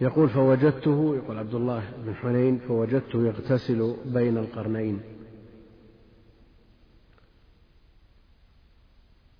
يقول 0.00 0.28
فوجدته 0.28 1.16
يقول 1.16 1.38
عبد 1.38 1.54
الله 1.54 1.92
بن 1.98 2.14
حنين 2.14 2.58
فوجدته 2.58 3.26
يغتسل 3.26 3.96
بين 4.04 4.38
القرنين. 4.38 5.00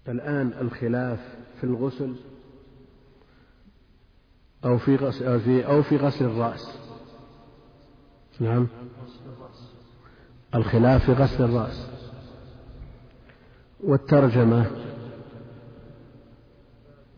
الآن 0.09 0.53
الخلاف 0.61 1.39
في 1.61 1.65
الغسل 1.65 2.15
أو 4.65 4.79
في 4.79 4.97
غسل 4.97 5.25
أو 5.25 5.39
في, 5.39 5.67
أو 5.67 5.83
في 5.83 5.97
غسل 5.97 6.25
الرأس. 6.25 6.79
نعم. 8.41 8.69
الخلاف 10.55 11.05
في 11.05 11.13
غسل 11.13 11.45
الرأس. 11.45 11.91
والترجمة 13.81 14.71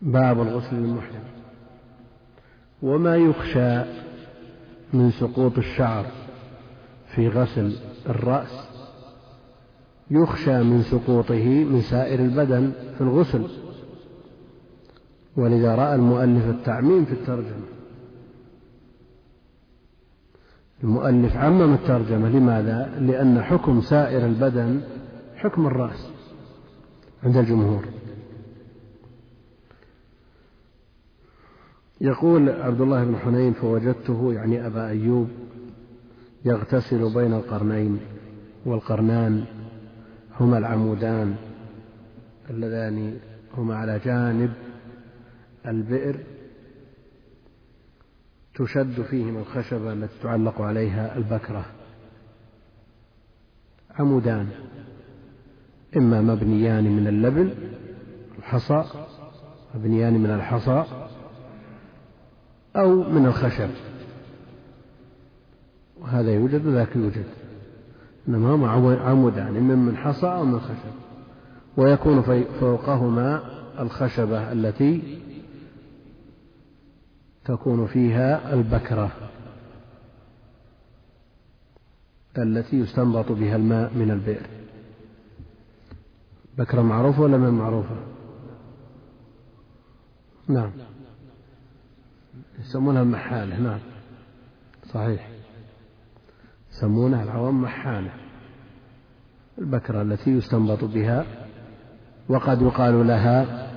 باب 0.01 0.41
الغسل 0.41 0.75
للمحرم 0.75 1.42
وما 2.83 3.15
يخشى 3.15 3.81
من 4.93 5.11
سقوط 5.11 5.57
الشعر 5.57 6.05
في 7.15 7.27
غسل 7.27 7.77
الرأس. 8.09 8.69
يخشى 10.11 10.63
من 10.63 10.81
سقوطه 10.81 11.63
من 11.63 11.81
سائر 11.81 12.19
البدن 12.19 12.71
في 12.95 13.01
الغسل. 13.01 13.47
ولذا 15.37 15.75
رأى 15.75 15.95
المؤلف 15.95 16.49
التعميم 16.49 17.05
في 17.05 17.13
الترجمة. 17.13 17.65
المؤلف 20.83 21.37
عمم 21.37 21.73
الترجمة. 21.73 22.29
لماذا؟ 22.29 22.99
لأن 22.99 23.41
حكم 23.41 23.81
سائر 23.81 24.25
البدن 24.25 24.81
حكم 25.35 25.67
الرأس 25.67 26.09
عند 27.23 27.37
الجمهور. 27.37 28.02
يقول 32.01 32.49
عبد 32.49 32.81
الله 32.81 33.03
بن 33.03 33.15
حنين 33.17 33.53
فوجدته 33.53 34.33
يعني 34.33 34.67
أبا 34.67 34.87
أيوب 34.87 35.29
يغتسل 36.45 37.13
بين 37.13 37.33
القرنين 37.33 37.99
والقرنان 38.65 39.45
هما 40.39 40.57
العمودان 40.57 41.35
اللذان 42.49 43.19
هما 43.57 43.75
على 43.75 43.99
جانب 43.99 44.53
البئر 45.65 46.19
تشد 48.55 49.01
فيهما 49.01 49.39
الخشبة 49.39 49.93
التي 49.93 50.13
تعلق 50.23 50.61
عليها 50.61 51.17
البكرة. 51.17 51.65
عمودان 53.99 54.47
إما 55.97 56.21
مبنيان 56.21 56.83
من 56.83 57.07
اللبن 57.07 57.49
الحصى 58.39 58.83
مبنيان 59.75 60.13
من 60.13 60.29
الحصى 60.29 60.85
أو 62.75 63.03
من 63.03 63.25
الخشب. 63.25 63.69
وهذا 66.01 66.31
يوجد 66.31 66.65
وذاك 66.65 66.95
يوجد. 66.95 67.25
إنما 68.27 68.55
هما 68.55 68.97
عمودان 68.99 69.57
إما 69.57 69.75
من 69.75 69.97
حصى 69.97 70.27
أو 70.27 70.45
من 70.45 70.59
خشب. 70.59 70.93
ويكون 71.77 72.21
فوقهما 72.59 73.41
الخشبة 73.79 74.51
التي 74.51 75.19
تكون 77.45 77.87
فيها 77.87 78.53
البكرة. 78.53 79.11
التي 82.37 82.79
يستنبط 82.79 83.31
بها 83.31 83.55
الماء 83.55 83.93
من 83.93 84.11
البئر. 84.11 84.47
بكرة 86.57 86.81
معروفة 86.81 87.21
ولا 87.21 87.37
من 87.37 87.49
معروفة؟ 87.49 87.95
نعم. 90.47 90.71
يسمونها 92.59 93.01
المحالة 93.01 93.59
نعم. 93.59 93.79
صحيح. 94.85 95.29
يسمونها 96.71 97.23
العوام 97.23 97.61
محالة. 97.61 98.13
البكرة 99.57 100.01
التي 100.01 100.31
يستنبط 100.31 100.83
بها 100.83 101.25
وقد 102.29 102.61
يقال 102.61 103.07
لها 103.07 103.69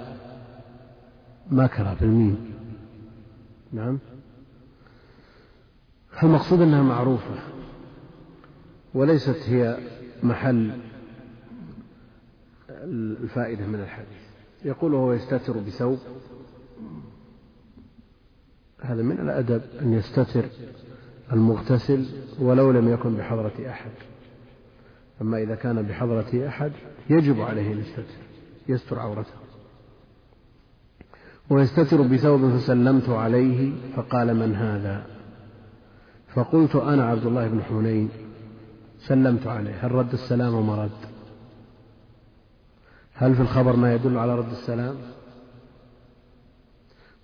مكرة 1.51 1.97
بالميم. 2.01 2.55
نعم. 3.73 3.99
المقصود 6.23 6.61
أنها 6.61 6.83
معروفة 6.83 7.35
وليست 8.95 9.49
هي 9.49 9.79
محل 10.23 10.81
الفائدة 12.71 13.67
من 13.67 13.81
الحديث. 13.81 14.27
يقول 14.65 14.95
وهو 14.95 15.13
يستتر 15.13 15.59
بثوب. 15.59 15.99
هذا 18.81 19.03
من 19.03 19.21
الأدب 19.21 19.63
أن 19.81 19.93
يستتر 19.93 20.45
المغتسل 21.33 22.07
ولو 22.39 22.71
لم 22.71 22.93
يكن 22.93 23.17
بحضرة 23.17 23.53
أحد. 23.69 23.91
أما 25.21 25.39
إذا 25.39 25.55
كان 25.55 25.83
بحضرة 25.83 26.49
أحد 26.49 26.73
يجب 27.11 27.41
عليه 27.41 27.73
أن 27.73 27.79
يستتر 27.79 28.15
يستر 28.69 28.99
عورته. 28.99 29.47
ويستتر 31.51 32.03
بثوب 32.03 32.51
فسلمت 32.51 33.09
عليه 33.09 33.73
فقال 33.97 34.37
من 34.37 34.55
هذا؟ 34.55 35.07
فقلت 36.35 36.77
أنا 36.77 37.05
عبد 37.05 37.27
الله 37.27 37.49
بن 37.49 37.63
حنين. 37.63 38.09
سلمت 38.99 39.47
عليه. 39.47 39.87
هل 39.87 39.93
رد 39.93 40.13
السلام 40.13 40.55
وما 40.55 40.85
رد؟ 40.85 41.17
هل 43.15 43.35
في 43.35 43.43
الخبر 43.43 43.77
ما 43.77 43.95
يدل 43.95 44.19
على 44.19 44.39
رد 44.39 44.51
السلام؟ 44.51 44.97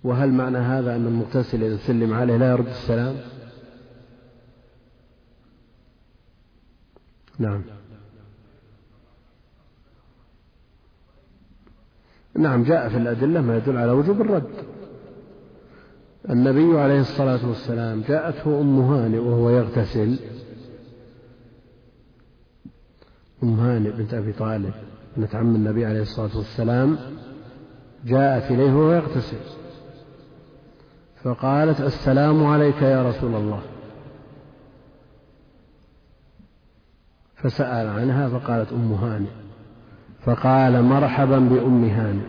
وهل 0.03 0.31
معنى 0.31 0.57
هذا 0.57 0.95
أن 0.95 1.07
المغتسل 1.07 1.63
إذا 1.63 1.77
سلم 1.77 2.13
عليه 2.13 2.37
لا 2.37 2.51
يرد 2.51 2.67
السلام؟ 2.67 3.15
نعم. 7.39 7.61
نعم 12.35 12.63
جاء 12.63 12.89
في 12.89 12.97
الأدلة 12.97 13.41
ما 13.41 13.57
يدل 13.57 13.77
على 13.77 13.91
وجوب 13.91 14.21
الرد. 14.21 14.51
النبي 16.29 16.79
عليه 16.79 16.99
الصلاة 16.99 17.47
والسلام 17.47 18.01
جاءته 18.01 18.61
أم 18.61 18.79
هانئ 18.79 19.17
وهو 19.17 19.49
يغتسل. 19.49 20.19
أم 23.43 23.59
هانئ 23.59 23.91
بنت 23.91 24.13
أبي 24.13 24.33
طالب 24.33 24.73
ابنة 25.13 25.29
عم 25.33 25.55
النبي 25.55 25.85
عليه 25.85 26.01
الصلاة 26.01 26.37
والسلام 26.37 26.97
جاءت 28.05 28.51
إليه 28.51 28.73
وهو 28.73 28.91
يغتسل. 28.91 29.62
فقالت 31.23 31.81
السلام 31.81 32.45
عليك 32.45 32.81
يا 32.81 33.09
رسول 33.09 33.35
الله. 33.35 33.61
فسأل 37.43 37.87
عنها 37.87 38.29
فقالت 38.29 38.73
أم 38.73 38.93
هانئ 38.93 39.29
فقال 40.21 40.83
مرحبا 40.83 41.39
بأم 41.39 41.83
هانئ 41.83 42.25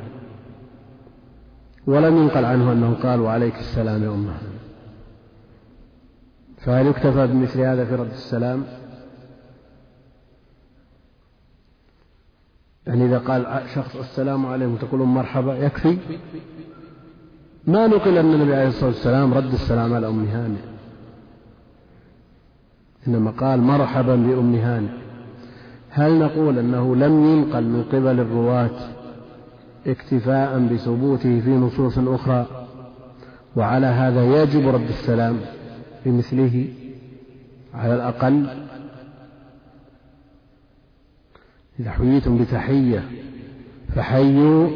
ولم 1.87 2.17
ينقل 2.17 2.45
عنه 2.45 2.73
أنه 2.73 2.95
قال 2.95 3.21
وعليك 3.21 3.55
السلام 3.55 4.03
يا 4.03 4.09
أم 4.09 4.27
هانئ 4.27 4.55
فهل 6.59 6.87
يكتفى 6.87 7.27
بمثل 7.27 7.61
هذا 7.61 7.85
في 7.85 7.95
رد 7.95 8.11
السلام؟ 8.11 8.65
يعني 12.87 13.05
إذا 13.05 13.19
قال 13.19 13.63
شخص 13.75 13.97
السلام 13.97 14.47
عليكم 14.47 14.77
تقولون 14.77 15.09
مرحبا 15.09 15.57
يكفي؟ 15.57 15.99
ما 17.67 17.87
نقل 17.87 18.19
أن 18.19 18.35
النبي 18.35 18.55
عليه 18.55 18.69
الصلاة 18.69 18.87
والسلام 18.87 19.35
رد 19.35 19.53
السلام 19.53 19.95
على 19.95 20.09
أم 20.09 20.25
هانئ. 20.25 20.61
إنما 23.09 23.31
قال 23.31 23.61
مرحبا 23.61 24.17
بأم 24.17 24.55
هانئ. 24.55 24.91
هل 25.91 26.19
نقول 26.19 26.59
أنه 26.59 26.97
لم 26.97 27.25
ينقل 27.25 27.65
من 27.65 27.85
قبل 27.93 28.21
الرواة 28.21 28.71
اكتفاء 29.87 30.59
بثبوته 30.59 31.41
في 31.41 31.51
نصوص 31.51 31.99
أخرى؟ 31.99 32.67
وعلى 33.57 33.87
هذا 33.87 34.43
يجب 34.43 34.69
رد 34.69 34.89
السلام 34.89 35.41
بمثله 36.07 36.69
على 37.75 37.95
الأقل؟ 37.95 38.47
إذا 41.81 41.91
حييتم 41.91 42.39
بتحية 42.39 43.05
فحيوا 43.95 44.69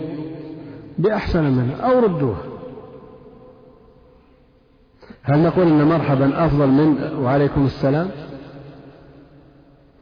بأحسن 0.98 1.44
منها 1.44 1.76
أو 1.76 1.98
ردوها. 1.98 2.47
هل 5.28 5.42
نقول 5.42 5.66
أن 5.66 5.84
مرحبا 5.84 6.46
أفضل 6.46 6.68
من 6.68 7.14
وعليكم 7.18 7.66
السلام؟ 7.66 8.10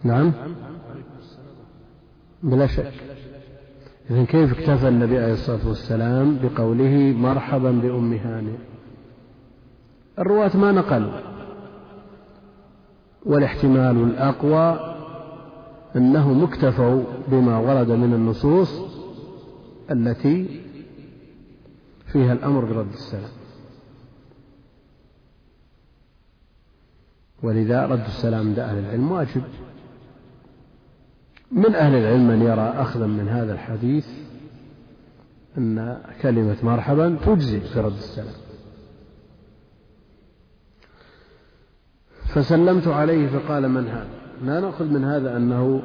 نعم. 0.04 0.32
بلا 2.42 2.66
شك. 2.66 2.92
إذن 4.10 4.26
كيف 4.26 4.58
اكتفى 4.58 4.88
النبي 4.88 5.18
عليه 5.18 5.32
الصلاة 5.32 5.68
والسلام 5.68 6.38
بقوله 6.42 7.14
مرحبا 7.18 7.70
بأم 7.70 8.12
هانئ؟ 8.12 8.56
الرواة 10.18 10.56
ما 10.56 10.72
نقلوا. 10.72 11.20
والاحتمال 13.26 13.96
الأقوى 13.96 14.94
أنهم 15.96 16.44
اكتفوا 16.44 17.02
بما 17.28 17.58
ورد 17.58 17.90
من 17.90 18.14
النصوص 18.14 18.80
التي 19.90 20.60
فيها 22.12 22.32
الأمر 22.32 22.64
برد 22.64 22.92
السلام. 22.92 23.45
ولذا 27.42 27.86
رد 27.86 28.04
السلام 28.04 28.48
عند 28.48 28.58
أهل 28.58 28.78
العلم 28.78 29.12
واجب. 29.12 29.42
من 31.50 31.74
أهل 31.74 31.94
العلم 31.94 32.28
من 32.28 32.42
يرى 32.42 32.74
أخذا 32.82 33.06
من 33.06 33.28
هذا 33.28 33.52
الحديث 33.52 34.06
أن 35.58 36.02
كلمة 36.22 36.56
مرحبا 36.62 37.18
تجزي 37.26 37.60
في 37.60 37.80
رد 37.80 37.96
السلام. 37.96 38.34
فسلمت 42.34 42.88
عليه 42.88 43.28
فقال 43.28 43.68
من 43.68 43.88
هذا؟ 43.88 44.08
لا 44.42 44.60
نأخذ 44.60 44.84
من 44.84 45.04
هذا 45.04 45.36
أنه 45.36 45.82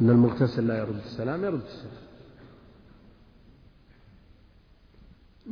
أن 0.00 0.10
المغتسل 0.10 0.66
لا 0.66 0.78
يرد 0.78 0.96
السلام 0.96 1.44
يرد 1.44 1.62
السلام. 1.62 2.08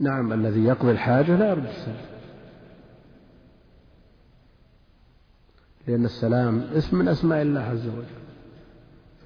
نعم 0.00 0.32
الذي 0.32 0.64
يقضي 0.64 0.90
الحاجة 0.90 1.36
لا 1.36 1.50
يرد 1.50 1.66
السلام. 1.66 2.15
لأن 5.87 6.05
السلام 6.05 6.61
اسم 6.61 6.99
من 6.99 7.09
أسماء 7.09 7.43
الله 7.43 7.61
عز 7.61 7.87
وجل. 7.87 8.05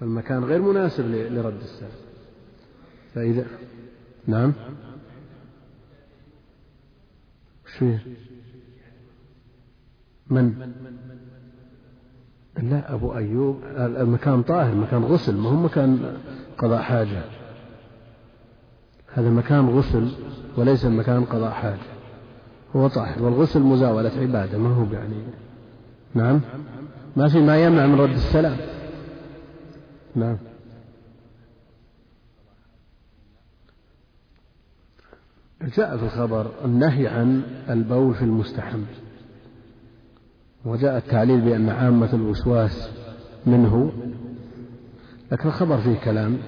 فالمكان 0.01 0.45
غير 0.45 0.63
مناسب 0.63 1.05
لرد 1.07 1.61
السلام. 1.61 1.91
فإذا 3.15 3.47
نعم. 4.27 4.53
شو 7.79 7.95
من؟ 10.31 10.73
لا 12.63 12.95
أبو 12.95 13.15
أيوب. 13.15 13.61
المكان 13.77 14.43
طاهر 14.43 14.75
مكان 14.75 15.05
غسل 15.05 15.37
ما 15.37 15.49
هو 15.51 15.55
مكان 15.55 16.17
قضاء 16.59 16.83
حاجة. 16.83 17.25
هذا 19.13 19.31
مكان 19.31 19.69
غسل 19.69 20.09
وليس 20.57 20.85
مكان 20.85 21.25
قضاء 21.25 21.51
حاجة. 21.51 21.91
هو 22.77 22.89
طاهر 22.89 23.23
والغسل 23.23 23.61
مزاولة 23.61 24.21
عبادة 24.21 24.59
ما 24.59 24.75
هو 24.75 24.93
يعني 24.93 25.23
نعم. 26.15 26.41
ما 27.17 27.29
في 27.29 27.41
ما 27.41 27.65
يمنع 27.65 27.87
من 27.87 28.01
رد 28.01 28.11
السلام. 28.11 28.57
نعم. 30.15 30.37
جاء 35.77 35.97
في 35.97 36.03
الخبر 36.03 36.51
النهي 36.65 37.09
عن 37.09 37.43
البول 37.71 38.15
في 38.15 38.23
المستحم. 38.23 38.81
وجاء 40.65 40.97
التعليل 40.97 41.41
بأن 41.41 41.69
عامة 41.69 42.13
الوسواس 42.13 42.91
منه. 43.47 43.93
لكن 45.33 45.49
الخبر 45.49 45.79
فيه 45.79 45.95
كلام. 45.95 46.39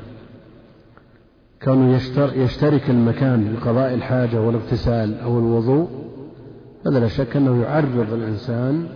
كونه 1.65 2.01
يشترك 2.35 2.91
المكان 2.91 3.55
لقضاء 3.55 3.95
الحاجة 3.95 4.41
والاغتسال 4.41 5.21
أو 5.21 5.39
الوضوء 5.39 5.89
هذا 6.87 7.01
لا 7.01 7.09
شك 7.09 7.37
أنه 7.37 7.63
يعرض 7.63 8.13
الإنسان 8.13 8.89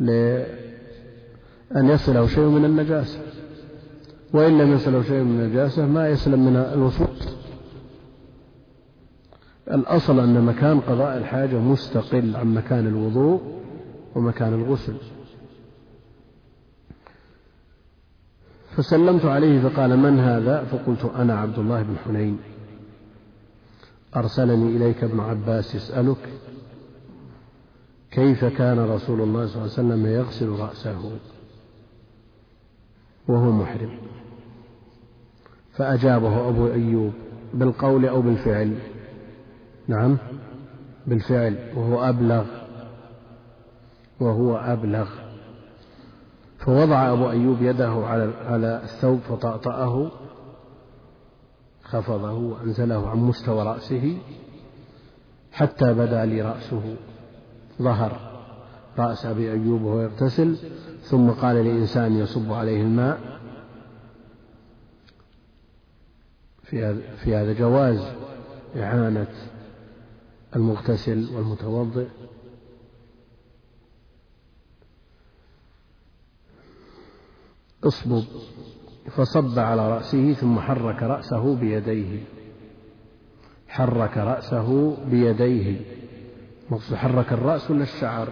لأن 0.00 1.88
يصله 1.88 2.26
شيء 2.26 2.44
من 2.44 2.64
النجاسة. 2.64 3.18
وإن 4.32 4.58
لم 4.58 4.72
يصله 4.72 5.02
شيء 5.02 5.22
من 5.22 5.40
النجاسة 5.40 5.86
ما 5.86 6.08
يسلم 6.08 6.46
من 6.46 6.56
الوصول. 6.56 7.08
الأصل 9.70 10.20
أن 10.20 10.44
مكان 10.44 10.80
قضاء 10.80 11.16
الحاجة 11.18 11.58
مستقل 11.58 12.36
عن 12.36 12.54
مكان 12.54 12.86
الوضوء 12.86 13.40
ومكان 14.14 14.54
الغسل. 14.54 14.94
فسلمت 18.76 19.24
عليه 19.24 19.68
فقال 19.68 19.96
من 19.98 20.18
هذا؟ 20.18 20.64
فقلت 20.64 21.04
أنا 21.16 21.38
عبد 21.38 21.58
الله 21.58 21.82
بن 21.82 21.96
حنين. 22.04 22.38
أرسلني 24.16 24.76
إليك 24.76 25.04
ابن 25.04 25.20
عباس 25.20 25.74
يسألك. 25.74 26.28
كيف 28.14 28.44
كان 28.44 28.78
رسول 28.78 29.20
الله 29.20 29.46
صلى 29.46 29.54
الله 29.54 29.62
عليه 29.62 29.72
وسلم 29.72 30.06
يغسل 30.06 30.48
رأسه 30.48 31.18
وهو 33.28 33.50
محرم؟ 33.50 33.98
فأجابه 35.72 36.48
أبو 36.48 36.66
أيوب 36.66 37.12
بالقول 37.54 38.06
أو 38.06 38.22
بالفعل. 38.22 38.78
نعم 39.88 40.18
بالفعل. 41.06 41.72
وهو 41.76 42.08
أبلغ 42.08 42.44
وهو 44.20 44.56
أبلغ. 44.56 45.08
فوضع 46.58 47.12
أبو 47.12 47.30
أيوب 47.30 47.62
يده 47.62 47.92
على 47.92 48.32
على 48.46 48.82
الثوب 48.82 49.18
فطأطأه 49.18 50.10
خفضه 51.82 52.32
وأنزله 52.32 53.08
عن 53.08 53.18
مستوى 53.18 53.62
رأسه 53.62 54.18
حتى 55.52 55.94
بدا 55.94 56.24
لي 56.24 56.42
رأسه 56.42 56.96
ظهر. 57.82 58.34
رأس 58.98 59.26
أبي 59.26 59.52
أيوب 59.52 59.82
وهو 59.82 60.00
يغتسل 60.00 60.56
ثم 61.02 61.30
قال 61.30 61.56
لإنسان 61.56 62.18
يصب 62.18 62.52
عليه 62.52 62.82
الماء. 62.82 63.34
في 66.62 67.34
هذا 67.34 67.52
جواز 67.52 68.14
إعانة 68.76 69.34
المغتسل 70.56 71.34
والمتوضئ. 71.34 72.06
اصبب. 77.84 78.24
فصب 79.10 79.58
على 79.58 79.90
رأسه 79.96 80.32
ثم 80.32 80.60
حرك 80.60 81.02
رأسه 81.02 81.56
بيديه. 81.56 82.24
حرك 83.68 84.18
رأسه 84.18 84.96
بيديه. 85.10 85.93
مقصود 86.70 86.96
حرك 86.96 87.32
الرأس 87.32 87.70
ولا 87.70 87.82
الشعر؟ 87.82 88.28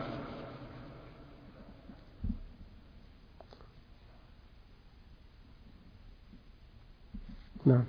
نعم. 7.67 7.85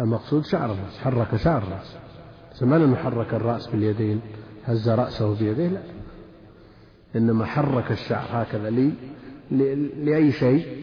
المقصود 0.00 0.44
شعر 0.44 0.72
الرأس 0.72 0.98
حرك 0.98 1.36
شعر 1.36 1.62
الرأس. 1.62 1.96
ما 2.62 2.76
أنه 2.76 2.96
حرك 2.96 3.34
الرأس 3.34 3.66
باليدين 3.66 4.20
هز 4.64 4.88
رأسه 4.88 5.38
بيديه 5.38 5.68
لا. 5.68 5.82
إنما 7.16 7.44
حرك 7.44 7.92
الشعر 7.92 8.42
هكذا 8.42 8.70
لي 8.70 8.92
لأي 10.04 10.32
شيء. 10.32 10.80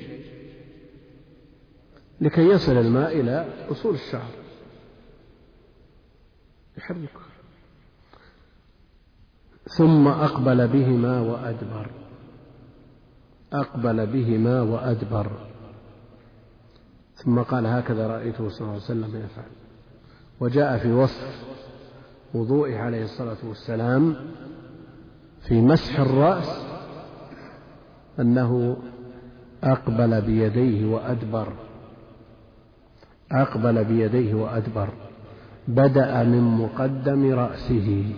لكي 2.21 2.41
يصل 2.41 2.71
الماء 2.71 3.19
إلى 3.19 3.67
أصول 3.71 3.93
الشعر. 3.93 4.31
يحركه. 6.77 7.26
ثم 9.67 10.07
أقبل 10.07 10.67
بهما 10.67 11.21
وأدبر. 11.21 11.89
أقبل 13.53 14.05
بهما 14.07 14.61
وأدبر. 14.61 15.31
ثم 17.13 17.39
قال 17.39 17.65
هكذا 17.65 18.07
رأيته 18.07 18.49
صلى 18.49 18.61
الله 18.61 18.73
عليه 18.73 18.83
وسلم 18.83 19.15
يفعل. 19.15 19.51
وجاء 20.39 20.77
في 20.77 20.91
وصف 20.91 21.45
وضوئه 22.33 22.77
عليه 22.77 23.03
الصلاة 23.03 23.37
والسلام 23.43 24.15
في 25.41 25.61
مسح 25.61 25.99
الرأس 25.99 26.65
أنه 28.19 28.77
أقبل 29.63 30.21
بيديه 30.21 30.85
وأدبر. 30.85 31.53
أقبل 33.31 33.83
بيديه 33.83 34.33
وأدبر. 34.33 34.89
بدأ 35.67 36.23
من 36.23 36.41
مقدم 36.41 37.33
رأسه. 37.33 38.15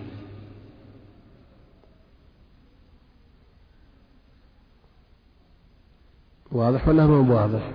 واضح 6.52 6.88
ولا 6.88 7.06
ما 7.06 7.34
واضح؟ 7.34 7.72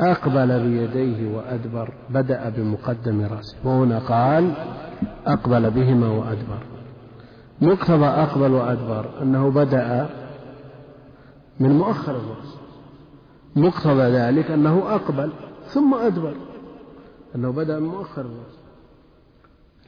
أقبل 0.00 0.62
بيديه 0.62 1.36
وأدبر 1.36 1.94
بدأ 2.10 2.48
بمقدم 2.48 3.20
رأسه. 3.20 3.56
وهنا 3.64 3.98
قال 3.98 4.54
أقبل 5.26 5.70
بهما 5.70 6.08
وأدبر. 6.08 6.58
مقتضى 7.60 8.04
أقبل 8.04 8.52
وأدبر 8.52 9.22
أنه 9.22 9.50
بدأ 9.50 10.08
من 11.60 11.70
مؤخر 11.70 12.16
الرأس. 12.16 12.56
مقتضى 13.56 14.02
ذلك 14.02 14.50
أنه 14.50 14.94
أقبل 14.94 15.32
ثم 15.66 15.94
أدبر. 15.94 16.36
أنه 17.34 17.52
بدأ 17.52 17.80
من 17.80 17.86
مؤخر 17.86 18.20
الرأس. 18.20 18.58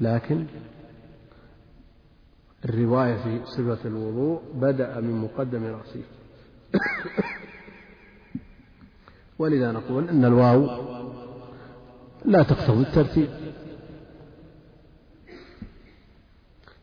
لكن 0.01 0.47
الرواية 2.65 3.17
في 3.17 3.41
صفة 3.45 3.89
الوضوء 3.89 4.41
بدأ 4.55 5.01
من 5.01 5.21
مقدم 5.21 5.65
رأسه. 5.65 6.03
ولذا 9.38 9.73
نقول 9.73 10.09
أن 10.09 10.25
الواو 10.25 10.69
لا 12.25 12.43
تقتضي 12.43 12.83
الترتيب. 12.83 13.28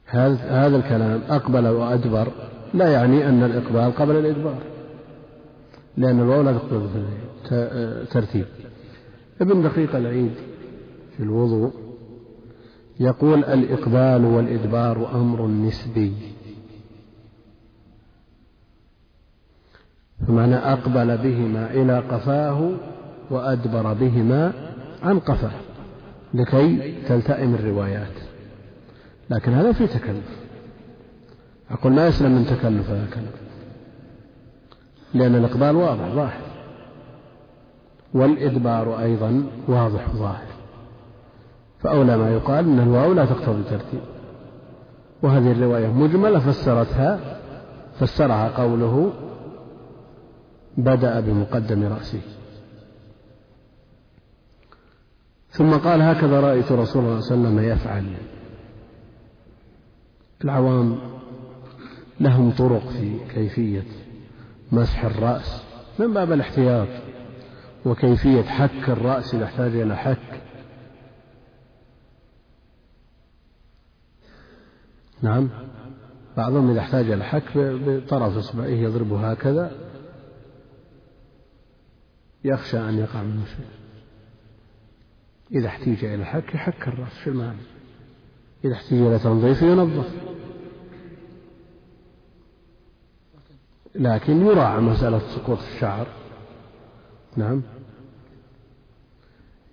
هذا 0.06 0.78
الكلام 0.78 1.22
أقبل 1.30 1.68
وأدبر 1.68 2.32
لا 2.74 2.92
يعني 2.92 3.30
أن 3.30 3.44
الإقبال 3.44 3.96
قبل 3.96 4.16
الإدبار 4.16 4.62
لأن 5.98 6.20
الواو 6.20 6.42
لا 6.42 6.54
تقتضي 6.54 6.88
الترتيب. 7.52 8.46
ابن 9.42 9.62
دقيق 9.62 9.96
العيد 9.96 10.34
في 11.18 11.24
الوضوء 11.24 11.74
يقول 13.00 13.44
الإقبال 13.44 14.26
والإدبار 14.26 15.16
أمر 15.16 15.48
نسبي. 15.48 16.14
فمعنى 20.28 20.56
أقبل 20.56 21.18
بهما 21.18 21.72
إلى 21.72 22.00
قفاه 22.00 22.72
وأدبر 23.30 23.94
بهما 23.94 24.54
عن 25.04 25.20
قفاه 25.20 25.52
لكي 26.34 26.96
تلتئم 27.08 27.56
الروايات. 27.56 28.14
لكن 29.30 29.54
هذا 29.54 29.72
في 29.72 29.88
تكلف. 29.88 30.44
أقول 31.72 31.94
ما 31.94 32.08
يسلم 32.08 32.32
من 32.32 32.46
تكلف 32.46 32.90
هذا 32.90 33.04
الكلام. 33.04 33.32
لأن 35.14 35.36
الإقبال 35.36 35.76
واضح 35.76 36.08
ظاهر. 36.08 36.42
والإدبار 38.14 39.00
أيضا 39.00 39.44
واضح 39.68 40.10
ظاهر. 40.10 40.46
فأولى 41.80 42.18
ما 42.18 42.30
يقال 42.30 42.66
أن 42.66 42.80
الواو 42.80 43.14
لا 43.14 43.26
تقتضي 43.26 43.60
الترتيب. 43.60 44.02
وهذه 45.22 45.52
الرواية 45.52 45.88
مجملة 45.88 46.40
فسرتها 46.40 47.20
فسرها 48.00 48.48
قوله 48.48 49.14
بدأ 50.78 51.20
بمقدم 51.20 51.84
رأسه. 51.84 52.22
ثم 55.50 55.74
قال 55.74 56.02
هكذا 56.02 56.40
رأيت 56.40 56.72
رسول 56.72 57.04
الله 57.06 57.20
صلى 57.20 57.36
الله 57.38 57.48
عليه 57.50 57.58
وسلم 57.58 57.60
يفعل. 57.60 58.14
العوام 60.44 61.00
لهم 62.20 62.52
طرق 62.52 62.88
في 62.88 63.20
كيفية 63.34 63.84
مسح 64.72 65.06
الرأس 65.06 65.64
من 66.00 66.14
باب 66.14 66.32
الاحتياط 66.32 66.88
وكيفية 67.86 68.42
حك 68.44 68.90
الرأس 68.90 69.36
إذا 69.36 69.46
احتاج 69.46 69.76
إلى 69.76 69.98
حك. 69.98 70.42
نعم 75.22 75.50
بعضهم 76.38 76.72
إذا 76.72 76.80
احتاج 76.80 77.12
إلى 77.12 77.24
حك 77.24 77.58
بطرف 77.58 78.38
إصبعه 78.38 78.66
يضربه 78.66 79.32
هكذا 79.32 79.72
يخشى 82.44 82.80
أن 82.80 83.00
يقع 83.00 83.24
منه 83.24 83.46
شيء 83.46 83.66
إذا 85.52 85.68
احتيج 85.68 86.06
إلى 86.06 86.26
حك 86.26 86.56
يحك 86.56 86.88
الرأس 86.88 87.14
في 87.14 87.28
المعنى 87.30 87.62
إذا 88.66 88.74
احتيج 88.74 89.02
إلى 89.02 89.20
تنظيف 89.20 89.62
ينظف. 89.62 90.14
لكن 93.96 94.46
يراعى 94.46 94.82
مسألة 94.82 95.20
سقوط 95.20 95.60
الشعر. 95.60 96.08
نعم. 97.38 97.62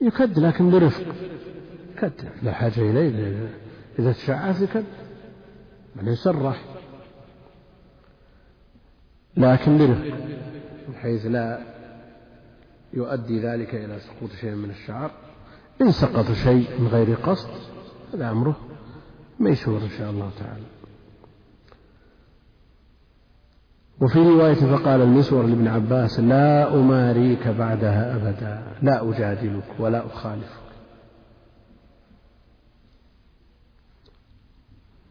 يكد 0.00 0.38
لكن 0.38 0.70
برفق. 0.70 1.14
كد 1.98 2.12
لا 2.42 2.52
حاجة 2.52 2.80
إليه. 2.80 3.48
إذا 3.98 4.12
تشعث 4.12 4.62
يكد. 4.62 4.84
من 5.96 6.08
يسرح. 6.08 6.64
لكن 9.36 9.78
برفق. 9.78 10.16
بحيث 10.88 11.26
لا 11.26 11.79
يؤدي 12.92 13.40
ذلك 13.40 13.75
إلى 13.75 14.00
سقوط 14.00 14.30
شيء 14.30 14.54
من 14.54 14.70
الشعر. 14.70 15.11
إن 15.82 15.92
سقط 15.92 16.32
شيء 16.32 16.80
من 16.80 16.88
غير 16.88 17.14
قصد 17.14 17.50
هذا 18.14 18.30
أمره 18.30 18.56
ميسور 19.40 19.82
إن 19.82 19.90
شاء 19.99 20.11
الله 20.11 20.30
تعالى. 20.38 20.64
وفي 24.00 24.18
رواية 24.18 24.54
فقال 24.54 25.00
المسور 25.00 25.47
لابن 25.47 25.68
عباس 25.68 26.20
لا 26.20 26.75
أماريك 26.75 27.49
بعدها 27.49 28.16
أبدا 28.16 28.76
لا 28.82 29.11
أجادلك 29.11 29.64
ولا 29.78 30.06
أخالفك. 30.06 30.61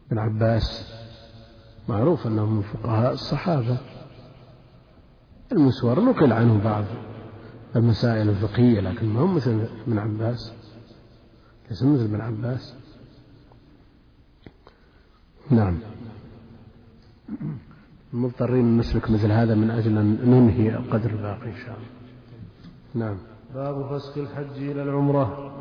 ابن 0.06 0.18
عباس 0.18 0.92
معروف 1.88 2.26
أنه 2.26 2.46
من 2.46 2.62
فقهاء 2.62 3.12
الصحابة. 3.12 3.78
المسور 5.52 6.04
نقل 6.04 6.32
عنه 6.32 6.64
بعض. 6.64 6.84
المسائل 7.76 8.28
الفقهية 8.28 8.80
لكن 8.80 9.06
ما 9.06 9.20
هو 9.20 9.26
مثل 9.26 9.66
ابن 9.86 9.98
عباس. 9.98 10.52
ليس 11.70 11.82
مثل 11.82 12.04
ابن 12.04 12.20
عباس. 12.20 12.74
نعم. 15.50 15.78
مضطرين 18.12 18.78
نسلك 18.78 19.10
مثل 19.10 19.32
هذا 19.32 19.54
من 19.54 19.70
أجل 19.70 19.98
أن 19.98 20.18
ننهي 20.24 20.76
القدر 20.76 21.10
الباقي 21.10 21.48
إن 21.50 21.56
شاء 21.56 21.76
الله. 21.76 23.06
نعم. 23.06 23.16
باب 23.54 23.98
فسق 23.98 24.18
الحج 24.18 24.56
إلى 24.70 24.82
العمرة. 24.82 25.52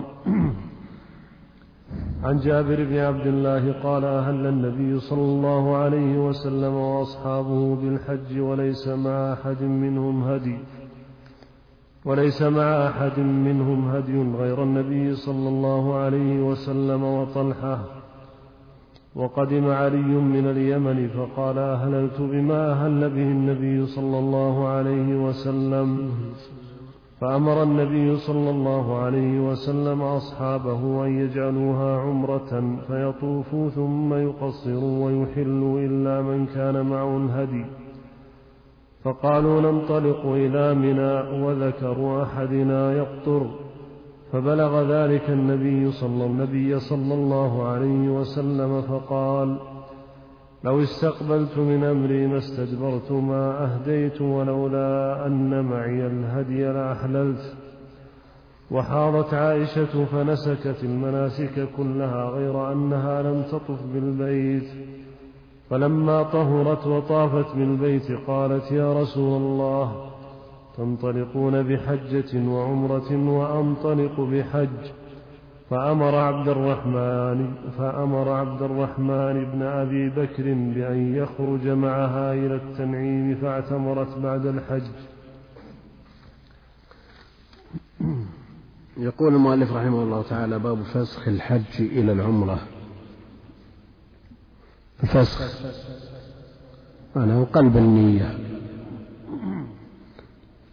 عن 2.23 2.39
جابر 2.39 2.83
بن 2.83 2.97
عبد 2.97 3.27
الله 3.27 3.81
قال 3.83 4.05
أهل 4.05 4.45
النبي 4.45 4.99
صلى 4.99 5.21
الله 5.21 5.75
عليه 5.77 6.27
وسلم 6.27 6.73
وأصحابه 6.73 7.75
بالحج 7.75 8.39
وليس 8.39 8.87
مع 8.87 9.33
أحد 9.33 9.63
منهم 9.63 10.23
هدي. 10.23 10.57
وليس 12.05 12.41
مع 12.41 12.87
أحد 12.87 13.19
منهم 13.19 13.89
هدي 13.89 14.21
غير 14.37 14.63
النبي 14.63 15.15
صلى 15.15 15.49
الله 15.49 15.95
عليه 15.95 16.41
وسلم 16.41 17.03
وطلحة. 17.03 17.79
وقدم 19.15 19.69
علي 19.69 19.97
من 20.07 20.45
اليمن 20.45 21.07
فقال 21.07 21.57
أهللت 21.57 22.21
بما 22.21 22.71
أهل 22.71 23.09
به 23.09 23.21
النبي 23.21 23.85
صلى 23.85 24.19
الله 24.19 24.67
عليه 24.67 25.25
وسلم. 25.25 26.11
فأمر 27.21 27.63
النبي 27.63 28.17
صلى 28.17 28.49
الله 28.49 28.97
عليه 28.97 29.39
وسلم 29.39 30.01
أصحابه 30.01 31.05
أن 31.05 31.19
يجعلوها 31.19 31.99
عمرة 31.99 32.77
فيطوفوا 32.87 33.69
ثم 33.69 34.13
يقصروا 34.13 35.05
ويحلوا 35.05 35.79
إلا 35.79 36.21
من 36.21 36.45
كان 36.45 36.85
معه 36.85 37.17
الهدي. 37.17 37.65
فقالوا 39.03 39.61
ننطلق 39.61 40.25
إلى 40.25 40.73
منى 40.73 41.43
وذكر 41.45 42.23
أحدنا 42.23 42.93
يقطر 42.93 43.49
فبلغ 44.31 44.81
ذلك 44.81 45.29
النبي 45.29 45.91
صلى 45.91 46.25
النبي 46.25 46.79
صلى 46.79 47.13
الله 47.13 47.67
عليه 47.67 48.09
وسلم 48.09 48.81
فقال 48.81 49.57
لو 50.63 50.83
استقبلت 50.83 51.57
من 51.57 51.83
أمري 51.83 52.27
ما 52.27 52.37
استدبرت 52.37 53.11
ما 53.11 53.63
أهديت 53.63 54.21
ولولا 54.21 55.25
أن 55.25 55.65
معي 55.65 56.07
الهدي 56.07 56.65
لأحللت. 56.65 57.55
وحاضت 58.71 59.33
عائشة 59.33 60.05
فنسكت 60.05 60.83
المناسك 60.83 61.67
كلها 61.77 62.25
غير 62.25 62.71
أنها 62.71 63.21
لم 63.21 63.43
تطف 63.43 63.83
بالبيت. 63.93 64.69
فلما 65.69 66.23
طهرت 66.23 66.87
وطافت 66.87 67.55
بالبيت 67.55 68.11
قالت 68.27 68.71
يا 68.71 69.01
رسول 69.01 69.41
الله 69.41 70.11
تنطلقون 70.77 71.63
بحجة 71.63 72.49
وعمرة 72.49 73.29
وأنطلق 73.29 74.21
بحج. 74.21 74.91
فأمر 75.69 76.15
عبد 76.15 76.47
الرحمن 76.47 77.53
فأمر 77.77 78.29
عبد 78.29 78.61
الرحمن 78.61 79.45
بن 79.45 79.61
أبي 79.61 80.09
بكر 80.09 80.43
بأن 80.43 81.15
يخرج 81.15 81.67
معها 81.67 82.33
إلى 82.33 82.55
التنعيم 82.55 83.35
فاعتمرت 83.41 84.17
بعد 84.17 84.45
الحج. 84.45 84.87
يقول 88.97 89.33
المؤلف 89.33 89.71
رحمه 89.71 90.03
الله 90.03 90.21
تعالى 90.21 90.59
باب 90.59 90.81
فسخ 90.81 91.27
الحج 91.27 91.81
إلى 91.81 92.11
العمرة. 92.11 92.59
الفسخ 95.03 95.41
معناه 97.15 97.43
قلب 97.43 97.77
النية. 97.77 98.39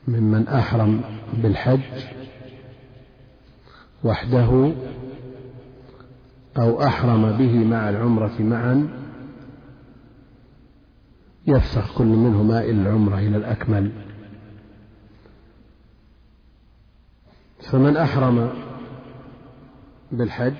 ممن 0.08 0.48
أحرم 0.48 1.00
بالحج 1.42 1.80
وحده 4.04 4.72
أو 6.58 6.82
أحرم 6.82 7.36
به 7.38 7.64
مع 7.64 7.88
العمرة 7.88 8.42
معا 8.42 8.88
يفسخ 11.46 11.98
كل 11.98 12.04
منهما 12.06 12.60
إلى 12.60 12.82
العمرة 12.82 13.18
إلى 13.18 13.36
الأكمل. 13.36 13.92
فمن 17.60 17.96
أحرم 17.96 18.50
بالحج 20.12 20.54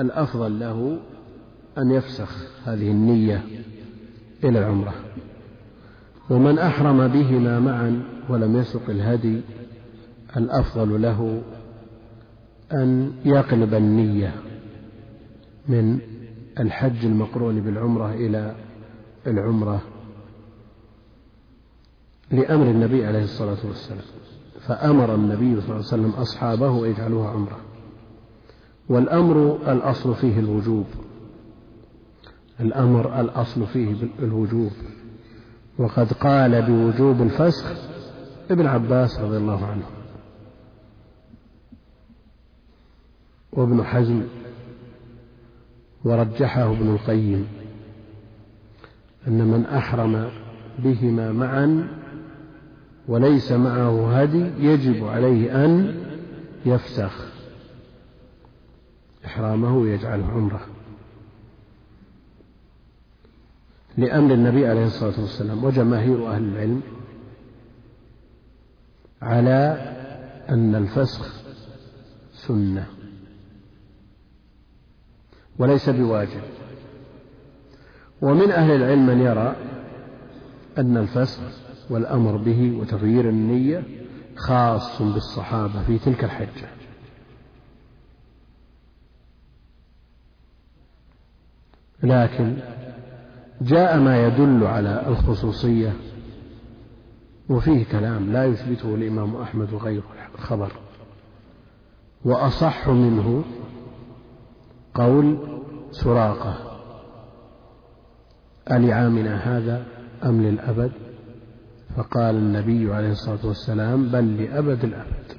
الأفضل 0.00 0.60
له 0.60 0.98
أن 1.78 1.90
يفسخ 1.90 2.46
هذه 2.64 2.90
النية 2.90 3.44
إلى 4.44 4.58
العمرة. 4.58 4.94
ومن 6.30 6.58
أحرم 6.58 7.08
بهما 7.08 7.60
معا 7.60 8.02
ولم 8.28 8.56
يسق 8.56 8.90
الهدي 8.90 9.40
الأفضل 10.36 11.02
له 11.02 11.42
أن 12.72 13.12
يقلب 13.24 13.74
النية 13.74 14.34
من 15.68 15.98
الحج 16.60 17.04
المقرون 17.04 17.60
بالعمرة 17.60 18.12
إلى 18.12 18.54
العمرة 19.26 19.80
لأمر 22.30 22.70
النبي 22.70 23.06
عليه 23.06 23.22
الصلاة 23.24 23.58
والسلام. 23.64 24.04
فأمر 24.60 25.14
النبي 25.14 25.60
صلى 25.60 25.64
الله 25.64 25.74
عليه 25.74 25.84
وسلم 25.84 26.10
أصحابه 26.10 26.86
يجعلوها 26.86 27.30
عمرة. 27.30 27.69
والأمر 28.90 29.58
الأصل 29.72 30.14
فيه 30.14 30.38
الوجوب. 30.38 30.86
الأمر 32.60 33.20
الأصل 33.20 33.66
فيه 33.66 34.08
الوجوب. 34.18 34.70
وقد 35.78 36.12
قال 36.12 36.62
بوجوب 36.62 37.22
الفسخ 37.22 37.72
ابن 38.50 38.66
عباس 38.66 39.20
رضي 39.20 39.36
الله 39.36 39.66
عنه. 39.66 39.84
وابن 43.52 43.82
حزم 43.84 44.22
ورجحه 46.04 46.70
ابن 46.70 46.88
القيم 46.94 47.46
أن 49.28 49.44
من 49.44 49.66
أحرم 49.66 50.30
بهما 50.78 51.32
معا 51.32 51.88
وليس 53.08 53.52
معه 53.52 54.20
هدي 54.20 54.50
يجب 54.58 55.04
عليه 55.04 55.64
أن 55.64 55.94
يفسخ. 56.66 57.39
إحرامه 59.24 59.76
ويجعله 59.76 60.26
عمرة. 60.26 60.60
لأمر 63.98 64.34
النبي 64.34 64.66
عليه 64.66 64.86
الصلاة 64.86 65.20
والسلام 65.20 65.64
وجماهير 65.64 66.28
أهل 66.28 66.44
العلم 66.44 66.82
على 69.22 69.94
أن 70.48 70.74
الفسخ 70.74 71.42
سنة 72.32 72.86
وليس 75.58 75.88
بواجب. 75.88 76.42
ومن 78.22 78.50
أهل 78.50 78.70
العلم 78.70 79.06
من 79.06 79.20
يرى 79.20 79.56
أن 80.78 80.96
الفسخ 80.96 81.40
والأمر 81.90 82.36
به 82.36 82.76
وتغيير 82.80 83.28
النية 83.28 83.82
خاص 84.36 85.02
بالصحابة 85.02 85.82
في 85.82 85.98
تلك 85.98 86.24
الحجة. 86.24 86.68
لكن 92.02 92.56
جاء 93.60 93.98
ما 93.98 94.26
يدل 94.26 94.66
على 94.66 95.04
الخصوصية 95.06 95.92
وفيه 97.48 97.84
كلام 97.84 98.32
لا 98.32 98.44
يثبته 98.44 98.94
الإمام 98.94 99.36
أحمد 99.36 99.72
وغيره 99.72 100.04
الخبر. 100.34 100.72
وأصح 102.24 102.88
منه 102.88 103.44
قول 104.94 105.38
سراقة 105.90 106.80
ألعامنا 108.70 109.36
هذا 109.36 109.86
أم 110.24 110.42
للأبد؟ 110.42 110.92
فقال 111.96 112.34
النبي 112.34 112.94
عليه 112.94 113.10
الصلاة 113.10 113.46
والسلام 113.46 114.08
بل 114.08 114.42
لأبد 114.42 114.84
الأبد. 114.84 115.32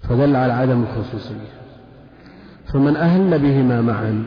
فدل 0.00 0.36
على 0.36 0.52
عدم 0.52 0.82
الخصوصية. 0.82 1.67
فمن 2.72 2.96
أهل 2.96 3.38
بهما 3.38 3.80
معا. 3.80 4.26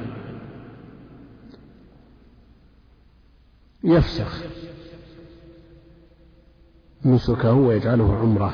يفسخ. 3.83 4.43
نسكه 7.05 7.53
ويجعله 7.53 8.17
عمرة. 8.17 8.53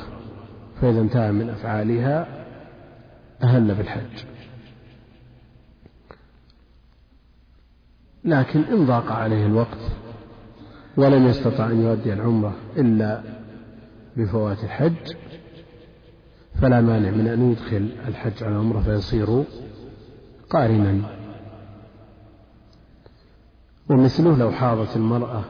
فإذا 0.80 1.00
انتهى 1.00 1.32
من 1.32 1.50
أفعالها 1.50 2.44
أهل 3.42 3.74
بالحج. 3.74 4.24
لكن 8.24 8.60
إن 8.60 8.86
ضاق 8.86 9.12
عليه 9.12 9.46
الوقت 9.46 9.78
ولم 10.96 11.26
يستطع 11.26 11.66
أن 11.66 11.82
يؤدي 11.82 12.12
العمرة 12.12 12.56
إلا 12.76 13.22
بفوات 14.16 14.64
الحج 14.64 15.16
فلا 16.54 16.80
مانع 16.80 17.10
من 17.10 17.28
أن 17.28 17.50
يدخل 17.52 17.88
الحج 18.08 18.42
على 18.42 18.52
العمرة 18.52 18.80
فيصير 18.80 19.44
قارنا. 20.50 21.00
ومثله 23.90 24.38
لو 24.38 24.50
حاضت 24.50 24.96
المرأة 24.96 25.44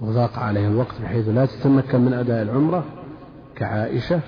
وضاق 0.00 0.38
عليها 0.38 0.68
الوقت 0.68 1.00
بحيث 1.02 1.28
لا 1.28 1.46
تتمكن 1.46 2.00
من 2.00 2.12
أداء 2.12 2.42
العمرة 2.42 2.84
كعائشة 3.56 4.20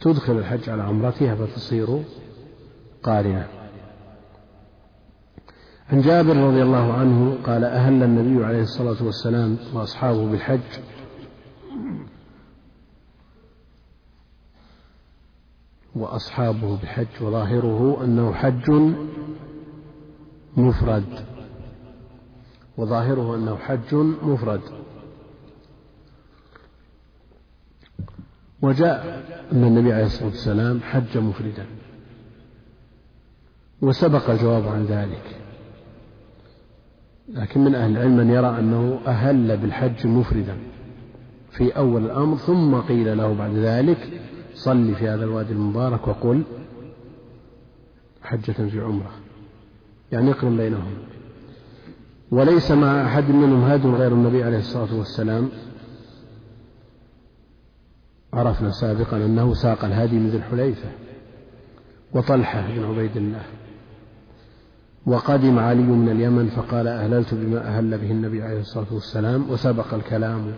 تدخل 0.00 0.38
الحج 0.38 0.70
على 0.70 0.82
عمرتها 0.82 1.34
فتصير 1.34 2.02
قارنة. 3.02 3.46
عن 5.92 6.00
جابر 6.00 6.36
رضي 6.36 6.62
الله 6.62 6.92
عنه 6.92 7.36
قال 7.46 7.64
أهل 7.64 8.02
النبي 8.02 8.44
عليه 8.44 8.62
الصلاة 8.62 9.04
والسلام 9.04 9.56
وأصحابه 9.74 10.26
بالحج 10.30 10.60
وأصحابه 15.96 16.76
بحج 16.76 17.06
وظاهره 17.20 18.04
أنه 18.04 18.32
حج 18.32 18.70
مفرد. 20.56 21.24
وظاهره 22.76 23.36
أنه 23.36 23.56
حج 23.56 23.94
مفرد. 24.22 24.60
وجاء 28.62 29.24
أن 29.52 29.64
النبي 29.64 29.92
عليه 29.92 30.04
الصلاة 30.06 30.28
والسلام 30.28 30.80
حج 30.80 31.18
مفردا. 31.18 31.66
وسبق 33.82 34.30
الجواب 34.30 34.68
عن 34.68 34.84
ذلك. 34.84 35.40
لكن 37.28 37.64
من 37.64 37.74
أهل 37.74 37.90
العلم 37.90 38.16
من 38.16 38.30
يرى 38.30 38.58
أنه 38.58 39.00
أهل 39.06 39.56
بالحج 39.56 40.06
مفردا 40.06 40.56
في 41.50 41.76
أول 41.76 42.04
الأمر 42.04 42.36
ثم 42.36 42.74
قيل 42.74 43.18
له 43.18 43.34
بعد 43.34 43.54
ذلك 43.54 44.20
صل 44.54 44.94
في 44.94 45.08
هذا 45.08 45.24
الوادي 45.24 45.52
المبارك 45.52 46.08
وقل 46.08 46.42
حجة 48.22 48.52
في 48.52 48.80
عمرة. 48.80 49.10
يعني 50.12 50.30
اقرن 50.30 50.56
بينهم. 50.56 50.94
وليس 52.30 52.70
مع 52.70 53.06
أحد 53.06 53.30
منهم 53.30 53.62
هاد 53.62 53.86
غير 53.86 54.12
النبي 54.12 54.44
عليه 54.44 54.58
الصلاة 54.58 54.94
والسلام. 54.94 55.48
عرفنا 58.32 58.70
سابقا 58.70 59.16
أنه 59.16 59.54
ساق 59.54 59.84
الهادي 59.84 60.18
من 60.18 60.28
ذي 60.30 60.36
الحليفة 60.36 60.88
وطلحة 62.12 62.60
بن 62.60 62.84
عبيد 62.84 63.16
الله. 63.16 63.42
وقدم 65.06 65.58
علي 65.58 65.82
من 65.82 66.08
اليمن 66.08 66.48
فقال 66.48 66.88
أهللت 66.88 67.34
بما 67.34 67.68
أهل 67.68 67.98
به 67.98 68.10
النبي 68.10 68.42
عليه 68.42 68.60
الصلاة 68.60 68.92
والسلام 68.92 69.50
وسبق 69.50 69.94
الكلام. 69.94 70.52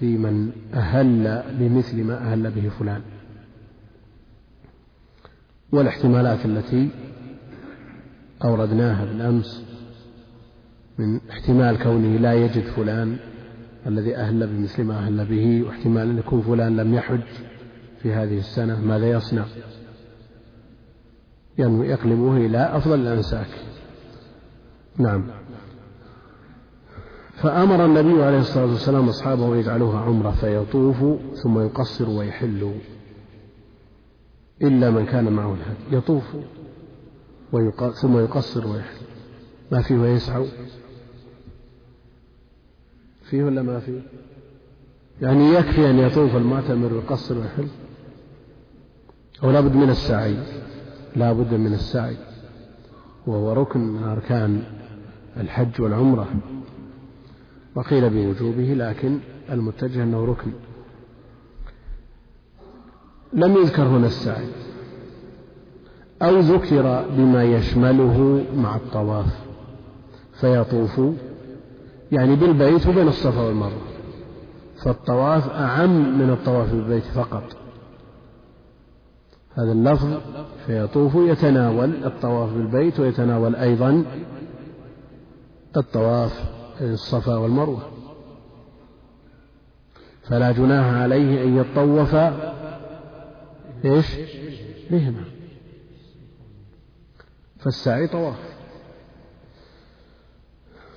في 0.00 0.16
من 0.16 0.52
أهل 0.74 1.42
بمثل 1.58 2.04
ما 2.04 2.32
أهل 2.32 2.50
به 2.50 2.68
فلان. 2.68 3.02
والاحتمالات 5.72 6.44
التي 6.44 6.90
أوردناها 8.44 9.04
بالأمس 9.04 9.64
من 10.98 11.20
احتمال 11.30 11.78
كونه 11.78 12.18
لا 12.18 12.32
يجد 12.34 12.64
فلان 12.64 13.16
الذي 13.86 14.16
أهل 14.16 14.46
بمثل 14.46 14.84
ما 14.84 14.98
أهل 14.98 15.24
به 15.24 15.62
واحتمال 15.62 16.10
أن 16.10 16.18
يكون 16.18 16.42
فلان 16.42 16.76
لم 16.76 16.94
يحج 16.94 17.26
في 18.02 18.12
هذه 18.12 18.38
السنة 18.38 18.80
ماذا 18.80 19.10
يصنع؟ 19.10 19.44
ينوي 21.58 21.88
يقلبه 21.88 22.36
إلى 22.36 22.58
أفضل 22.58 23.00
الأنساك 23.00 23.48
نعم. 24.98 25.39
فأمر 27.42 27.84
النبي 27.84 28.22
عليه 28.22 28.38
الصلاة 28.38 28.66
والسلام 28.66 29.08
أصحابه 29.08 29.54
أن 29.54 29.58
يجعلوها 29.58 30.00
عمرة 30.00 30.30
فيطوفوا 30.30 31.16
ثم 31.42 31.58
يقصروا 31.58 32.18
ويحلوا 32.18 32.74
إلا 34.62 34.90
من 34.90 35.06
كان 35.06 35.32
معه 35.32 35.54
الهدي. 35.54 35.96
يطوف 35.96 36.24
ثم 37.94 38.18
يقصر 38.18 38.66
ويحل 38.66 39.06
ما 39.72 39.82
فيه 39.82 39.94
ويسعوا. 39.94 40.46
فيه 43.22 43.44
ولا 43.44 43.62
ما 43.62 43.80
فيه؟ 43.80 44.00
يعني 45.22 45.54
يكفي 45.54 45.90
أن 45.90 45.98
يطوف 45.98 46.36
المعتمر 46.36 46.92
ويقصر 46.92 47.38
ويحل؟ 47.38 47.68
أو 49.44 49.50
لابد 49.50 49.74
من 49.74 49.90
السعي؟ 49.90 50.36
لا 51.16 51.32
بد 51.32 51.54
من 51.54 51.72
السعي. 51.72 52.16
وهو 53.26 53.52
ركن 53.52 53.80
من 53.80 54.02
أركان 54.02 54.62
الحج 55.36 55.80
والعمرة. 55.80 56.28
وقيل 57.74 58.10
بوجوبه 58.10 58.74
لكن 58.74 59.18
المتجه 59.50 60.02
أنه 60.02 60.24
ركن. 60.24 60.50
لم 63.32 63.56
يذكر 63.56 63.82
هنا 63.82 64.06
السعي 64.06 64.46
أو 66.22 66.38
ذكر 66.38 67.04
بما 67.16 67.44
يشمله 67.44 68.44
مع 68.56 68.76
الطواف. 68.76 69.40
فيطوف 70.40 71.00
يعني 72.12 72.36
بالبيت 72.36 72.86
وبين 72.86 73.08
الصفا 73.08 73.42
والمروة. 73.42 73.90
فالطواف 74.84 75.50
أعم 75.50 76.18
من 76.18 76.30
الطواف 76.30 76.72
بالبيت 76.72 77.04
فقط. 77.04 77.56
هذا 79.54 79.72
اللفظ 79.72 80.08
فيطوف 80.66 81.14
يتناول 81.14 82.04
الطواف 82.04 82.52
بالبيت 82.52 83.00
ويتناول 83.00 83.56
أيضا 83.56 84.04
الطواف 85.76 86.59
الصفا 86.80 87.36
والمروة. 87.36 87.90
فلا 90.22 90.52
جناح 90.52 90.86
عليه 90.86 91.44
أن 91.44 91.56
يطوف 91.56 92.14
إيش؟ 93.84 94.06
بهما. 94.90 95.24
فالسعي 97.58 98.06
طواف. 98.06 98.50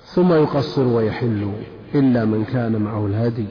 ثم 0.04 0.32
يقصر 0.32 0.86
ويحل 0.86 1.52
إلا 1.94 2.24
من 2.24 2.44
كان 2.44 2.76
معه 2.76 3.06
الهدي 3.06 3.46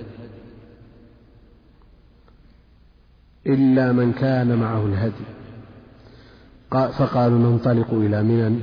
إلا 3.48 3.92
من 3.92 4.14
كان 4.14 4.58
معه 4.58 4.86
الهدي 4.86 5.26
فقالوا 6.72 7.40
ننطلق 7.40 7.94
إلى 7.94 8.24
منى 8.24 8.60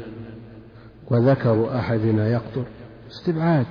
وذكر 1.11 1.78
أحدنا 1.78 2.28
يقطر 2.28 2.64
استبعاد. 3.10 3.66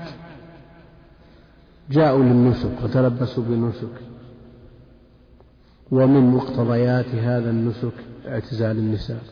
جاءوا 1.89 2.23
للنسك 2.23 2.71
وتلبسوا 2.83 3.43
بالنسك. 3.43 4.01
ومن 5.91 6.31
مقتضيات 6.31 7.05
هذا 7.05 7.49
النسك 7.49 7.93
اعتزال 8.27 8.77
النساء. 8.77 9.23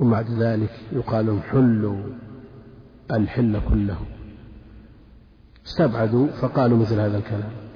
وبعد 0.00 0.30
ذلك 0.30 0.80
يقال 0.92 1.42
حلوا 1.42 2.02
الحل 3.10 3.60
كله. 3.68 3.98
استبعدوا 5.66 6.26
فقالوا 6.26 6.78
مثل 6.78 7.00
هذا 7.00 7.18
الكلام. 7.18 7.68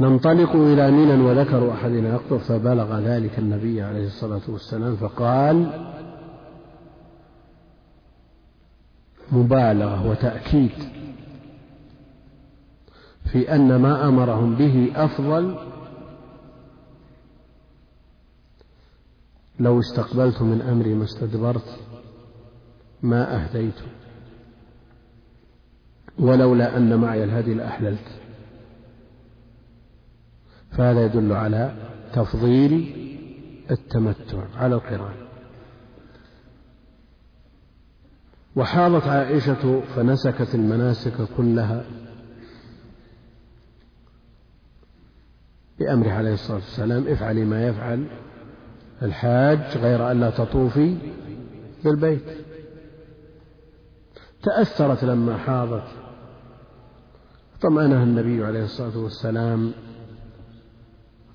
ننطلق 0.00 0.56
إلى 0.56 0.90
منى 0.90 1.22
وذكر 1.22 1.72
أحدنا 1.72 2.08
يقطر 2.08 2.38
فبلغ 2.38 2.98
ذلك 2.98 3.38
النبي 3.38 3.82
عليه 3.82 4.06
الصلاة 4.06 4.40
والسلام 4.48 4.96
فقال 4.96 5.70
مبالغة 9.34 10.10
وتأكيد 10.10 10.70
في 13.32 13.54
أن 13.54 13.76
ما 13.76 14.08
أمرهم 14.08 14.54
به 14.54 14.92
أفضل 14.94 15.56
لو 19.60 19.80
استقبلت 19.80 20.42
من 20.42 20.60
أمري 20.60 20.94
ما 20.94 21.04
استدبرت 21.04 21.78
ما 23.02 23.44
أهديت 23.44 23.74
ولولا 26.18 26.76
أن 26.76 26.96
معي 27.00 27.24
الهدي 27.24 27.54
لأحللت. 27.54 28.20
فهذا 30.70 31.04
يدل 31.04 31.32
على 31.32 31.74
تفضيل 32.12 32.94
التمتع 33.70 34.44
على 34.56 34.74
القران 34.74 35.23
وحاضت 38.56 39.06
عائشة 39.06 39.80
فنسكت 39.80 40.54
المناسك 40.54 41.28
كلها 41.36 41.84
بأمره 45.78 46.10
عليه 46.10 46.34
الصلاة 46.34 46.56
والسلام. 46.56 47.08
افعلي 47.08 47.44
ما 47.44 47.66
يفعل 47.66 48.06
الحاج 49.02 49.78
غير 49.78 50.10
أن 50.10 50.20
لا 50.20 50.30
تطوفي 50.30 50.96
بالبيت. 51.84 52.24
تأثرت 54.42 55.04
لما 55.04 55.36
حاضت. 55.36 55.88
طمأنها 57.60 58.02
النبي 58.02 58.44
عليه 58.44 58.64
الصلاة 58.64 58.98
والسلام. 58.98 59.72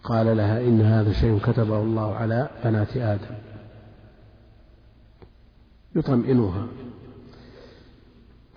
قال 0.03 0.37
لها 0.37 0.61
إن 0.61 0.81
هذا 0.81 1.13
شيء 1.13 1.39
كتبه 1.39 1.81
الله 1.81 2.15
على 2.15 2.49
بنات 2.63 2.97
آدم. 2.97 3.35
يطمئنها. 5.95 6.67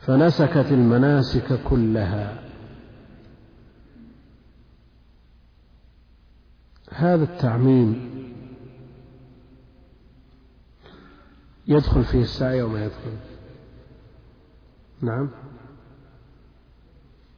فنسكت 0.06 0.66
المناسك 0.72 1.62
كلها. 1.64 2.42
هذا 6.90 7.24
التعميم 7.24 8.10
يدخل 11.66 12.04
فيه 12.04 12.22
السعي 12.22 12.62
وما 12.62 12.84
يدخل. 12.84 13.16
نعم. 15.00 15.30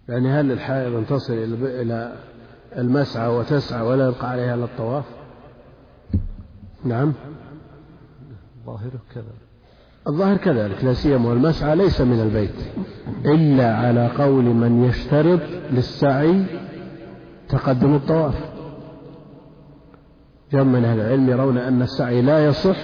يعني 0.08 0.28
هل 0.28 0.52
الحائض 0.52 0.94
أن 0.94 1.06
تصل 1.06 1.32
إلى 1.62 2.16
المسعى 2.76 3.28
وتسعى 3.28 3.82
ولا 3.82 4.08
يبقى 4.08 4.30
عليها 4.30 4.54
إلا 4.54 4.64
الطواف؟ 4.64 5.04
نعم. 6.84 7.12
ظاهره 8.66 9.00
كذا. 9.14 9.43
الظاهر 10.08 10.36
كذلك 10.36 10.84
لا 10.84 10.94
سيما 10.94 11.28
والمسعى 11.28 11.76
ليس 11.76 12.00
من 12.00 12.20
البيت 12.20 12.54
إلا 13.24 13.76
على 13.76 14.06
قول 14.06 14.44
من 14.44 14.84
يشترط 14.84 15.40
للسعي 15.70 16.44
تقدم 17.48 17.94
الطواف. 17.94 18.34
جم 20.52 20.66
من 20.66 20.84
أهل 20.84 21.00
العلم 21.00 21.28
يرون 21.28 21.58
أن 21.58 21.82
السعي 21.82 22.22
لا 22.22 22.46
يصح 22.46 22.76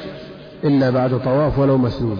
إلا 0.64 0.90
بعد 0.90 1.18
طواف 1.24 1.58
ولو 1.58 1.78
مسنون. 1.78 2.18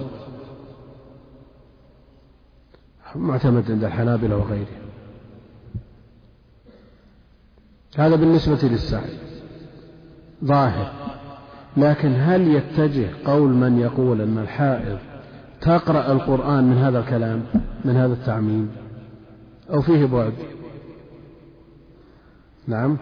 معتمد 3.15 3.71
عند 3.71 3.85
الحنابلة 3.85 4.37
وغيرهم 4.37 4.91
هذا 7.97 8.17
بالنسبة 8.17 8.69
للسعي. 8.69 9.19
ظاهر. 10.45 11.00
لكن 11.77 12.15
هل 12.17 12.49
يتجه 12.49 13.09
قول 13.25 13.51
من 13.51 13.79
يقول 13.79 14.21
أن 14.21 14.39
الحائض 14.39 14.99
تقرأ 15.61 16.13
القرآن 16.13 16.65
من 16.65 16.79
هذا 16.79 16.99
الكلام 16.99 17.43
من 17.85 17.97
هذا 17.97 18.13
التعميم؟ 18.13 18.71
أو 19.71 19.83
فيه 19.83 20.05
بعد؟ 20.05 20.35
نعم. 22.67 22.99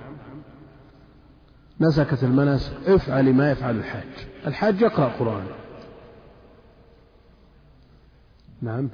نسكت 1.80 2.24
المناسك 2.24 2.72
افعل 2.86 3.34
ما 3.34 3.50
يفعل 3.50 3.76
الحاج. 3.76 4.28
الحاج 4.46 4.80
يقرأ 4.80 5.08
قرآن 5.18 5.46
نعم. 8.62 8.88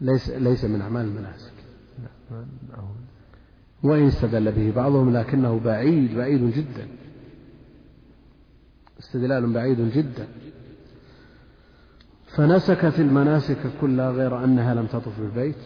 ليس 0.00 0.30
ليس 0.30 0.64
من 0.64 0.80
أعمال 0.80 1.04
المناسك 1.04 1.52
وإن 3.82 4.06
استدل 4.06 4.52
به 4.52 4.72
بعضهم 4.76 5.16
لكنه 5.16 5.60
بعيد 5.60 6.14
بعيد 6.14 6.50
جدا. 6.50 6.88
استدلال 9.06 9.52
بعيد 9.52 9.92
جدا. 9.92 10.26
فنسكت 12.36 13.00
المناسك 13.00 13.58
كلها 13.80 14.10
غير 14.10 14.44
أنها 14.44 14.74
لم 14.74 14.86
تطف 14.86 15.20
بالبيت. 15.20 15.56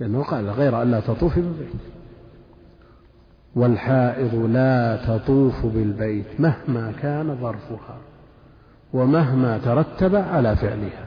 لأنه 0.00 0.22
قال 0.22 0.50
غير 0.50 0.82
أن 0.82 0.90
لا 0.90 1.00
تطوف 1.00 1.38
بالبيت. 1.38 1.80
والحائض 3.54 4.34
لا 4.34 4.96
تطوف 5.06 5.66
بالبيت 5.66 6.40
مهما 6.40 6.92
كان 6.92 7.36
ظرفها 7.40 7.98
ومهما 8.92 9.58
ترتب 9.58 10.14
على 10.14 10.56
فعلها. 10.56 11.06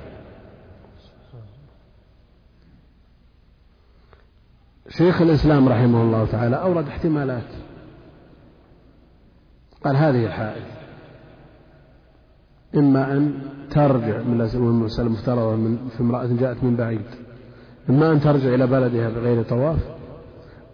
شيخ 4.89 5.21
الإسلام 5.21 5.69
رحمه 5.69 6.01
الله 6.01 6.25
تعالى 6.25 6.55
أورد 6.55 6.87
احتمالات. 6.87 7.49
قال 9.85 9.95
هذه 9.95 10.25
الحائض. 10.25 10.63
إما 12.75 13.13
أن 13.13 13.33
ترجع 13.69 14.21
من 14.21 14.41
المسألة 14.41 15.07
المفترضة 15.07 15.55
من 15.55 15.89
في 15.89 16.01
امرأة 16.01 16.27
جاءت 16.27 16.63
من 16.63 16.75
بعيد. 16.75 17.05
إما 17.89 18.11
أن 18.11 18.21
ترجع 18.21 18.55
إلى 18.55 18.67
بلدها 18.67 19.09
بغير 19.09 19.43
طواف 19.43 19.79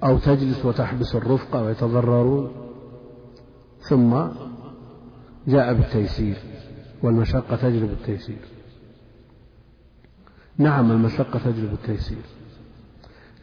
أو 0.03 0.17
تجلس 0.17 0.65
وتحبس 0.65 1.15
الرفقة 1.15 1.63
ويتضررون. 1.63 2.51
ثم 3.81 4.17
جاء 5.47 5.73
بالتيسير 5.73 6.35
والمشقة 7.03 7.55
تجلب 7.55 7.91
التيسير 7.91 8.37
نعم 10.57 10.91
المشقة 10.91 11.39
تجلب 11.39 11.73
التيسير 11.73 12.21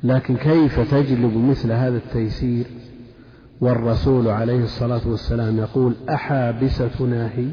لكن 0.02 0.36
كيف 0.36 0.80
تجلب 0.94 1.36
مثل 1.36 1.72
هذا 1.72 1.96
التيسير؟ 1.96 2.66
والرسول 3.60 4.28
عليه 4.28 4.64
الصلاة 4.64 5.08
والسلام 5.08 5.58
يقول 5.58 5.94
أحابسة 6.08 7.02
ناهي 7.02 7.48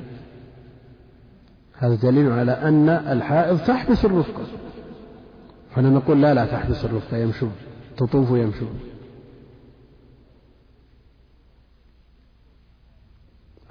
هذا 1.78 1.96
دليل 1.96 2.32
على 2.32 2.52
أن 2.52 2.90
الحائض 2.90 3.60
تحبس 3.60 4.06
الرفقة 4.06 4.44
فأنا 5.76 5.90
نقول 5.90 6.22
لا 6.22 6.34
لا 6.34 6.46
تحبس 6.46 6.86
الرفقة 6.86 7.18
يمشون 7.18 7.52
تطوف 7.98 8.30
يمشون 8.30 8.80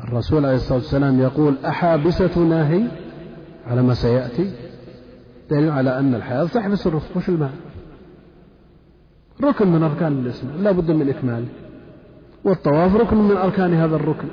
الرسول 0.01 0.47
عليه 0.47 0.57
الصلاة 0.57 0.79
والسلام 0.79 1.21
يقول 1.21 1.57
أحابسة 1.65 2.39
ناهي 2.39 2.89
على 3.67 3.83
ما 3.83 3.95
سيأتي 3.95 4.53
دليل 5.51 5.71
على 5.71 5.99
أن 5.99 6.15
الحائض 6.15 6.49
تحبس 6.49 6.87
الرفق 6.87 7.17
وش 7.17 7.29
المعنى؟ 7.29 7.53
ركن 9.43 9.69
من 9.69 9.83
أركان 9.83 10.13
الإسلام 10.13 10.63
لا 10.63 10.71
بد 10.73 10.91
من 10.91 11.09
إكماله 11.09 11.64
والطواف 12.45 12.97
ركن 12.97 13.17
من 13.17 13.37
أركان 13.37 13.75
هذا 13.75 13.97
الركن. 13.97 14.29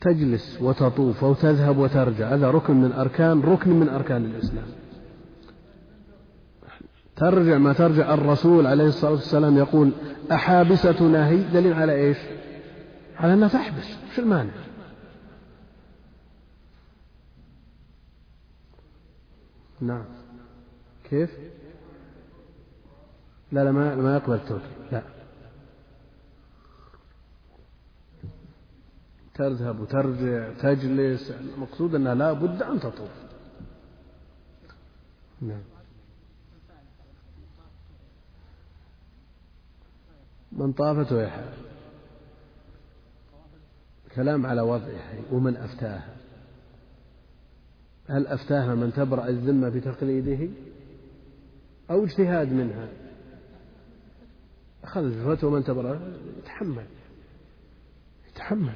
تجلس 0.00 0.62
وتطوف 0.62 1.24
أو 1.24 1.34
تذهب 1.34 1.78
وترجع 1.78 2.34
هذا 2.34 2.50
ركن 2.50 2.76
من 2.80 2.92
أركان 2.92 3.40
ركن 3.40 3.70
من 3.70 3.88
أركان 3.88 4.24
الإسلام. 4.24 4.66
ترجع 7.16 7.58
ما 7.58 7.72
ترجع 7.72 8.14
الرسول 8.14 8.66
عليه 8.66 8.86
الصلاة 8.86 9.10
والسلام 9.10 9.56
يقول 9.56 9.92
أحابستنا 10.32 11.28
هي؟ 11.28 11.42
دليل 11.42 11.72
على 11.72 11.92
إيش؟ 11.92 12.18
على 13.16 13.34
أنها 13.34 13.48
تحبس. 13.48 13.96
وش 14.10 14.18
المانع 14.18 14.52
نعم. 19.80 20.17
كيف؟ 21.10 21.30
لا 23.52 23.64
لا 23.64 23.72
ما, 23.72 23.94
ما 23.94 24.16
يقبل 24.16 24.34
التوكيد 24.34 24.92
لا. 24.92 25.02
تذهب 29.34 29.80
وترجع 29.80 30.52
تجلس. 30.52 31.30
المقصود 31.30 31.94
أنها 31.94 32.14
لا 32.14 32.32
بد 32.32 32.62
أن 32.62 32.80
تطوف. 32.80 33.10
نعم. 35.40 35.62
من 40.52 40.72
طافت 40.72 41.12
ويحال 41.12 41.52
كلام 44.14 44.46
على 44.46 44.60
وضعها 44.60 45.20
ومن 45.32 45.56
أفتاها. 45.56 46.16
هل 48.08 48.26
أفتاها 48.26 48.74
من 48.74 48.92
تبرأ 48.92 49.28
الذمة 49.28 49.68
بتقليده؟ 49.68 50.48
أو 51.90 52.04
اجتهاد 52.04 52.52
منها. 52.52 52.88
أخذ 54.84 55.36
فتوى 55.36 55.50
من 55.50 55.64
تبرأ 55.64 56.00
يتحمل. 56.38 56.84
يتحمل. 58.28 58.74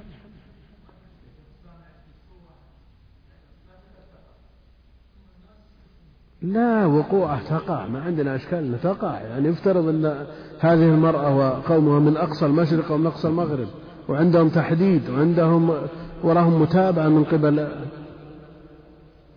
لا 6.42 6.86
وقوعه 6.86 7.48
تقع. 7.48 7.86
ما 7.86 8.02
عندنا 8.02 8.36
أشكال 8.36 8.80
تقع. 8.82 9.20
يعني 9.20 9.50
افترض 9.50 9.88
أن 9.88 10.26
هذه 10.60 10.84
المرأة 10.84 11.36
وقومها 11.36 12.00
من 12.00 12.16
أقصى 12.16 12.46
المشرق 12.46 12.92
ومن 12.92 13.06
أقصى 13.06 13.28
المغرب 13.28 13.68
وعندهم 14.08 14.48
تحديد 14.48 15.10
وعندهم 15.10 15.88
وراهم 16.22 16.62
متابعة 16.62 17.08
من 17.08 17.24
قبل 17.24 17.68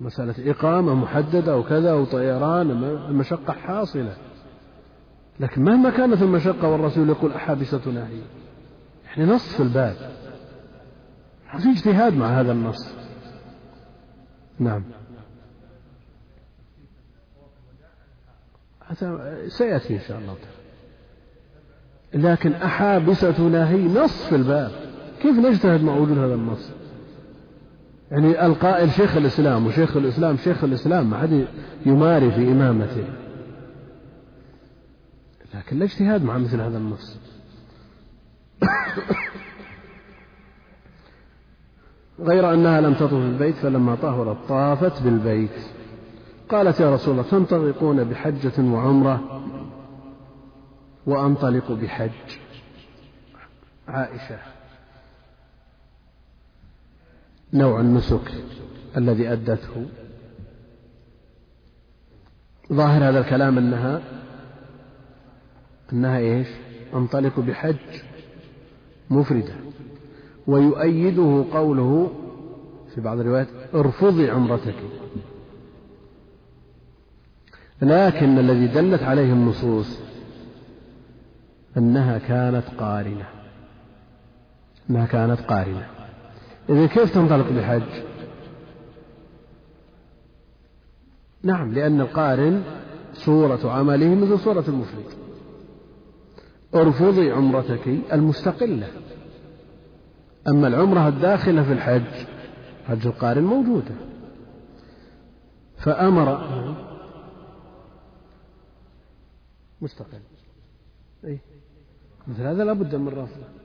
مسألة 0.01 0.51
إقامة 0.51 0.93
محددة 0.93 1.57
وكذا 1.57 1.93
وطيران 1.93 2.71
المشقة 3.09 3.53
حاصلة. 3.53 4.17
لكن 5.39 5.63
مهما 5.63 5.89
كانت 5.89 6.21
المشقة 6.21 6.67
والرسول 6.67 7.09
يقول 7.09 7.31
أحابستنا 7.31 8.07
هي؟ 8.07 8.19
يعني 9.05 9.31
نص 9.31 9.55
في 9.55 9.63
الباب. 9.63 9.95
في 11.59 11.71
اجتهاد 11.71 12.13
مع 12.13 12.39
هذا 12.39 12.51
النص. 12.51 12.93
نعم. 14.59 14.83
سيأتي 19.47 19.95
إن 19.95 19.99
شاء 19.99 20.19
الله 20.19 20.35
لكن 22.13 22.53
أحابستنا 22.53 23.69
هي 23.69 23.87
نص 23.87 24.25
في 24.25 24.35
الباب. 24.35 24.71
كيف 25.21 25.39
نجتهد 25.39 25.83
مع 25.83 25.95
وجود 25.95 26.17
هذا 26.17 26.33
النص؟ 26.33 26.71
يعني 28.15 28.45
القائل 28.45 28.91
شيخ 28.91 29.17
الإسلام 29.17 29.67
وشيخ 29.67 29.97
الإسلام 29.97 30.37
شيخ 30.37 30.63
الإسلام 30.63 31.09
ما 31.09 31.17
حد 31.17 31.47
يماري 31.85 32.31
في 32.31 32.51
إمامته. 32.51 33.07
لكن 35.53 35.79
لا 35.79 35.85
اجتهاد 35.85 36.23
مع 36.23 36.37
مثل 36.37 36.61
هذا 36.61 36.77
النص 36.77 37.19
غير 42.19 42.53
أنها 42.53 42.81
لم 42.81 42.93
تطف 42.93 43.13
البيت 43.13 43.55
فلما 43.55 43.95
طهرت 43.95 44.37
طافت 44.47 45.03
بالبيت. 45.03 45.67
قالت 46.49 46.79
يا 46.79 46.93
رسول 46.93 47.11
الله 47.11 47.29
تنطلقون 47.29 48.03
بحجة 48.03 48.61
وعمرة 48.61 49.41
وأنطلق 51.05 51.71
بحج. 51.71 52.11
عائشة. 53.87 54.54
نوع 57.55 57.79
النسك 57.79 58.31
الذي 58.97 59.31
أدته. 59.33 59.85
ظاهر 62.73 63.09
هذا 63.09 63.19
الكلام 63.19 63.57
أنها 63.57 64.01
أنها 65.93 66.17
إيش؟ 66.17 66.47
أنطلق 66.93 67.39
بحج 67.39 67.75
مفردة. 69.09 69.53
ويؤيده 70.47 71.45
قوله 71.53 72.11
في 72.95 73.01
بعض 73.01 73.19
الروايات 73.19 73.47
ارفضي 73.73 74.29
عمرتك. 74.29 74.75
لكن 77.81 78.39
الذي 78.39 78.67
دلت 78.67 79.03
عليه 79.03 79.33
النصوص 79.33 79.99
أنها 81.77 82.17
كانت 82.17 82.65
قارنة. 82.77 83.29
أنها 84.89 85.05
كانت 85.05 85.39
قارنة. 85.39 85.94
إذا 86.69 86.85
كيف 86.85 87.13
تنطلق 87.13 87.51
بحج 87.51 88.03
نعم 91.43 91.73
لأن 91.73 92.01
القارن 92.01 92.63
صورة 93.13 93.71
عمله 93.71 94.15
مثل 94.15 94.39
صورة 94.39 94.63
المفرد. 94.67 95.05
ارفضي 96.75 97.31
عمرتك 97.31 97.87
المستقلة. 98.13 98.87
أما 100.47 100.67
العمرة 100.67 101.07
الداخلة 101.07 101.63
في 101.63 101.73
الحج 101.73 102.27
حج 102.87 103.07
القارن 103.07 103.43
موجودة. 103.43 103.95
فأمر 105.77 106.47
مستقل. 109.81 110.19
أي 111.25 111.39
مثل 112.27 112.41
هذا 112.41 112.63
لا 112.63 112.73
بد 112.73 112.95
من 112.95 113.07
رفضه. 113.07 113.64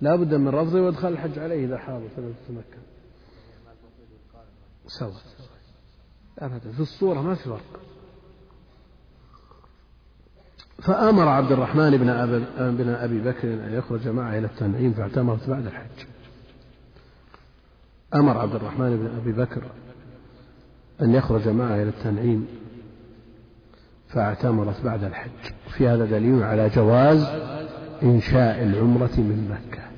لا 0.00 0.16
بد 0.16 0.34
من 0.34 0.48
رفضه 0.48 0.80
وإدخال 0.80 1.12
الحج 1.12 1.38
عليه 1.38 1.64
إذا 1.66 1.78
حاضر 1.78 2.08
فلم 2.16 2.34
تتمكن 2.44 2.82
سوا 4.86 5.10
أبدا. 6.38 6.72
في 6.72 6.80
الصورة 6.80 7.20
ما 7.20 7.34
في 7.34 7.44
فرق. 7.44 7.80
فأمر 10.82 11.28
عبد 11.28 11.52
الرحمن 11.52 11.90
بن 11.90 12.06
بن 12.76 12.88
أبي 12.88 13.20
بكر 13.20 13.48
أن 13.48 13.74
يخرج 13.74 14.08
معه 14.08 14.38
إلى 14.38 14.46
التنعيم 14.46 14.92
فاعتمرت 14.92 15.48
بعد 15.48 15.66
الحج. 15.66 16.06
أمر 18.14 18.38
عبد 18.38 18.54
الرحمن 18.54 18.96
بن 18.96 19.06
أبي 19.20 19.32
بكر 19.32 19.62
أن 21.02 21.14
يخرج 21.14 21.48
معه 21.48 21.74
إلى 21.74 21.88
التنعيم 21.88 22.46
فاعتمرت 24.08 24.80
بعد 24.84 25.04
الحج. 25.04 25.52
في 25.76 25.88
هذا 25.88 26.04
دليل 26.04 26.42
على 26.42 26.68
جواز 26.68 27.24
إنشاء 28.02 28.62
العمرة 28.62 29.16
من 29.16 29.48
مكة. 29.50 29.89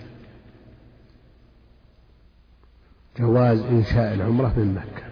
جواز 3.19 3.61
إنشاء 3.61 4.15
العمرة 4.15 4.53
من 4.57 4.75
مكة. 4.75 5.03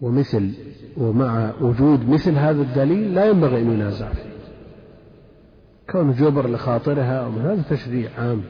ومثل 0.00 0.54
ومع 0.96 1.52
وجود 1.60 2.08
مثل 2.08 2.34
هذا 2.34 2.62
الدليل 2.62 3.14
لا 3.14 3.24
ينبغي 3.24 3.62
أن 3.62 3.72
ينازع. 3.72 4.12
فيه 4.12 4.32
كون 5.90 6.12
جبر 6.12 6.48
لخاطرها 6.50 7.26
ومن 7.26 7.42
هذا 7.42 7.62
تشريع 7.70 8.10
عام 8.18 8.42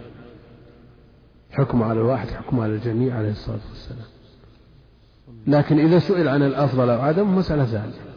حكم 1.50 1.82
على 1.82 2.00
الواحد 2.00 2.28
حكم 2.28 2.60
على 2.60 2.72
الجميع 2.72 3.16
عليه 3.16 3.30
الصلاة 3.30 3.60
والسلام. 3.70 4.06
لكن 5.46 5.78
إذا 5.78 5.98
سئل 5.98 6.28
عن 6.28 6.42
الأفضل 6.42 6.90
أو 6.90 7.00
عدم 7.00 7.36
مسألة 7.36 7.64
ثانية. 7.64 8.12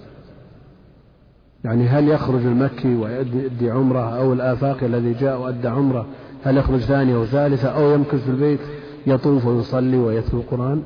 يعني 1.64 1.88
هل 1.88 2.08
يخرج 2.08 2.46
المكي 2.46 2.96
ويؤدي 2.96 3.72
عمرة 3.72 4.18
أو 4.18 4.34
الآفاقي 4.34 4.86
الذي 4.86 5.14
جاء 5.14 5.40
وأدى 5.42 5.68
عمرة 5.68 6.08
هل 6.46 6.58
يخرج 6.58 6.80
ثانية 6.80 7.18
وثالثة 7.18 7.68
أو 7.68 7.92
يمكث 7.92 8.24
في 8.24 8.30
البيت 8.30 8.60
يطوف 9.08 9.46
ويصلي 9.46 9.98
ويتلو 9.98 10.40
القرآن؟ 10.40 10.84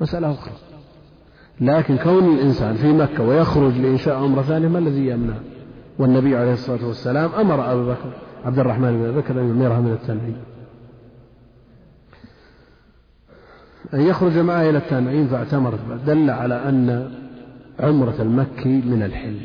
مسألة 0.00 0.30
أخرى. 0.30 0.52
لكن 1.60 1.96
كون 1.96 2.34
الإنسان 2.34 2.74
في 2.74 2.92
مكة 2.92 3.22
ويخرج 3.22 3.72
لإنشاء 3.72 4.14
عمرة 4.16 4.42
ثانية 4.42 4.68
ما 4.68 4.78
الذي 4.78 5.06
يمنع؟ 5.06 5.34
والنبي 5.98 6.36
عليه 6.36 6.52
الصلاة 6.52 6.86
والسلام 6.86 7.30
أمر 7.32 7.72
أبا 7.72 7.82
بكر 7.82 8.12
عبد 8.44 8.58
الرحمن 8.58 9.02
بن 9.02 9.20
بكر 9.20 9.40
أن 9.40 9.48
يميرها 9.48 9.80
من 9.80 9.92
التنعيم 9.92 10.36
أن 13.94 14.00
يخرج 14.00 14.38
معه 14.38 14.70
إلى 14.70 14.78
التنعيم 14.78 15.26
فاعتمرت 15.26 15.78
دل 16.06 16.30
على 16.30 16.54
أن 16.68 17.10
عمرة 17.80 18.14
المكي 18.20 18.68
من 18.68 19.02
الحل. 19.02 19.36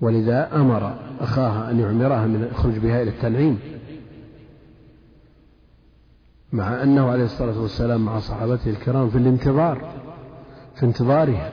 ولذا 0.00 0.56
أمر 0.56 0.98
أخاها 1.20 1.70
أن 1.70 1.80
يعمرها 1.80 2.26
من 2.26 2.48
يخرج 2.52 2.78
بها 2.78 3.02
إلى 3.02 3.10
التنعيم. 3.10 3.58
مع 6.52 6.82
أنه 6.82 7.10
عليه 7.10 7.24
الصلاة 7.24 7.60
والسلام 7.60 8.04
مع 8.04 8.18
صحابته 8.18 8.70
الكرام 8.70 9.10
في 9.10 9.18
الانتظار 9.18 9.94
في 10.74 10.86
انتظارها 10.86 11.52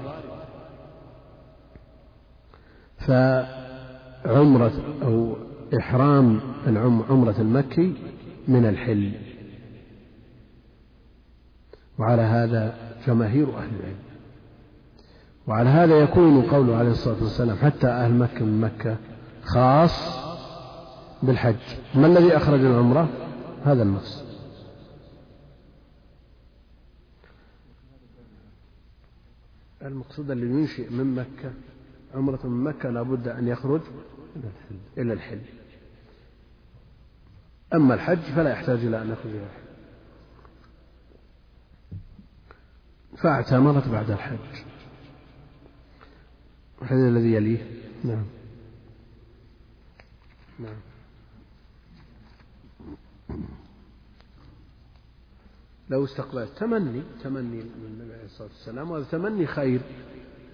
فعمرة 2.97 4.71
أو 5.03 5.35
إحرام 5.77 6.39
عمرة 7.09 7.35
المكي 7.39 7.93
من 8.47 8.65
الحل. 8.65 9.11
وعلى 11.99 12.21
هذا 12.21 12.75
جماهير 13.07 13.57
أهل 13.57 13.69
العلم. 13.79 14.12
وعلى 15.47 15.69
هذا 15.69 15.99
يكون 15.99 16.41
قوله 16.41 16.75
عليه 16.75 16.91
الصلاة 16.91 17.23
والسلام 17.23 17.57
حتى 17.57 17.87
أهل 17.87 18.13
مكة 18.13 18.45
من 18.45 18.61
مكة 18.61 18.97
خاص 19.43 20.23
بالحج. 21.23 21.55
ما 21.95 22.07
الذي 22.07 22.37
أخرج 22.37 22.59
العمرة؟ 22.59 23.09
هذا 23.65 23.83
النص 23.83 24.23
المقصود 29.81 30.31
اللي 30.31 30.45
ينشئ 30.45 30.89
من 30.89 31.15
مكة 31.15 31.53
عمرة 32.15 32.47
من 32.47 32.63
مكة 32.63 32.89
لابد 32.89 33.27
أن 33.27 33.47
يخرج 33.47 33.81
إلى 34.97 35.13
الحل 35.13 35.41
أما 37.73 37.93
الحج 37.93 38.17
فلا 38.17 38.49
يحتاج 38.49 38.79
إلى 38.79 39.01
أن 39.01 39.11
يخرج 39.11 39.31
إلى 39.31 39.43
الحل 39.43 39.63
فأعتمرت 43.17 43.87
بعد 43.87 44.11
الحج. 44.11 44.72
الحديث 46.83 47.03
الذي 47.03 47.33
يليه. 47.33 47.81
نعم. 48.03 48.25
نعم. 50.59 50.75
لو 55.89 56.05
استقبلت. 56.05 56.57
تمني. 56.57 57.03
تمني 57.23 57.63
من 57.63 57.85
النبي 57.85 58.13
عليه 58.13 58.25
الصلاة 58.25 58.47
والسلام. 58.47 58.91
وهذا 58.91 59.05
تمني 59.11 59.47
خير 59.47 59.81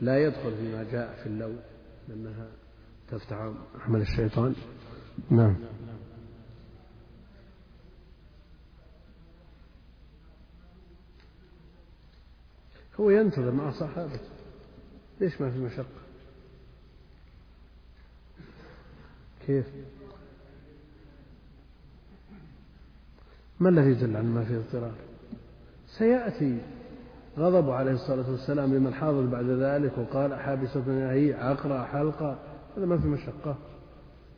لا 0.01 0.23
يدخل 0.23 0.55
فيما 0.55 0.83
جاء 0.83 1.23
في 1.23 1.29
اللو 1.29 1.55
لأنها 2.07 2.47
تفتح 3.11 3.53
عمل 3.85 4.01
الشيطان. 4.01 4.55
نعم. 5.29 5.55
هو 12.99 13.09
ينتظر 13.09 13.51
مع 13.51 13.71
صحابته. 13.71 14.29
ليش 15.21 15.41
ما 15.41 15.51
في 15.51 15.57
مشقة؟ 15.57 15.98
كيف؟ 19.47 19.65
ما 23.59 23.69
الذي 23.69 23.91
يدل 23.91 24.17
على 24.17 24.27
ما 24.27 24.43
فيه 24.43 24.57
اضطرار؟ 24.57 24.91
سيأتي 25.87 26.57
غضب 27.37 27.69
عليه 27.69 27.91
الصلاة 27.91 28.31
والسلام 28.31 28.73
لمن 28.75 28.93
حاضر 28.93 29.25
بعد 29.25 29.45
ذلك 29.45 29.97
وقال 29.97 30.35
حابسة 30.35 31.11
هي 31.11 31.33
عقرة 31.33 31.85
حلقة. 31.85 32.37
هذا 32.77 32.85
ما 32.85 32.97
في 32.97 33.07
مشقة. 33.07 33.55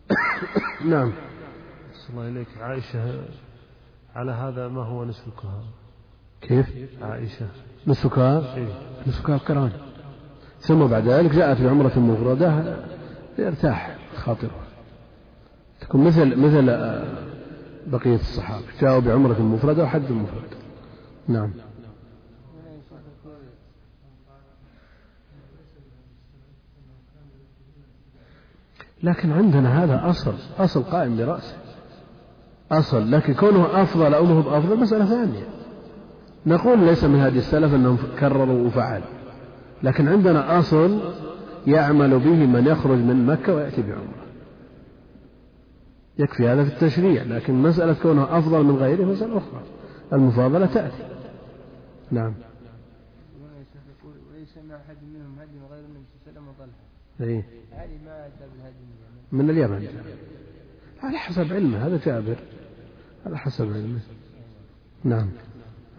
نعم. 0.92 1.14
الله 2.10 2.28
إليك. 2.28 2.48
عائشة 2.62 3.24
على 4.16 4.32
هذا 4.32 4.68
ما 4.68 4.84
هو 4.84 5.06
نسكها 5.06 5.64
كيف؟ 6.42 6.68
عائشة. 7.02 7.48
نسكها 7.88 8.56
إيه؟ 8.56 8.68
نسكها 9.08 9.36
القران 9.36 9.72
ثم 10.60 10.88
بعد 10.88 11.08
ذلك 11.08 11.32
جاءت 11.32 11.62
بعمرة 11.62 12.00
مفردة 12.00 12.78
ليرتاح 13.38 13.98
خاطره. 14.16 14.61
مثل 15.99 16.36
مثل 16.36 16.65
بقية 17.88 18.15
الصحابة 18.15 18.65
جاءوا 18.82 18.99
بعمرة 18.99 19.41
مفردة 19.41 19.84
وحج 19.84 20.12
مفرد. 20.12 20.49
نعم. 21.27 21.51
لكن 29.04 29.32
عندنا 29.32 29.84
هذا 29.84 30.10
أصل 30.10 30.34
أصل 30.60 30.84
قائم 30.84 31.17
برأسه. 31.17 31.56
أصل 32.71 33.12
لكن 33.12 33.34
كونه 33.34 33.82
أفضل 33.82 34.13
أو 34.13 34.25
مهب 34.25 34.47
أفضل 34.47 34.80
مسألة 34.80 35.06
ثانية. 35.06 35.43
نقول 36.45 36.80
ليس 36.80 37.04
من 37.04 37.19
هذه 37.19 37.38
السلف 37.38 37.73
أنهم 37.73 37.97
كرروا 38.19 38.67
وفعلوا. 38.67 39.06
لكن 39.84 40.08
عندنا 40.08 40.60
أصل 40.60 40.99
يعمل 41.67 42.19
به 42.19 42.45
من 42.45 42.67
يخرج 42.67 42.97
من 42.97 43.25
مكة 43.25 43.56
ويأتي 43.56 43.82
بعمرة. 43.82 44.20
يكفي 46.21 46.47
هذا 46.47 46.63
في 46.63 46.73
التشريع 46.73 47.23
لكن 47.23 47.53
مسألة 47.53 47.93
كونه 47.93 48.38
أفضل 48.38 48.63
من 48.63 48.75
غيره 48.75 49.05
مسألة 49.05 49.38
أخرى. 49.38 49.62
المفاضلة 50.13 50.65
تأتي. 50.65 51.03
نعم. 52.12 52.34
وليس 54.34 54.57
مع 54.69 54.75
أحد 54.75 54.95
منهم 55.13 55.39
هدي 55.39 55.57
غير 55.71 55.86
النبي 55.86 56.05
صلى 56.25 56.31
الله 56.31 56.41
عليه 56.41 56.41
وسلم 56.41 56.47
وطلحة. 56.47 57.31
إيه؟ 57.31 57.45
هذه 57.71 58.05
ما 58.05 58.27
أتى 58.27 58.45
بالهدي 58.53 58.86
من 59.31 59.49
اليمن. 59.49 59.88
على 61.03 61.17
حسب 61.17 61.53
علمه 61.53 61.88
هذا 61.88 61.99
جابر. 62.05 62.36
على 63.25 63.38
حسب 63.38 63.73
علمه. 63.73 63.99
نعم. 65.03 65.29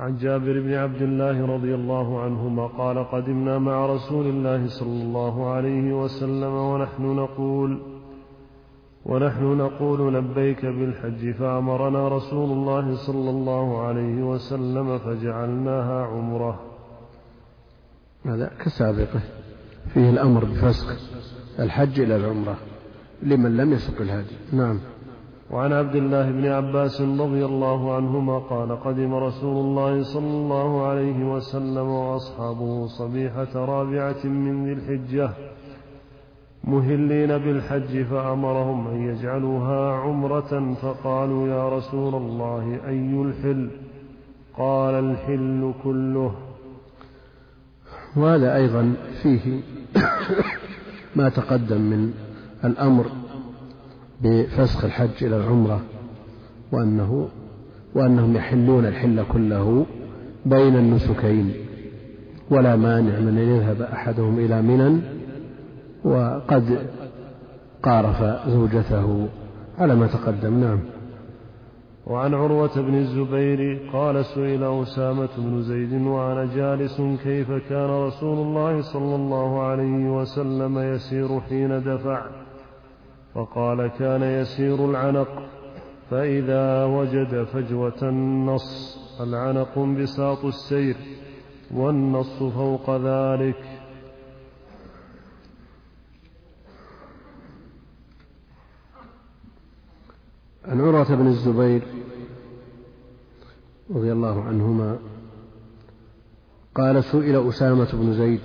عن 0.00 0.16
جابر 0.16 0.60
بن 0.60 0.74
عبد 0.74 1.02
الله 1.02 1.46
رضي 1.46 1.74
الله 1.74 2.22
عنهما 2.22 2.66
قال 2.66 2.98
قدمنا 3.10 3.58
مع 3.58 3.86
رسول 3.86 4.26
الله 4.26 4.68
صلى 4.68 5.02
الله 5.02 5.50
عليه 5.50 6.02
وسلم 6.02 6.52
ونحن 6.52 7.02
نقول 7.02 7.91
ونحن 9.06 9.44
نقول 9.44 10.14
لبيك 10.14 10.66
بالحج 10.66 11.30
فأمرنا 11.30 12.08
رسول 12.08 12.50
الله 12.50 12.96
صلى 12.96 13.30
الله 13.30 13.82
عليه 13.82 14.22
وسلم 14.22 14.98
فجعلناها 14.98 16.06
عمرة. 16.06 16.60
هذا 18.24 18.50
كسابقة. 18.64 19.20
فيه 19.94 20.10
الأمر 20.10 20.44
بفسخ 20.44 20.96
الحج 21.58 22.00
إلى 22.00 22.16
العمرة 22.16 22.56
لمن 23.22 23.56
لم 23.56 23.72
يسق 23.72 24.00
الهدي 24.00 24.36
نعم. 24.52 24.78
وعن 25.50 25.72
عبد 25.72 25.94
الله 25.94 26.30
بن 26.30 26.46
عباس 26.46 27.00
رضي 27.00 27.44
الله 27.44 27.94
عنهما 27.94 28.38
قال 28.38 28.80
قدم 28.80 29.14
رسول 29.14 29.56
الله 29.64 30.02
صلى 30.02 30.30
الله 30.30 30.86
عليه 30.86 31.24
وسلم 31.34 31.88
وأصحابه 31.88 32.86
صبيحة 32.86 33.54
رابعة 33.54 34.24
من 34.26 34.66
ذي 34.66 34.72
الحجة. 34.72 35.30
مهلين 36.64 37.38
بالحج 37.38 38.02
فأمرهم 38.02 38.88
أن 38.88 39.08
يجعلوها 39.08 39.92
عمرة 39.92 40.74
فقالوا 40.74 41.48
يا 41.48 41.68
رسول 41.68 42.14
الله 42.14 42.80
أي 42.86 43.22
الحل؟ 43.22 43.70
قال 44.58 44.94
الحل 44.94 45.72
كله. 45.84 46.34
وهذا 48.16 48.56
أيضا 48.56 48.94
فيه 49.22 49.60
ما 51.16 51.28
تقدم 51.28 51.80
من 51.80 52.12
الأمر 52.64 53.06
بفسخ 54.22 54.84
الحج 54.84 55.24
إلى 55.24 55.36
العمرة 55.36 55.80
وأنه 56.72 57.28
وأنهم 57.94 58.36
يحلون 58.36 58.86
الحل 58.86 59.24
كله 59.32 59.86
بين 60.46 60.76
النسكين 60.76 61.52
ولا 62.50 62.76
مانع 62.76 63.20
من 63.20 63.38
أن 63.38 63.48
يذهب 63.48 63.82
أحدهم 63.82 64.38
إلى 64.38 64.62
منى 64.62 65.21
وقد 66.04 66.88
قارف 67.82 68.48
زوجته 68.48 69.28
على 69.78 69.94
ما 69.94 70.06
تقدم. 70.06 70.60
نعم. 70.60 70.78
وعن 72.06 72.34
عروة 72.34 72.80
بن 72.80 72.94
الزبير 72.94 73.90
قال 73.92 74.24
سئل 74.24 74.64
أسامة 74.82 75.28
بن 75.38 75.62
زيد 75.62 76.06
وأنا 76.06 76.54
جالس 76.54 77.00
كيف 77.24 77.50
كان 77.50 77.90
رسول 77.90 78.38
الله 78.38 78.82
صلى 78.82 79.14
الله 79.14 79.62
عليه 79.62 80.20
وسلم 80.20 80.78
يسير 80.78 81.40
حين 81.40 81.82
دفع؟ 81.82 82.26
فقال 83.34 83.86
كان 83.86 84.22
يسير 84.22 84.90
العنق 84.90 85.28
فإذا 86.10 86.84
وجد 86.84 87.44
فجوة 87.44 88.02
النص 88.02 88.98
العنق 89.20 89.78
انبساط 89.78 90.44
السير 90.44 90.96
والنص 91.74 92.42
فوق 92.42 92.90
ذلك. 92.90 93.71
عن 100.64 100.80
عروة 100.80 101.14
بن 101.14 101.26
الزبير 101.26 101.82
رضي 103.90 104.12
الله 104.12 104.42
عنهما 104.42 104.98
قال 106.74 107.04
سئل 107.04 107.48
أسامة 107.48 107.88
بن 107.92 108.14
زيد 108.14 108.40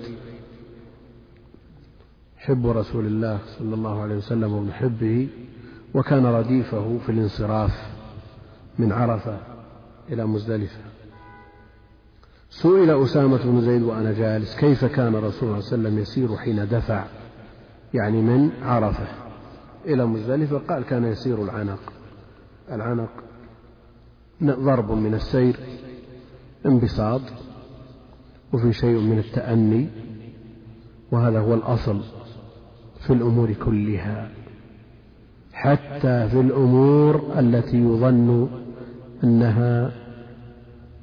حب 2.37 2.67
رسول 2.67 3.05
الله 3.05 3.39
صلى 3.57 3.75
الله 3.75 4.01
عليه 4.01 4.15
وسلم 4.15 4.53
ومحبه 4.53 5.27
وكان 5.93 6.25
رديفه 6.25 6.97
في 7.05 7.11
الانصراف 7.11 7.71
من 8.79 8.91
عرفة 8.91 9.39
إلى 10.09 10.25
مزدلفة. 10.25 10.79
سئل 12.49 13.03
أسامة 13.03 13.43
بن 13.43 13.61
زيد 13.61 13.81
وأنا 13.81 14.13
جالس 14.13 14.55
كيف 14.55 14.85
كان 14.85 15.15
رسول 15.15 15.49
الله 15.49 15.61
صلى 15.61 15.77
الله 15.77 15.89
عليه 15.89 15.97
وسلم 15.97 15.99
يسير 15.99 16.37
حين 16.37 16.67
دفع 16.67 17.05
يعني 17.93 18.21
من 18.21 18.51
عرفة 18.63 19.07
إلى 19.85 20.05
مزدلفة؟ 20.05 20.57
قال 20.57 20.83
كان 20.83 21.03
يسير 21.05 21.43
العنق. 21.43 21.96
العنق 22.71 23.09
ضرب 24.43 24.91
من 24.91 25.13
السير 25.13 25.59
انبساط 26.65 27.21
وفي 28.53 28.73
شيء 28.73 28.99
من 28.99 29.19
التأني 29.19 29.87
وهذا 31.11 31.39
هو 31.39 31.53
الأصل 31.53 32.01
في 32.99 33.13
الأمور 33.13 33.53
كلها. 33.53 34.29
حتى 35.53 36.29
في 36.29 36.39
الأمور 36.39 37.39
التي 37.39 37.77
يظن 37.77 38.49
أنها 39.23 39.91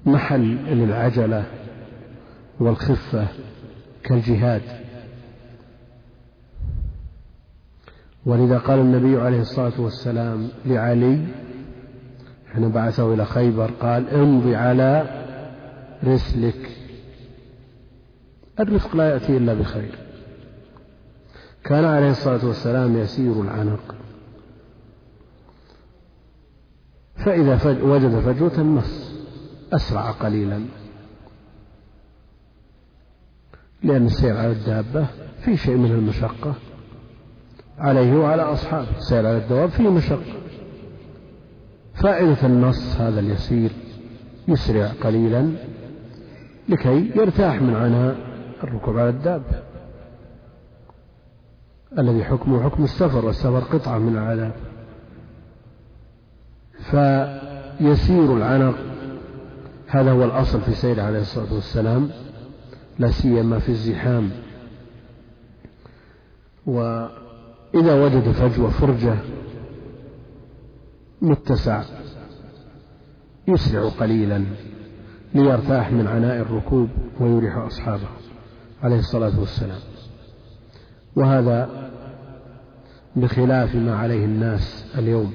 محل 0.06 0.56
للعجلة 0.66 1.44
والخفة 2.60 3.28
كالجهاد. 4.02 4.62
ولذا 8.26 8.58
قال 8.58 8.78
النبي 8.78 9.20
عليه 9.20 9.40
الصلاة 9.40 9.80
والسلام 9.80 10.48
لعلي 10.66 11.43
حين 12.54 12.70
بعثه 12.70 13.14
إلى 13.14 13.24
خيبر 13.24 13.70
قال 13.70 14.08
امضي 14.14 14.56
على 14.56 15.24
رسلك. 16.04 16.70
الرفق 18.60 18.96
لا 18.96 19.10
يأتي 19.10 19.36
إلا 19.36 19.54
بخير. 19.54 19.98
كان 21.64 21.84
عليه 21.84 22.10
الصلاة 22.10 22.46
والسلام 22.46 22.98
يسير 22.98 23.42
العنق. 23.42 23.94
فإذا 27.16 27.82
وجد 27.82 28.18
فجوة 28.18 28.58
النص 28.58 29.12
أسرع 29.72 30.10
قليلا. 30.10 30.60
لأن 33.82 34.06
السير 34.06 34.36
على 34.36 34.52
الدابة 34.52 35.06
في 35.44 35.56
شيء 35.56 35.76
من 35.76 35.90
المشقة. 35.90 36.54
عليه 37.78 38.14
وعلى 38.14 38.42
أصحابه. 38.42 38.96
السير 38.98 39.18
على 39.18 39.36
الدواب 39.36 39.68
فيه 39.68 39.90
مشقة. 39.90 40.43
فائدة 42.04 42.46
النص 42.46 42.96
هذا 42.96 43.20
اليسير 43.20 43.70
يسرع 44.48 44.86
قليلا 45.02 45.50
لكي 46.68 47.10
يرتاح 47.16 47.62
من 47.62 47.74
عناء 47.74 48.16
الركوب 48.64 48.98
على 48.98 49.08
الدابة. 49.08 49.62
الذي 51.98 52.24
حكمه 52.24 52.62
حكم 52.62 52.84
السفر 52.84 53.26
والسفر 53.26 53.58
قطعة 53.58 53.98
من 53.98 54.16
العذاب. 54.16 54.54
فيسير 56.90 58.36
العنق 58.36 58.74
هذا 59.86 60.10
هو 60.10 60.24
الأصل 60.24 60.60
في 60.60 60.74
سيره 60.74 61.02
عليه 61.02 61.20
الصلاة 61.20 61.54
والسلام 61.54 62.10
لا 62.98 63.10
سيما 63.10 63.58
في 63.58 63.68
الزحام. 63.68 64.30
وإذا 66.66 68.04
وجد 68.04 68.30
فجوة 68.30 68.70
فرجة 68.70 69.16
متسع. 71.22 71.84
يسرع 73.48 73.88
قليلا 73.88 74.44
ليرتاح 75.34 75.92
من 75.92 76.06
عناء 76.06 76.36
الركوب 76.40 76.88
ويريح 77.20 77.56
أصحابه. 77.56 78.08
عليه 78.82 78.98
الصلاة 78.98 79.40
والسلام. 79.40 79.80
وهذا 81.16 81.90
بخلاف 83.16 83.74
ما 83.74 83.96
عليه 83.96 84.24
الناس 84.24 84.94
اليوم. 84.98 85.34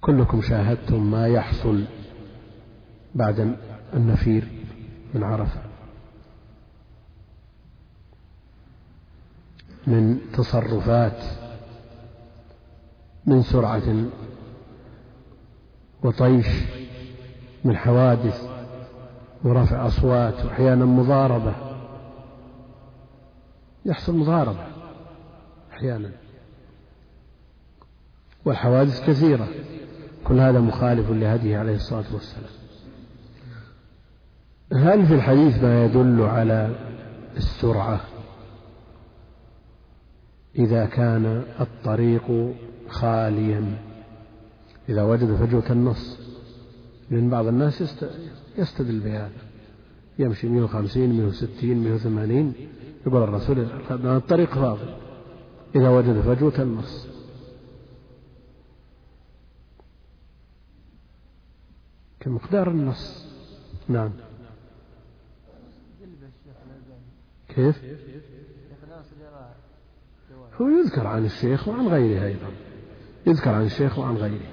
كلكم 0.00 0.42
شاهدتم 0.42 1.10
ما 1.10 1.28
يحصل 1.28 1.84
بعد 3.14 3.56
النفير 3.94 4.48
من 5.14 5.22
عرفة. 5.22 5.60
من 9.86 10.18
تصرفات 10.32 11.45
من 13.26 13.42
سرعة 13.42 14.04
وطيش 16.02 16.46
من 17.64 17.76
حوادث 17.76 18.48
ورفع 19.44 19.86
أصوات 19.86 20.44
وأحيانا 20.44 20.84
مضاربة. 20.84 21.54
يحصل 23.84 24.16
مضاربة 24.16 24.66
أحيانا. 25.72 26.10
والحوادث 28.44 29.10
كثيرة. 29.10 29.48
كل 30.24 30.40
هذا 30.40 30.60
مخالف 30.60 31.10
لهديه 31.10 31.58
عليه 31.58 31.74
الصلاة 31.74 32.14
والسلام. 32.14 32.50
هل 34.72 35.06
في 35.06 35.14
الحديث 35.14 35.62
ما 35.62 35.84
يدل 35.84 36.22
على 36.22 36.70
السرعة؟ 37.36 38.00
إذا 40.58 40.86
كان 40.86 41.44
الطريق 41.60 42.54
خاليا. 42.88 43.78
إذا 44.88 45.02
وجد 45.02 45.34
فجوة 45.34 45.72
النص 45.72 46.18
لأن 47.10 47.30
بعض 47.30 47.46
الناس 47.46 47.96
يستدل 48.58 49.00
بهذا. 49.00 49.30
يمشي 50.18 50.48
150 50.48 51.08
160 51.08 51.76
180 51.76 52.54
يقول 53.06 53.22
الرسول 53.22 53.58
الطريق 53.90 54.54
فاضي. 54.54 54.96
إذا 55.74 55.88
وجد 55.88 56.20
فجوة 56.20 56.62
النص 56.62 57.06
كمقدار 62.20 62.70
النص. 62.70 63.26
نعم. 63.88 64.10
كيف؟ 67.48 67.82
هو 70.60 70.68
يذكر 70.68 71.06
عن 71.06 71.24
الشيخ 71.24 71.68
وعن 71.68 71.88
غيره 71.88 72.24
أيضا. 72.26 72.65
يذكر 73.26 73.50
عن 73.50 73.64
الشيخ 73.64 73.98
وعن 73.98 74.16
غيره. 74.16 74.46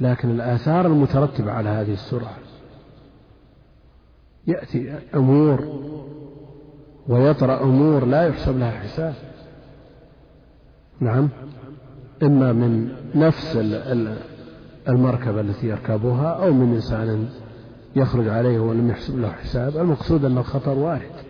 لكن 0.00 0.30
الآثار 0.30 0.86
المترتبة 0.86 1.52
على 1.52 1.68
هذه 1.68 1.92
السرعة 1.92 2.36
يأتي 4.46 4.98
أمور 5.14 5.80
ويطرأ 7.08 7.62
أمور 7.62 8.04
لا 8.04 8.26
يحسب 8.26 8.58
لها 8.58 8.70
حساب. 8.70 9.14
نعم. 11.00 11.28
إما 12.22 12.52
من 12.52 12.92
نفس 13.14 13.56
المركبة 14.88 15.40
التي 15.40 15.66
يركبها 15.66 16.28
أو 16.28 16.52
من 16.52 16.74
إنسان 16.74 17.28
يخرج 17.96 18.28
عليه 18.28 18.58
ولم 18.58 18.90
يحسب 18.90 19.18
له 19.18 19.32
حساب. 19.32 19.76
المقصود 19.76 20.24
أن 20.24 20.38
الخطر 20.38 20.78
وارد. 20.78 21.25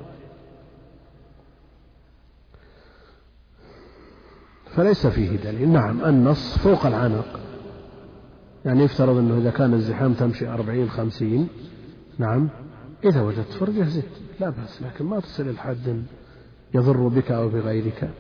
فليس 4.76 5.06
فيه 5.06 5.36
دليل. 5.36 5.68
نعم 5.68 6.04
النص 6.04 6.58
فوق 6.58 6.86
العنق. 6.86 7.40
يعني 8.64 8.82
يفترض 8.82 9.16
أنه 9.16 9.38
إذا 9.38 9.50
كان 9.50 9.74
الزحام 9.74 10.12
تمشي 10.12 10.48
أربعين 10.48 10.88
خمسين. 10.88 11.48
نعم 12.18 12.48
إذا 13.04 13.22
وجدت 13.22 13.52
فرجة 13.52 13.84
زد 13.84 14.02
لا 14.40 14.50
بأس 14.50 14.82
لكن 14.82 15.04
ما 15.04 15.20
تصل 15.20 15.48
الحد 15.48 16.02
يضر 16.74 17.08
بك 17.08 17.30
أو 17.32 17.48
بغيرك. 17.48 18.10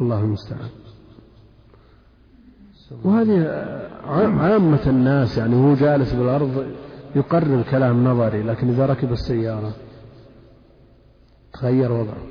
والله 0.00 0.20
المستعان. 0.20 0.70
وهذه 3.04 3.46
عامة 4.04 4.86
الناس 4.86 5.38
يعني 5.38 5.56
هو 5.56 5.74
جالس 5.74 6.12
بالأرض 6.12 6.66
يقرر 7.16 7.62
كلام 7.70 8.04
نظري 8.04 8.42
لكن 8.42 8.68
إذا 8.68 8.86
ركب 8.86 9.12
السيارة 9.12 9.72
تغير 11.52 11.92
وضعه. 11.92 12.26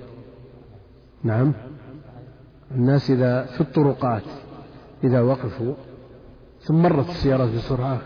نعم. 1.24 1.54
الناس 2.72 3.12
إذا 3.12 3.46
في 3.46 3.62
الطرقات 3.62 4.24
إذا 5.04 5.22
وقفوا 5.22 5.76
ثم 6.62 6.76
مرت 6.76 7.10
السيارات 7.10 7.50
بسرعة 7.50 8.02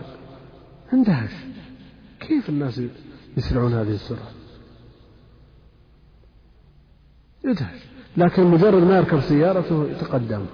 اندهش 0.92 1.32
كيف 2.20 2.48
الناس 2.48 2.82
يسرعون 3.36 3.74
هذه 3.74 3.94
السرعة؟ 3.94 4.30
يدهش 7.44 7.84
لكن 8.16 8.42
مجرد 8.42 8.82
ما 8.82 8.96
يركب 8.96 9.20
سيارته 9.20 9.88
يتقدم 9.88 10.46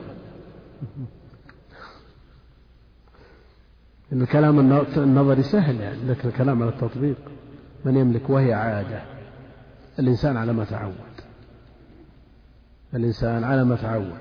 الكلام 4.12 4.82
النظري 4.96 5.42
سهل 5.42 5.80
يعني 5.80 5.96
لكن 6.08 6.28
الكلام 6.28 6.62
على 6.62 6.70
التطبيق. 6.72 7.16
من 7.84 7.96
يملك؟ 7.96 8.30
وهي 8.30 8.52
عادة. 8.52 9.02
الإنسان 9.98 10.36
على 10.36 10.52
ما 10.52 10.64
تعود. 10.64 10.94
الإنسان 12.96 13.44
على 13.44 13.64
ما 13.64 13.76
تعود. 13.76 14.18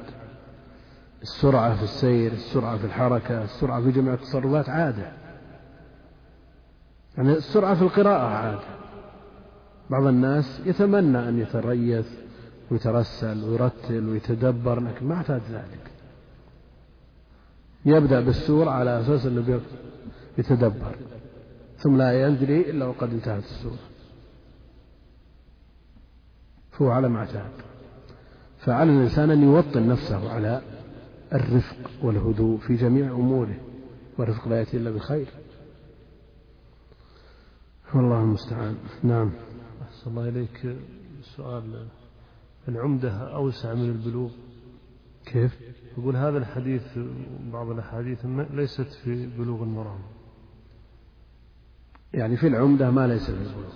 السرعة 1.22 1.76
في 1.76 1.84
السير 1.84 2.32
السرعة 2.32 2.78
في 2.78 2.86
الحركة 2.86 3.44
السرعة 3.44 3.82
في 3.82 3.92
جميع 3.92 4.14
التصرفات 4.14 4.70
عادة. 4.70 5.12
يعني 7.18 7.34
السرعة 7.34 7.76
في 7.76 7.82
القراءة 7.82 8.28
عادة. 8.28 8.76
بعض 9.90 10.06
الناس 10.06 10.62
يتمنى 10.66 11.30
أن 11.30 11.40
يتريث 11.40 12.08
ويترسل 12.72 13.44
ويرتل 13.44 14.10
ويتدبر 14.10 14.80
لكن 14.80 15.06
ما 15.06 15.16
اعتاد 15.16 15.42
ذلك. 15.52 15.92
يبدأ 17.86 18.20
بالسورة 18.20 18.70
على 18.70 19.02
أساس 19.02 19.26
أنه 19.26 19.62
يتدبر. 20.38 20.96
ثم 21.78 21.98
لا 21.98 22.28
يدري 22.28 22.70
إلا 22.70 22.86
وقد 22.86 23.14
انتهت 23.14 23.44
السورة. 23.44 23.80
فهو 26.72 26.92
على 26.92 27.10
ما 27.10 27.20
اعتاد. 27.20 27.52
فعلى 28.66 28.92
الإنسان 28.92 29.30
أن 29.30 29.44
يوطن 29.44 29.88
نفسه 29.88 30.32
على 30.32 30.62
الرفق 31.34 31.78
والهدوء 32.02 32.58
في 32.58 32.76
جميع 32.76 33.12
أموره 33.12 33.56
والرفق 34.18 34.48
لا 34.48 34.60
يأتي 34.60 34.78
إلا 34.78 34.92
بخير. 34.92 35.28
والله 37.94 38.22
المستعان. 38.22 38.76
نعم. 39.04 39.32
أحسن 39.82 40.10
الله 40.10 40.30
إليك. 40.30 40.78
سؤال 41.22 41.88
العمدة 42.68 43.12
أوسع 43.12 43.74
من 43.74 43.90
البلوغ؟ 43.90 44.32
كيف؟ 45.26 45.58
يقول 45.98 46.16
هذا 46.16 46.38
الحديث 46.38 46.84
بعض 47.54 47.70
الأحاديث 47.70 48.26
ليست 48.54 48.88
في 49.04 49.28
بلوغ 49.28 49.64
المرام. 49.64 50.00
يعني 52.14 52.38
في 52.38 52.48
العمدة 52.48 52.92
ما 52.92 53.08
ليس 53.08 53.24
في 53.24 53.38
البلوغ. 53.38 53.74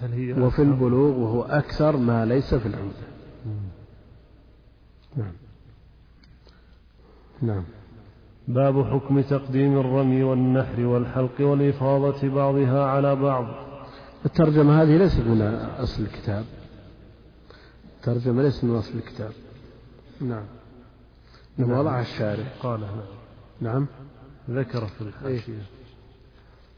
هل 0.00 0.12
هي 0.12 0.32
وفي 0.32 0.62
البلوغ 0.62 1.18
وهو 1.18 1.42
أكثر 1.42 1.96
ما 1.96 2.24
ليس 2.24 2.54
في 2.54 2.66
العمدة 2.66 3.14
نعم 5.16 5.32
نعم. 7.42 7.64
باب 8.48 8.84
حكم 8.84 9.20
تقديم 9.20 9.80
الرمي 9.80 10.22
والنحر 10.22 10.80
والحلق 10.80 11.40
والإفاضة 11.40 12.28
بعضها 12.28 12.84
على 12.84 13.16
بعض. 13.16 13.46
الترجمة 14.26 14.82
هذه 14.82 14.96
ليست 14.96 15.20
من 15.20 15.42
أصل 15.78 16.02
الكتاب. 16.02 16.44
الترجمة 17.96 18.42
ليست 18.42 18.64
من 18.64 18.76
أصل 18.76 18.98
الكتاب. 18.98 19.32
نعم. 20.20 20.44
نعم. 21.58 21.70
وضعها 21.70 22.00
الشارع 22.00 22.44
قال 22.62 22.80
نعم. 22.80 22.96
نعم. 23.60 23.86
ذكر 24.50 24.86
في 24.86 25.00
الحاشية. 25.00 25.62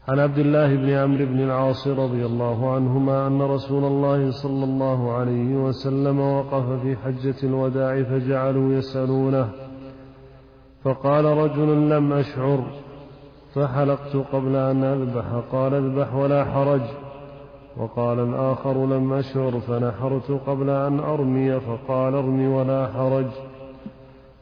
عن 0.07 0.19
عبد 0.19 0.37
الله 0.37 0.75
بن 0.75 0.89
عمرو 0.89 1.25
بن 1.25 1.39
العاص 1.39 1.87
رضي 1.87 2.25
الله 2.25 2.73
عنهما 2.73 3.27
أن 3.27 3.41
رسول 3.41 3.83
الله 3.83 4.31
صلى 4.31 4.63
الله 4.63 5.13
عليه 5.13 5.55
وسلم 5.55 6.19
وقف 6.19 6.81
في 6.81 6.95
حجة 6.95 7.35
الوداع 7.43 8.03
فجعلوا 8.03 8.73
يسألونه 8.73 9.66
فقال 10.87 11.25
رجل 11.25 11.89
لم 11.89 12.13
أشعر 12.13 12.63
فحلقت 13.55 14.15
قبل 14.15 14.55
أن 14.55 14.83
أذبح. 14.83 15.43
قال 15.51 15.73
اذبح 15.73 16.13
ولا 16.13 16.45
حرج. 16.45 16.81
وقال 17.77 18.19
الآخر 18.19 18.85
لم 18.85 19.13
أشعر 19.13 19.59
فنحرت 19.59 20.31
قبل 20.31 20.69
أن 20.69 20.99
أرمي 20.99 21.59
فقال 21.59 22.13
ارمي 22.13 22.47
ولا 22.47 22.87
حرج. 22.87 23.27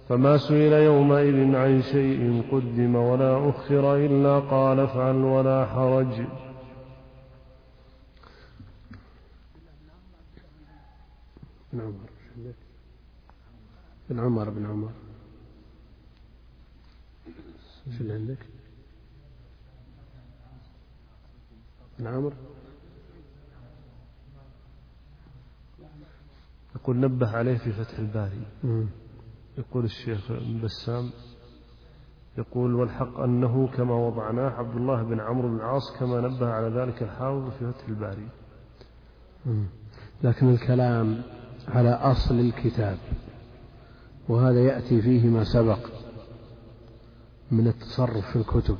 فما 0.10 0.38
سئل 0.38 0.74
يومئذ 0.74 1.56
عن 1.56 1.82
شيء 1.82 2.44
قدم 2.52 2.96
ولا 2.96 3.50
أخر 3.50 3.96
إلا 3.96 4.40
قال 4.40 4.80
افعل 4.80 5.16
ولا 5.16 5.66
حرج. 5.66 6.22
بن 11.74 11.82
عمر 11.82 12.10
بن 14.10 14.20
عمر 14.20 14.50
بن 14.50 14.66
عمر. 14.66 14.92
شو 17.92 18.02
اللي 18.02 18.14
عندك؟ 18.14 18.38
بن 22.00 22.08
عمر 22.08 22.34
يقول 26.76 27.00
نبه 27.00 27.38
عليه 27.38 27.58
في 27.58 27.72
فتح 27.72 28.00
الباري. 28.00 28.46
يقول 29.58 29.86
الشيخ 29.86 30.32
بسام 30.64 31.12
يقول 32.38 32.76
والحق 32.76 33.20
أنه 33.20 33.68
كما 33.68 33.94
وضعناه 33.94 34.50
عبد 34.50 34.76
الله 34.76 35.04
بن 35.04 35.20
عمرو 35.20 35.50
بن 35.50 35.56
العاص 35.56 35.98
كما 36.00 36.22
نبه 36.22 36.48
على 36.48 36.68
ذلك 36.68 37.04
الحافظ 37.04 37.50
في 37.50 37.72
فتح 37.72 37.88
الباري. 37.88 38.30
لكن 40.24 40.50
الكلام 40.50 41.22
على 41.68 41.90
أصل 41.90 42.40
الكتاب 42.40 42.98
وهذا 44.30 44.64
يأتي 44.64 45.02
فيه 45.02 45.30
ما 45.30 45.44
سبق 45.44 45.95
من 47.52 47.68
التصرف 47.68 48.32
في 48.32 48.36
الكتب. 48.36 48.78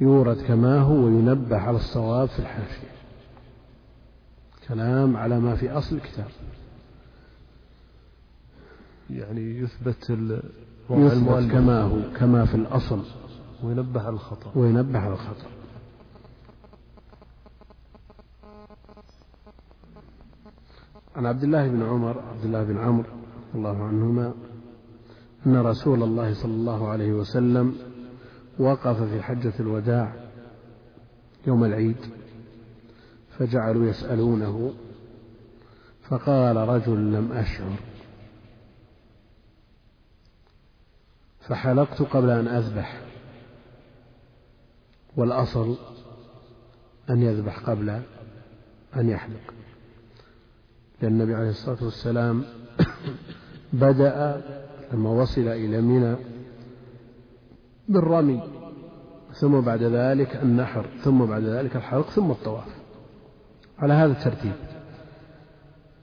يورد 0.00 0.42
كما 0.42 0.80
هو 0.80 0.94
وينبه 0.94 1.56
على 1.56 1.76
الصواب 1.76 2.28
في 2.28 2.38
الحاشية. 2.38 2.88
كلام 4.68 5.16
على 5.16 5.40
ما 5.40 5.56
في 5.56 5.70
أصل 5.70 5.96
الكتاب. 5.96 6.30
يعني 9.10 9.58
يثبت 9.58 10.10
يثبت 10.10 10.42
المؤلف. 10.90 11.52
كما 11.52 11.82
هو 11.82 11.98
كما 12.16 12.44
في 12.44 12.54
الأصل. 12.54 13.02
وينبه 13.62 14.00
على 14.00 14.14
الخطأ. 14.14 14.52
وينبه 14.54 14.98
على 14.98 15.12
الخطأ. 15.12 15.46
عن 21.16 21.26
عبد 21.26 21.44
الله 21.44 21.68
بن 21.68 21.82
عمر 21.82 22.20
عبد 22.20 22.44
الله 22.44 22.64
بن 22.64 22.78
عمرو 22.78 23.04
رضي 23.04 23.58
الله 23.58 23.84
عنهما 23.84 24.34
أن 25.46 25.56
رسول 25.56 26.02
الله 26.02 26.34
صلى 26.34 26.52
الله 26.52 26.88
عليه 26.88 27.12
وسلم 27.12 27.76
وقف 28.58 29.02
في 29.02 29.22
حجة 29.22 29.52
الوداع 29.60 30.14
يوم 31.46 31.64
العيد 31.64 31.96
فجعلوا 33.38 33.86
يسألونه 33.86 34.74
فقال 36.08 36.56
رجل 36.56 37.12
لم 37.12 37.32
أشعر. 37.32 37.72
فحلقت 41.40 42.02
قبل 42.02 42.30
أن 42.30 42.48
أذبح 42.48 43.00
والأصل 45.16 45.76
أن 47.10 47.22
يذبح 47.22 47.58
قبل 47.58 48.02
أن 48.96 49.08
يحلق. 49.08 49.54
لأن 51.02 51.12
النبي 51.12 51.34
عليه 51.34 51.50
الصلاة 51.50 51.84
والسلام 51.84 52.44
بدأ 53.72 54.42
لما 54.92 55.10
وصل 55.10 55.48
إلى 55.48 55.80
منى 55.80 56.16
بالرمي 57.88 58.42
ثم 59.32 59.60
بعد 59.60 59.82
ذلك 59.82 60.36
النحر 60.36 60.86
ثم 61.04 61.24
بعد 61.24 61.42
ذلك 61.42 61.76
الحلق 61.76 62.10
ثم 62.10 62.30
الطواف. 62.30 62.78
على 63.78 63.92
هذا 63.92 64.12
الترتيب. 64.12 64.52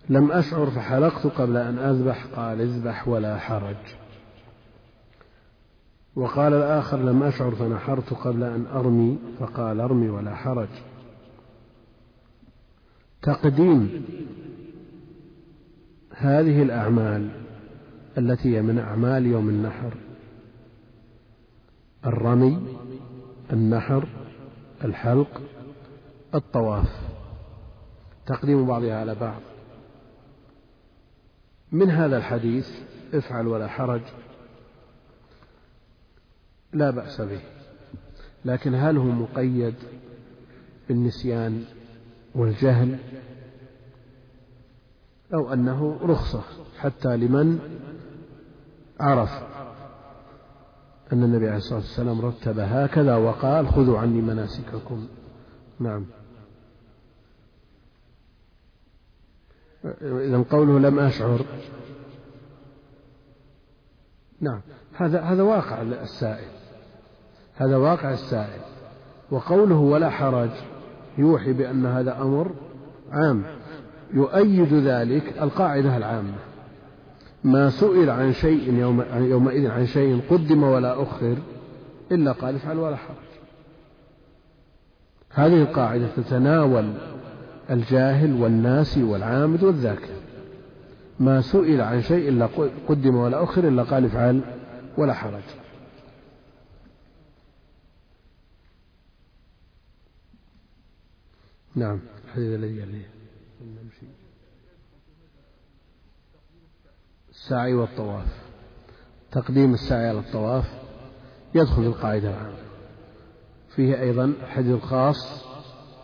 لم 0.09 0.31
أشعر 0.31 0.65
فحلقت 0.65 1.27
قبل 1.27 1.57
أن 1.57 1.77
أذبح 1.77 2.25
قال 2.25 2.61
اذبح 2.61 3.07
ولا 3.07 3.37
حرج. 3.37 3.75
وقال 6.15 6.53
الآخر 6.53 6.97
لم 6.97 7.23
أشعر 7.23 7.51
فنحرت 7.51 8.13
قبل 8.13 8.43
أن 8.43 8.65
أرمي 8.65 9.17
فقال 9.39 9.79
ارمي 9.79 10.09
ولا 10.09 10.35
حرج. 10.35 10.69
تقديم 13.21 14.05
هذه 16.11 16.63
الأعمال 16.63 17.44
التي 18.17 18.57
هي 18.57 18.61
من 18.61 18.79
أعمال 18.79 19.25
يوم 19.25 19.49
النحر. 19.49 19.97
الرمي 22.05 22.77
النحر 23.53 24.07
الحلق 24.83 25.41
الطواف. 26.35 26.99
تقديم 28.25 28.65
بعضها 28.65 28.99
على 28.99 29.15
بعض. 29.15 29.41
من 31.71 31.89
هذا 31.89 32.17
الحديث 32.17 32.69
افعل 33.13 33.47
ولا 33.47 33.67
حرج؟ 33.67 34.01
لا 36.73 36.89
بأس 36.89 37.21
به. 37.21 37.41
لكن 38.45 38.75
هل 38.75 38.97
هو 38.97 39.05
مقيد 39.05 39.75
بالنسيان 40.89 41.63
والجهل؟ 42.35 42.97
أو 45.33 45.53
أنه 45.53 45.97
رخصة 46.01 46.43
حتى 46.77 47.17
لمن 47.17 47.59
عرف 48.99 49.29
أن 51.13 51.23
النبي 51.23 51.47
عليه 51.47 51.57
الصلاة 51.57 51.79
والسلام 51.79 52.21
رتب 52.21 52.59
هكذا 52.59 53.15
وقال 53.15 53.67
خذوا 53.67 53.99
عني 53.99 54.21
مناسككم. 54.21 55.07
نعم. 55.79 56.05
إذا 60.01 60.43
قوله 60.51 60.79
لم 60.79 60.99
أشعر. 60.99 61.45
نعم. 64.41 64.61
هذا 64.93 65.21
هذا 65.21 65.43
واقع 65.43 65.81
السائل. 65.81 66.49
هذا 67.55 67.77
واقع 67.77 68.13
السائل. 68.13 68.61
وقوله 69.31 69.75
ولا 69.75 70.09
حرج 70.09 70.51
يوحي 71.17 71.53
بأن 71.53 71.85
هذا 71.85 72.21
أمر 72.21 72.51
عام. 73.11 73.43
يؤيد 74.13 74.73
ذلك 74.73 75.37
القاعدة 75.41 75.97
العامة. 75.97 76.54
ما 77.45 77.69
سئل 77.69 78.09
عن 78.09 78.33
شيء 78.33 78.73
يوم 78.73 79.05
يومئذ 79.13 79.67
عن 79.67 79.85
شيء 79.87 80.21
قدم 80.29 80.63
ولا 80.63 81.03
أخر 81.03 81.37
إلا 82.11 82.31
قال 82.31 82.55
افعل 82.55 82.77
ولا 82.77 82.95
حرج. 82.95 83.15
هذه 85.29 85.61
القاعدة 85.61 86.07
تتناول 86.15 86.93
الجاهل 87.69 88.41
والناسي 88.41 89.03
والعامد 89.03 89.63
والذاكر. 89.63 90.13
ما 91.19 91.41
سئل 91.41 91.81
عن 91.81 92.01
شيء 92.01 92.29
إلا 92.29 92.49
قدم 92.87 93.15
ولا 93.15 93.43
أخر 93.43 93.67
إلا 93.67 93.83
قال 93.83 94.05
افعل 94.05 94.41
ولا 94.97 95.13
حرج. 95.13 95.43
نعم 101.75 101.99
الحديث 102.25 102.53
الذي 102.59 102.77
يليه. 102.77 103.14
السعي 107.45 107.73
والطواف. 107.73 108.25
تقديم 109.31 109.73
السعي 109.73 110.09
على 110.09 110.19
الطواف 110.19 110.65
يدخل 111.55 111.81
في 111.83 111.87
القاعدة 111.87 112.29
العامة 112.29 112.57
فيه 113.75 114.01
أيضا 114.01 114.33
حديث 114.47 114.81
خاص 114.81 115.45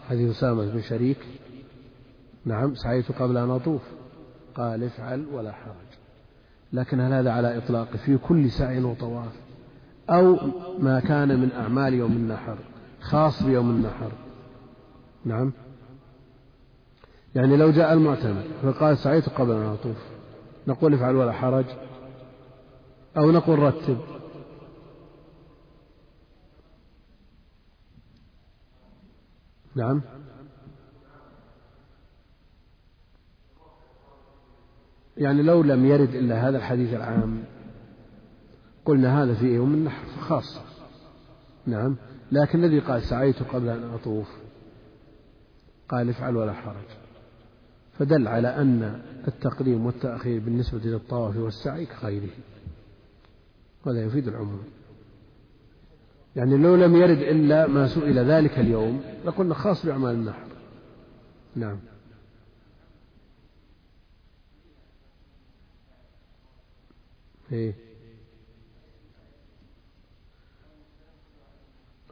حديث 0.10 0.38
أسامة 0.38 0.66
بن 0.66 0.82
شريك. 0.82 1.18
نعم 2.46 2.76
سعيت 2.76 3.12
قبل 3.12 3.38
أن 3.38 3.50
أطوف. 3.50 3.82
قال 4.56 4.84
افعل 4.84 5.26
ولا 5.34 5.52
حرج. 5.52 5.92
لكن 6.74 7.00
هل 7.00 7.14
هذا 7.14 7.32
على 7.32 7.58
إطلاق 7.58 7.96
في 7.96 8.18
كل 8.18 8.52
سعي 8.52 8.84
وطواف؟ 8.84 9.32
أو 10.10 10.38
ما 10.80 11.00
كان 11.00 11.40
من 11.40 11.52
أعمال 11.52 11.94
يوم 11.94 12.12
النحر 12.12 12.58
خاص 13.02 13.44
بيوم 13.44 13.70
النحر. 13.70 14.12
نعم. 15.26 15.54
يعني 17.36 17.58
لو 17.58 17.72
جاء 17.72 17.94
المعتمر 17.94 18.44
فقال 18.64 18.98
سعيت 18.98 19.30
قبل 19.30 19.52
أن 19.52 19.66
أطوف. 19.66 20.11
نقول 20.68 20.94
افعل 20.94 21.16
ولا 21.16 21.32
حرج 21.32 21.66
أو 23.18 23.32
نقول 23.32 23.60
رتب. 23.60 23.98
نعم. 29.76 30.02
يعني 35.18 35.42
لو 35.42 35.64
لم 35.64 35.86
يرد 35.86 36.16
إلا 36.16 36.50
هذا 36.50 36.58
الحديث 36.58 36.94
العام 36.94 37.44
قلنا 38.86 39.24
هذا 39.24 39.34
في 39.34 39.46
يوم 39.46 39.74
النحر 39.74 40.06
خاصة 40.22 40.62
نعم. 41.66 41.96
لكن 42.32 42.64
الذي 42.64 42.80
قال 42.80 43.02
سعيت 43.02 43.44
قبل 43.44 43.70
أن 43.70 43.94
أطوف 43.94 44.28
قال 45.90 46.10
افعل 46.10 46.36
ولا 46.36 46.54
حرج. 46.54 47.01
فدل 48.02 48.28
على 48.28 48.48
أن 48.48 49.02
التقديم 49.28 49.86
والتأخير 49.86 50.40
بالنسبة 50.40 50.80
للطواف 50.80 51.38
والسعي 51.38 51.86
كغيره 51.86 52.30
وهذا 53.86 54.04
يفيد 54.04 54.28
العموم. 54.28 54.64
يعني 56.36 56.58
لو 56.58 56.76
لم 56.76 56.96
يرد 56.96 57.18
إلا 57.18 57.68
ما 57.68 57.88
سئل 57.88 58.20
ذلك 58.20 58.60
اليوم 58.60 59.02
لقلنا 59.26 59.54
خاص 59.54 59.86
بأعمال 59.86 60.16
النحر. 60.16 60.48
نعم. 61.56 61.80
إيه. 67.52 67.74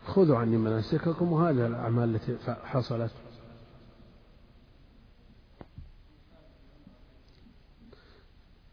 خذوا 0.05 0.37
عني 0.37 0.57
مناسككم 0.57 1.31
وهذه 1.31 1.67
الأعمال 1.67 2.15
التي 2.15 2.37
حصلت. 2.63 3.11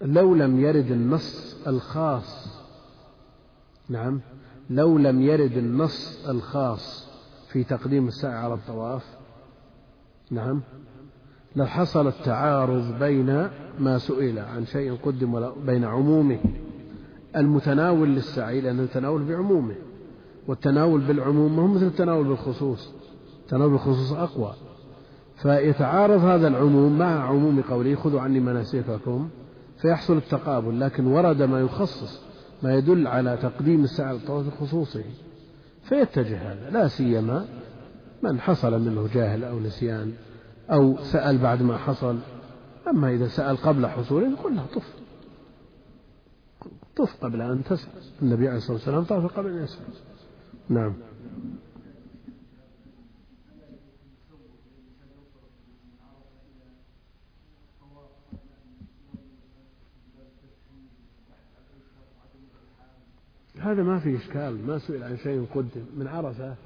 لو 0.00 0.34
لم 0.34 0.60
يرد 0.60 0.90
النص 0.90 1.56
الخاص 1.66 2.56
نعم 3.88 4.20
لو 4.70 4.98
لم 4.98 5.22
يرد 5.22 5.56
النص 5.56 6.26
الخاص 6.28 7.08
في 7.52 7.64
تقديم 7.64 8.08
السعي 8.08 8.34
على 8.34 8.54
الطواف 8.54 9.04
نعم 10.30 10.62
لحصل 11.56 12.06
التعارض 12.06 12.98
بين 12.98 13.48
ما 13.78 13.98
سئل 13.98 14.38
عن 14.38 14.66
شيء 14.66 14.96
قدم 15.04 15.50
بين 15.66 15.84
عمومه 15.84 16.38
المتناول 17.36 18.08
للسعي 18.08 18.60
لأن 18.60 18.80
التناول 18.80 19.24
بعمومه 19.24 19.74
والتناول 20.48 21.00
بالعموم 21.00 21.56
ما 21.56 21.62
هو 21.62 21.66
مثل 21.66 21.86
التناول 21.86 22.28
بالخصوص 22.28 22.92
التناول 23.46 23.70
بالخصوص 23.70 24.12
أقوى. 24.12 24.54
فيتعارض 25.36 26.24
هذا 26.24 26.48
العموم 26.48 26.98
مع 26.98 27.28
عموم 27.28 27.60
قوله 27.60 27.94
خذوا 27.94 28.20
عني 28.20 28.40
مناسككم. 28.40 29.28
فيحصل 29.78 30.16
التقابل 30.16 30.80
لكن 30.80 31.06
ورد 31.06 31.42
ما 31.42 31.60
يخصص 31.60 32.20
ما 32.62 32.74
يدل 32.74 33.06
على 33.06 33.38
تقديم 33.42 33.84
السعي 33.84 34.06
على 34.06 34.16
الطواف 34.16 34.46
بخصوصه. 34.46 35.04
فيتجه 35.82 36.52
هذا 36.52 36.70
لا 36.70 36.88
سيما 36.88 37.46
من 38.22 38.40
حصل 38.40 38.80
منه 38.80 39.08
جاهل 39.14 39.44
أو 39.44 39.60
نسيان 39.60 40.12
أو 40.70 40.96
سأل 40.96 41.38
بعد 41.38 41.62
ما 41.62 41.76
حصل. 41.76 42.18
أما 42.88 43.10
إذا 43.10 43.28
سأل 43.28 43.56
قبل 43.56 43.86
حصوله 43.86 44.28
نقول 44.28 44.56
له 44.56 44.66
طف. 44.74 44.94
طف 46.96 47.24
قبل 47.24 47.42
أن 47.42 47.64
تسأل. 47.64 47.90
النبي 48.22 48.48
عليه 48.48 48.56
الصلاة 48.56 48.72
والسلام 48.72 49.04
طاف 49.04 49.36
قبل 49.36 49.50
أن 49.50 49.64
يسأل. 49.64 49.84
نعم. 50.68 50.94
هذا 63.66 63.82
ما 63.82 63.98
في 63.98 64.16
إشكال 64.16 64.66
ما 64.66 64.78
سئل 64.78 65.02
عن 65.02 65.16
شيء 65.16 65.46
قدم 65.54 65.84
من 65.96 66.06
عرفة 66.06 66.56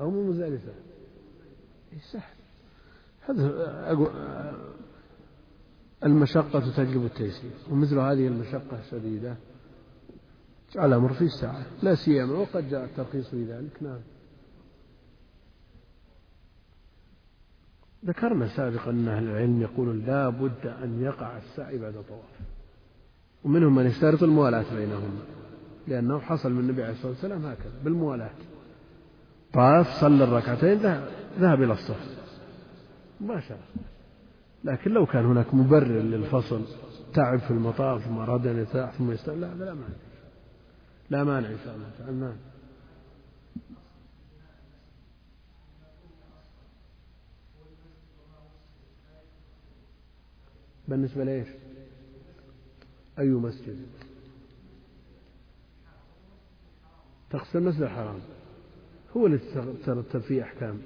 أو 0.00 0.10
من 0.10 0.26
مزدلفة. 0.28 0.72
سهل 2.12 2.34
هذا 3.20 4.56
المشقة 6.04 6.76
تجلب 6.76 7.04
التيسير 7.04 7.50
ومثل 7.70 7.98
هذه 7.98 8.26
المشقة 8.26 8.80
الشديدة 8.80 9.36
جعل 10.72 10.88
الأمر 10.88 11.12
في 11.12 11.24
الساعة 11.24 11.66
لا 11.82 11.94
سيما 11.94 12.32
وقد 12.32 12.68
جاء 12.68 12.84
الترخيص 12.84 13.28
في 13.28 13.44
ذلك. 13.44 13.82
نعم. 13.82 14.00
ذكرنا 18.04 18.56
سابقا 18.56 18.90
أن 18.90 19.08
أهل 19.08 19.24
العلم 19.24 19.62
يقولون 19.62 20.04
لا 20.06 20.28
بد 20.28 20.66
أن 20.66 21.02
يقع 21.02 21.36
السعي 21.38 21.78
بعد 21.78 21.92
طواف 21.92 22.40
ومنهم 23.44 23.74
من 23.74 23.86
يشترط 23.86 24.22
الموالاة 24.22 24.74
بينهما. 24.74 25.43
لأنه 25.88 26.20
حصل 26.20 26.52
من 26.52 26.60
النبي 26.60 26.82
عليه 26.82 26.92
الصلاة 26.92 27.12
والسلام 27.12 27.46
هكذا 27.46 27.72
بالموالاة. 27.84 28.30
طاف 29.52 29.86
صلى 30.00 30.24
الركعتين 30.24 30.78
ذهب 31.38 31.62
إلى 31.62 31.72
الصف. 31.72 32.14
مباشرة 33.20 33.58
لكن 34.64 34.90
لو 34.90 35.06
كان 35.06 35.24
هناك 35.24 35.54
مبرر 35.54 36.00
للفصل 36.00 36.64
تعب 37.14 37.38
في 37.38 37.50
المطاف 37.50 38.04
ثم 38.04 38.18
أراد 38.18 38.46
أن 38.46 38.58
يرتاح 38.58 38.92
ثم 38.92 39.10
يستمع 39.10 39.34
لا 39.34 39.52
هذا 39.52 39.64
لا 39.64 39.74
مانع. 39.74 39.94
لا 41.10 41.24
مانع 41.24 41.48
إن 41.48 41.58
شاء 41.64 41.74
الله. 41.74 41.90
تعالى 41.98 42.12
نعم. 42.12 42.36
بالنسبة 50.88 51.24
لإيش؟ 51.24 51.48
أي 53.18 53.28
مسجد؟ 53.28 53.86
تقصد 57.34 57.56
المسجد 57.56 57.82
الحرام. 57.82 58.20
هو 59.16 59.26
الذي 59.26 59.42
ترتب 59.86 60.20
فيه 60.20 60.42
أحكام. 60.42 60.78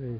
إيه؟ 0.00 0.18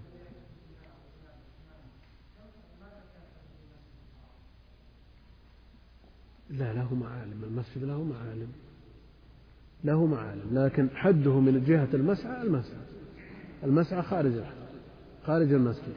لا 6.51 6.73
له 6.73 6.95
معالم. 6.95 7.45
المسجد 7.45 7.85
له 7.85 8.03
معالم. 8.03 8.53
له 9.85 10.07
معالم. 10.07 10.59
لكن 10.59 10.91
حده 10.95 11.41
من 11.41 11.65
جهة 11.65 11.89
المسعى 11.95 12.43
المسعى. 12.43 12.87
المسعى 13.65 14.03
خارج 14.03 14.45
خارج 15.27 15.53
المسجد. 15.53 15.95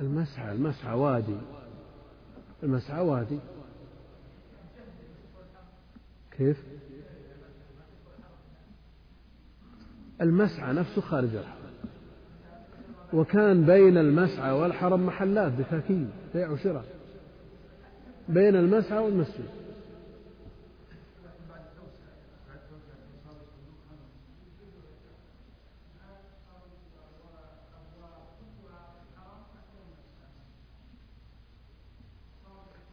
المسعى 0.00 0.52
المسعى 0.52 0.94
وادي. 0.94 1.36
المسعى 2.62 3.00
وادي. 3.00 3.38
كيف؟ 6.30 6.62
المسعى 10.20 10.72
نفسه 10.72 11.00
خارج 11.00 11.34
الحرم. 11.34 11.58
وكان 13.12 13.66
بين 13.66 13.98
المسعى 13.98 14.52
والحرم 14.52 15.06
محلات 15.06 15.52
بكاكين 15.52 16.10
بيع 16.34 16.50
وشراء. 16.50 16.84
بين 18.28 18.56
المسعى 18.56 18.98
والمسجد. 18.98 19.48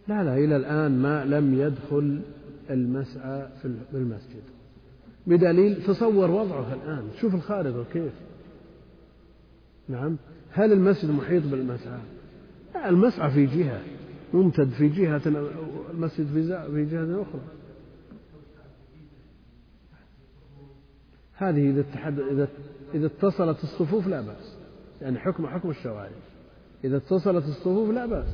لا 0.07 0.23
لا 0.23 0.37
إلى 0.37 0.55
الآن 0.55 1.01
ما 1.01 1.25
لم 1.25 1.59
يدخل 1.59 2.21
المسعى 2.69 3.47
في 3.61 3.75
المسجد 3.93 4.43
بدليل 5.27 5.83
تصور 5.83 6.31
وضعه 6.31 6.73
الآن. 6.73 7.09
شوف 7.21 7.35
الخارطة 7.35 7.83
كيف. 7.93 8.13
نعم. 9.89 10.17
هل 10.51 10.71
المسجد 10.73 11.09
محيط 11.09 11.43
بالمسعى؟ 11.43 11.99
لا 12.75 12.89
المسعى 12.89 13.31
في 13.31 13.45
جهة. 13.45 13.81
ممتد 14.33 14.69
في 14.69 14.89
جهة 14.89 15.21
المسجد 15.93 16.27
في 16.71 16.85
جهة 16.85 17.21
أخرى. 17.21 17.41
هذه 21.33 21.69
إذا 21.69 21.81
اتحد 21.81 22.19
إذا 22.19 22.47
إذا 22.93 23.05
اتصلت 23.05 23.63
الصفوف 23.63 24.07
لا 24.07 24.21
بأس. 24.21 24.57
يعني 25.01 25.19
حكم 25.19 25.47
حكم 25.47 25.69
الشوارع. 25.69 26.09
إذا 26.83 26.97
اتصلت 26.97 27.45
الصفوف 27.45 27.89
لا 27.89 28.05
بأس. 28.05 28.27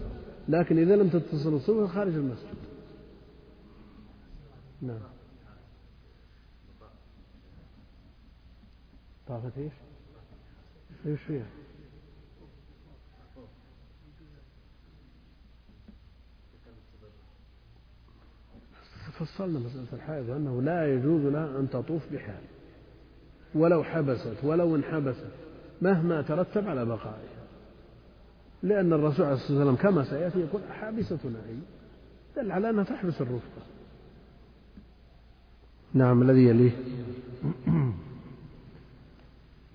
لكن 0.52 0.78
إذا 0.78 0.96
لم 0.96 1.10
تتصل 1.10 1.54
الصبح 1.54 1.94
خارج 1.94 2.14
المسجد 2.14 2.56
نعم 4.82 5.00
طافت 9.28 9.58
إيش؟ 9.58 9.74
إيش 11.06 11.20
فيها؟ 11.22 11.46
فصلنا 19.20 19.60
مسألة 19.60 19.88
الحائض 19.94 20.30
أنه 20.30 20.62
لا 20.62 20.94
يجوز 20.94 21.26
لها 21.26 21.60
أن 21.60 21.70
تطوف 21.70 22.14
بحال 22.14 22.44
ولو 23.56 23.84
حبست 23.84 24.44
ولو 24.44 24.76
انحبست 24.76 25.32
مهما 25.82 26.22
ترتب 26.22 26.68
على 26.68 26.86
بقائها 26.86 27.41
لأن 28.64 28.94
الرسول 28.94 29.26
عليه 29.26 29.36
الصلاة 29.36 29.58
والسلام 29.58 29.76
كما 29.76 30.04
سيأتي 30.04 30.40
يقول 30.40 30.62
حابستنا 30.82 31.40
هي 31.50 31.56
دل 32.36 32.52
على 32.52 32.70
أنها 32.70 32.84
تحبس 32.84 33.22
الرفقة. 33.22 33.62
نعم 35.94 36.22
الذي 36.22 36.48
يليه. 36.48 36.72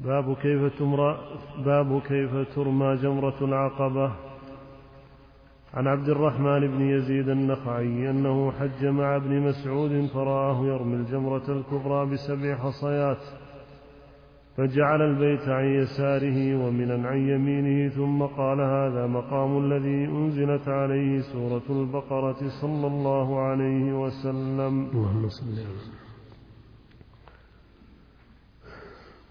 باب 0.01 0.37
كيف 0.37 0.78
تمرى 0.78 1.41
باب 1.64 2.03
كيف 2.03 2.55
ترمى 2.55 2.97
جمرة 2.97 3.45
العقبة. 3.45 4.12
عن 5.74 5.87
عبد 5.87 6.09
الرحمن 6.09 6.61
بن 6.61 6.80
يزيد 6.80 7.28
النخعي 7.28 8.11
أنه 8.11 8.53
حج 8.53 8.84
مع 8.84 9.16
ابن 9.16 9.41
مسعود 9.41 10.07
فرآه 10.07 10.66
يرمي 10.66 10.97
الجمرة 10.97 11.45
الكبرى 11.49 12.07
بسبع 12.07 12.55
حصيات. 12.55 13.22
فجعل 14.57 15.03
البيت 15.03 15.49
عن 15.49 15.65
يساره 15.65 16.67
ومنا 16.67 17.09
عن 17.09 17.29
يمينه 17.29 17.89
ثم 17.89 18.23
قال 18.23 18.61
هذا 18.61 19.07
مقام 19.07 19.65
الذي 19.65 20.05
أنزلت 20.05 20.69
عليه 20.69 21.21
سورة 21.21 21.63
البقرة 21.71 22.49
صلى 22.49 22.87
الله 22.87 23.41
عليه 23.41 23.93
وسلم. 23.93 24.91
اللهم 24.95 25.29
صل 25.29 25.45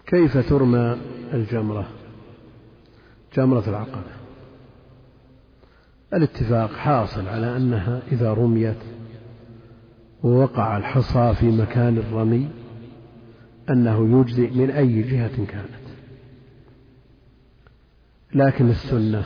كيف 0.06 0.48
ترمى 0.48 0.96
الجمرة؟ 1.32 1.86
جمرة 3.34 3.64
العقبة. 3.68 4.16
الاتفاق 6.14 6.72
حاصل 6.72 7.28
على 7.28 7.56
أنها 7.56 8.02
إذا 8.12 8.32
رميت 8.32 8.82
ووقع 10.22 10.76
الحصى 10.76 11.34
في 11.34 11.50
مكان 11.50 11.98
الرمي 11.98 12.48
أنه 13.70 14.20
يجزئ 14.20 14.50
من 14.50 14.70
أي 14.70 15.02
جهة 15.02 15.46
كانت. 15.46 15.86
لكن 18.34 18.70
السنة 18.70 19.24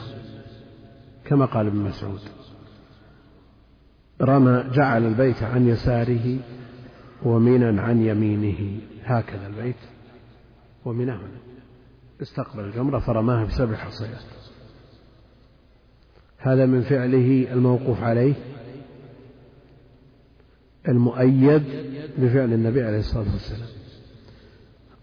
كما 1.24 1.44
قال 1.44 1.66
ابن 1.66 1.78
مسعود 1.78 2.20
رمى 4.22 4.64
جعل 4.72 5.06
البيت 5.06 5.42
عن 5.42 5.68
يساره 5.68 6.38
ومنا 7.22 7.82
عن 7.82 8.02
يمينه. 8.02 8.80
هكذا 9.04 9.46
البيت 9.46 9.76
ومنى 10.84 11.12
هنا 11.12 11.40
استقبل 12.22 12.64
الجمرة 12.64 12.98
فرماها 12.98 13.44
بسبع 13.44 13.76
حصيات. 13.76 14.24
هذا 16.38 16.66
من 16.66 16.82
فعله 16.82 17.52
الموقوف 17.52 18.02
عليه 18.02 18.34
المؤيد 20.88 21.62
بفعل 22.18 22.52
النبي 22.52 22.82
عليه 22.82 22.98
الصلاة 22.98 23.32
والسلام. 23.32 23.79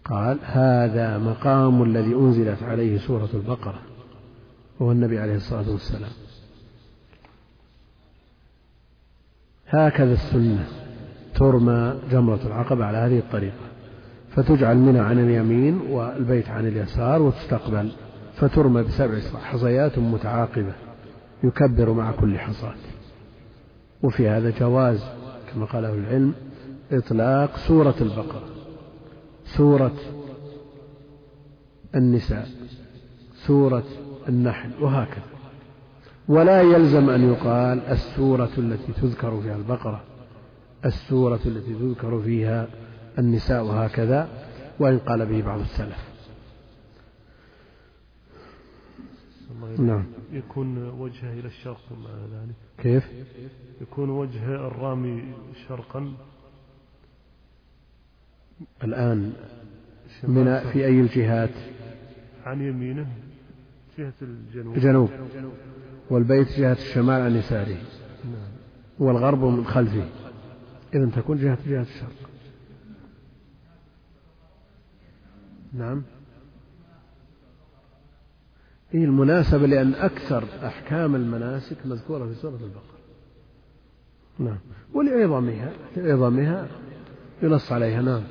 قال 0.08 0.38
هذا 0.42 1.18
مقام 1.18 1.82
الذي 1.82 2.14
أنزلت 2.14 2.62
عليه 2.62 2.98
سورة 2.98 3.28
البقرة 3.34 3.78
وهو 4.80 4.92
النبي 4.92 5.18
عليه 5.18 5.36
الصلاة 5.36 5.70
والسلام. 5.70 6.10
هكذا 9.68 10.12
السنة 10.12 10.66
ترمى 11.34 11.94
جمرة 12.10 12.40
العقبة 12.46 12.84
على 12.84 12.98
هذه 12.98 13.18
الطريقة. 13.18 13.68
فتجعل 14.30 14.76
منى 14.76 14.98
عن 14.98 15.18
اليمين 15.18 15.80
والبيت 15.90 16.48
عن 16.48 16.66
اليسار 16.66 17.22
وتستقبل. 17.22 17.92
فترمى 18.34 18.82
بسبع 18.82 19.18
حصيات 19.20 19.98
متعاقبة 19.98 20.72
يكبر 21.44 21.92
مع 21.92 22.12
كل 22.12 22.38
حصاة. 22.38 22.74
وفي 24.02 24.28
هذا 24.28 24.50
جواز 24.60 25.04
كما 25.52 25.64
قاله 25.64 25.94
العلم 25.94 26.34
إطلاق 26.92 27.56
سورة 27.56 27.94
البقرة. 28.00 28.57
سورة 29.56 29.96
النساء 31.94 32.48
سورة 33.46 33.84
النحل 34.28 34.70
وهكذا. 34.80 35.24
ولا 36.28 36.62
يلزم 36.62 37.10
أن 37.10 37.32
يقال 37.32 37.80
السورة 37.80 38.50
التي 38.58 38.92
تذكر 38.92 39.40
فيها 39.40 39.56
البقرة 39.56 40.02
السورة 40.84 41.40
التي 41.46 41.74
تذكر 41.74 42.20
فيها 42.22 42.68
النساء 43.18 43.64
هكذا 43.64 44.28
وإن 44.80 44.98
قال 44.98 45.26
به 45.26 45.42
بعض 45.42 45.60
السلف. 45.60 46.08
نعم. 49.78 50.04
يكون 50.32 50.88
وجهه 50.88 51.32
إلى 51.32 51.46
الشرق 51.46 51.80
مع 51.90 52.10
ذلك. 52.10 52.54
كيف؟ 52.78 53.10
يكون 53.80 54.10
وجه 54.10 54.44
الرامي 54.44 55.34
شرقا. 55.68 56.12
الآن 58.84 59.32
من 60.22 60.58
في 60.72 60.84
أي 60.86 61.00
الجهات؟ 61.00 61.50
عن 62.44 62.62
يمينه 62.62 63.06
جهة 63.98 64.12
الجنوب. 64.22 64.76
الجنوب. 64.76 65.10
والبيت 66.10 66.48
جهة 66.58 66.72
الشمال 66.72 67.20
عن 67.20 67.36
يساره 67.36 67.76
نعم. 68.24 68.48
والغرب 68.98 69.44
من 69.44 69.64
خلفه. 69.64 70.08
إذا 70.94 71.10
تكون 71.16 71.38
جهة 71.38 71.58
جهة 71.66 71.82
الشرق. 71.82 72.30
نعم. 75.72 76.02
هي 78.90 79.04
المناسبة 79.04 79.66
لأن 79.66 79.94
أكثر 79.94 80.44
أحكام 80.66 81.14
المناسك 81.14 81.76
مذكورة 81.84 82.26
في 82.26 82.34
سورة 82.34 82.54
البقرة. 82.54 82.98
نعم. 84.38 84.58
ولعظمها 84.94 85.72
لعظمها 85.96 86.68
ينص 87.42 87.72
عليها. 87.72 88.02
نعم. 88.02 88.22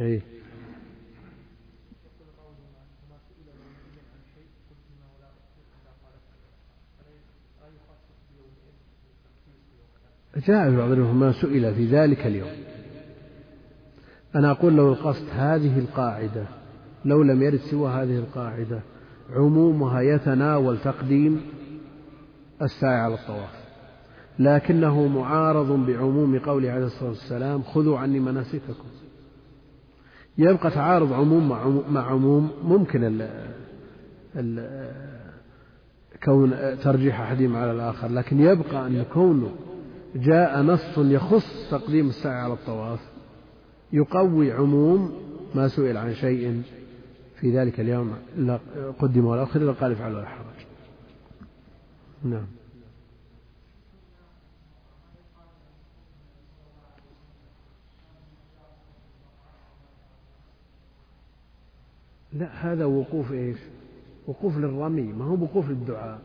أي 0.00 0.22
جاء 10.36 10.70
في 10.70 10.76
بعض 10.76 10.88
ما 10.90 11.32
سئل 11.32 11.74
في 11.74 11.86
ذلك 11.86 12.26
اليوم. 12.26 12.50
أنا 14.34 14.50
أقول 14.50 14.76
لو 14.76 14.92
القصد 14.92 15.26
هذه 15.32 15.78
القاعدة 15.78 16.46
لو 17.04 17.22
لم 17.22 17.42
يرد 17.42 17.60
سوى 17.70 17.90
هذه 17.90 18.18
القاعدة 18.18 18.82
عمومها 19.30 20.00
يتناول 20.00 20.78
تقديم 20.78 21.40
الساعي 22.62 23.00
على 23.00 23.14
الطواف. 23.14 23.62
لكنه 24.38 25.06
معارض 25.06 25.86
بعموم 25.86 26.38
قوله 26.38 26.70
عليه 26.70 26.86
الصلاة 26.86 27.08
والسلام 27.08 27.62
خذوا 27.62 27.98
عني 27.98 28.20
مناسككم. 28.20 29.01
يبقى 30.38 30.70
تعارض 30.70 31.12
عموم 31.12 31.48
مع 31.90 32.06
عموم 32.06 32.50
ممكن 32.64 33.04
ال 33.04 33.28
ال 34.36 34.62
كون 36.24 36.78
ترجيح 36.82 37.20
أحدهما 37.20 37.58
على 37.58 37.72
الآخر 37.72 38.08
لكن 38.08 38.40
يبقى 38.40 38.86
أن 38.86 39.04
كونه 39.12 39.52
جاء 40.14 40.62
نص 40.62 40.98
يخص 40.98 41.70
تقديم 41.70 42.08
السعي 42.08 42.40
على 42.40 42.52
الطواف 42.52 43.00
يقوي 43.92 44.52
عموم 44.52 45.12
ما 45.54 45.68
سئل 45.68 45.96
عن 45.96 46.14
شيء 46.14 46.62
في 47.40 47.58
ذلك 47.58 47.80
اليوم 47.80 48.14
قدم 48.98 49.26
ولا 49.26 49.42
أخر 49.42 49.60
إلا 49.60 49.72
قال 49.72 49.92
افعل 49.92 50.14
ولا 50.14 50.26
حرج. 50.26 50.66
نعم. 52.24 52.46
لا 62.34 62.72
هذا 62.72 62.84
وقوف 62.84 63.32
إيش؟ 63.32 63.58
وقوف 64.26 64.56
للرمي 64.56 65.02
ما 65.02 65.24
هو 65.24 65.42
وقوف 65.42 65.68
للدعاء. 65.68 66.20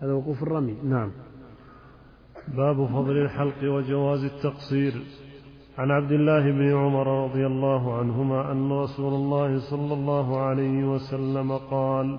هذا 0.00 0.12
وقوف 0.12 0.42
الرمي 0.42 0.76
نعم. 0.84 1.10
باب 2.56 2.86
فضل 2.86 3.16
الحلق 3.16 3.64
وجواز 3.64 4.24
التقصير. 4.24 4.92
عن 5.78 5.90
عبد 5.90 6.12
الله 6.12 6.50
بن 6.50 6.72
عمر 6.72 7.24
رضي 7.24 7.46
الله 7.46 7.98
عنهما 7.98 8.52
أن 8.52 8.72
رسول 8.72 9.14
الله 9.14 9.70
صلى 9.70 9.94
الله 9.94 10.40
عليه 10.40 10.84
وسلم 10.84 11.52
قال 11.52 12.18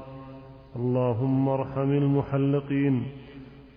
اللهم 0.76 1.50
ارحم 1.50 1.92
المحلقين 1.92 3.04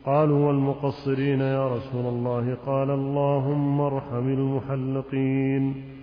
قالوا 0.06 0.46
والمقصرين 0.46 1.40
يا 1.40 1.68
رسول 1.68 2.06
الله 2.06 2.54
قال 2.66 2.90
اللهم 2.90 3.80
ارحم 3.80 4.28
المحلقين 4.28 5.93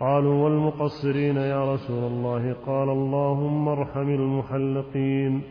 قالوا 0.00 0.44
والمقصرين 0.44 1.36
يا 1.36 1.74
رسول 1.74 2.12
الله 2.12 2.52
قال 2.66 2.88
اللهم 2.88 3.68
ارحم 3.68 4.08
المحلقين. 4.08 5.42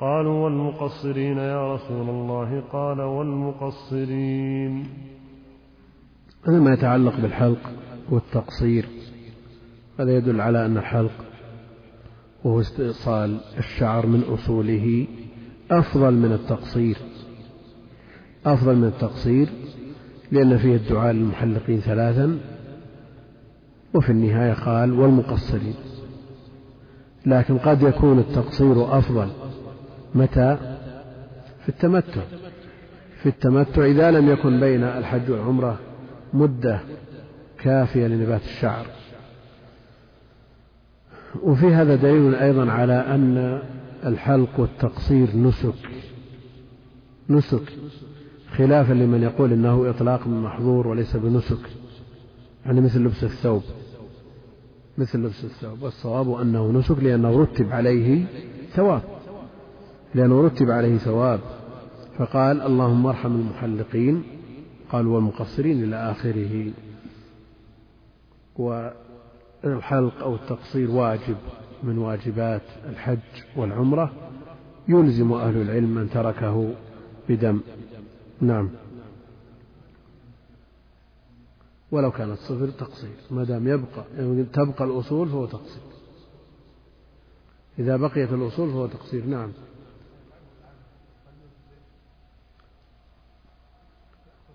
قالوا 0.00 0.44
والمقصرين 0.44 1.38
يا 1.38 1.74
رسول 1.74 2.08
الله 2.08 2.60
قال 2.72 3.00
والمقصرين. 3.00 4.86
هذا 6.48 6.60
ما 6.60 6.72
يتعلق 6.72 7.20
بالحلق 7.20 7.70
والتقصير. 8.10 8.86
هذا 10.00 10.16
يدل 10.16 10.40
على 10.40 10.66
أن 10.66 10.76
الحلق 10.76 11.24
وهو 12.44 12.60
استئصال 12.60 13.40
الشعر 13.58 14.06
من 14.06 14.22
أصوله 14.22 15.06
أفضل 15.70 16.14
من 16.14 16.32
التقصير. 16.32 16.96
أفضل 18.46 18.76
من 18.76 18.84
التقصير 18.84 19.48
لأن 20.32 20.58
فيه 20.58 20.76
الدعاء 20.76 21.12
للمحلقين 21.12 21.80
ثلاثا 21.80 22.53
وفي 23.94 24.12
النهاية 24.12 24.52
قال 24.52 24.92
والمقصرين. 24.92 25.74
لكن 27.26 27.58
قد 27.58 27.82
يكون 27.82 28.18
التقصير 28.18 28.98
أفضل. 28.98 29.28
متى؟ 30.14 30.56
في 31.62 31.68
التمتع. 31.68 32.22
في 33.22 33.28
التمتع 33.28 33.84
إذا 33.84 34.10
لم 34.10 34.28
يكن 34.28 34.60
بين 34.60 34.82
الحج 34.84 35.30
والعمرة 35.30 35.78
مدة 36.32 36.80
كافية 37.58 38.06
لنبات 38.06 38.42
الشعر. 38.42 38.86
وفي 41.42 41.66
هذا 41.66 41.94
دليل 41.94 42.34
أيضا 42.34 42.70
على 42.70 42.92
أن 42.92 43.62
الحلق 44.06 44.60
والتقصير 44.60 45.36
نسك. 45.36 45.88
نسك. 47.30 47.72
خلافا 48.56 48.92
لمن 48.92 49.22
يقول 49.22 49.52
إنه 49.52 49.90
إطلاق 49.90 50.26
محظور 50.26 50.86
وليس 50.86 51.16
بنسك. 51.16 51.70
يعني 52.66 52.80
مثل 52.80 53.00
لبس 53.00 53.24
الثوب. 53.24 53.62
مثل 54.98 55.18
لبس 55.18 55.44
الثوب 55.44 55.82
والصواب 55.82 56.40
أنه 56.40 56.72
نسك 56.72 56.98
لأنه 56.98 57.42
رتب 57.42 57.72
عليه 57.72 58.24
ثواب. 58.72 59.02
لأنه 60.14 60.46
رتب 60.46 60.70
عليه 60.70 60.98
ثواب. 60.98 61.40
فقال 62.18 62.62
اللهم 62.62 63.06
ارحم 63.06 63.34
المحلقين. 63.34 64.22
قال 64.92 65.06
والمقصرين 65.06 65.84
إلى 65.84 65.96
آخره. 65.96 66.72
والحلق 68.56 70.22
أو 70.22 70.34
التقصير 70.34 70.90
واجب 70.90 71.36
من 71.82 71.98
واجبات 71.98 72.62
الحج 72.88 73.18
والعمرة. 73.56 74.12
يلزم 74.88 75.32
أهل 75.32 75.62
العلم 75.62 75.94
من 75.94 76.10
تركه 76.10 76.70
بدم. 77.28 77.60
نعم. 78.40 78.68
ولو 81.94 82.10
كانت 82.10 82.38
صفر 82.38 82.68
تقصير 82.68 83.16
ما 83.30 83.44
دام 83.44 83.68
يبقى 83.68 84.04
يعني 84.16 84.44
تبقى 84.44 84.84
الأصول 84.84 85.28
فهو 85.28 85.46
تقصير. 85.46 85.82
إذا 87.78 87.96
بقيت 87.96 88.32
الأصول 88.32 88.70
فهو 88.70 88.86
تقصير 88.86 89.24
نعم. 89.24 89.52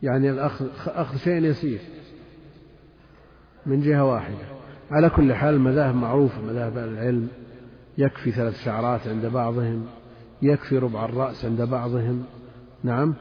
يعني 0.03 0.29
الأخذ 0.29 0.67
أخذ 0.87 1.17
شيء 1.17 1.43
يسير 1.43 1.79
من 3.65 3.81
جهة 3.81 4.05
واحدة. 4.05 4.45
على 4.91 5.09
كل 5.09 5.33
حال 5.33 5.53
المذاهب 5.53 5.95
معروفة 5.95 6.41
مذاهب 6.41 6.77
العلم 6.77 7.27
يكفي 7.97 8.31
ثلاث 8.31 8.63
شعرات 8.63 9.07
عند 9.07 9.25
بعضهم 9.25 9.85
يكفي 10.41 10.77
ربع 10.77 11.05
الرأس 11.05 11.45
عند 11.45 11.61
بعضهم 11.61 12.23
نعم. 12.83 13.15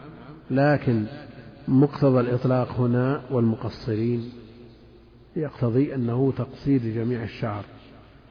لكن 0.51 1.07
مقتضى 1.69 2.21
الإطلاق 2.21 2.73
هنا 2.73 3.23
والمقصرين. 3.31 4.31
يقتضي 5.37 5.95
أنه 5.95 6.33
تقصير 6.37 6.83
لجميع 6.83 7.23
الشعر 7.23 7.65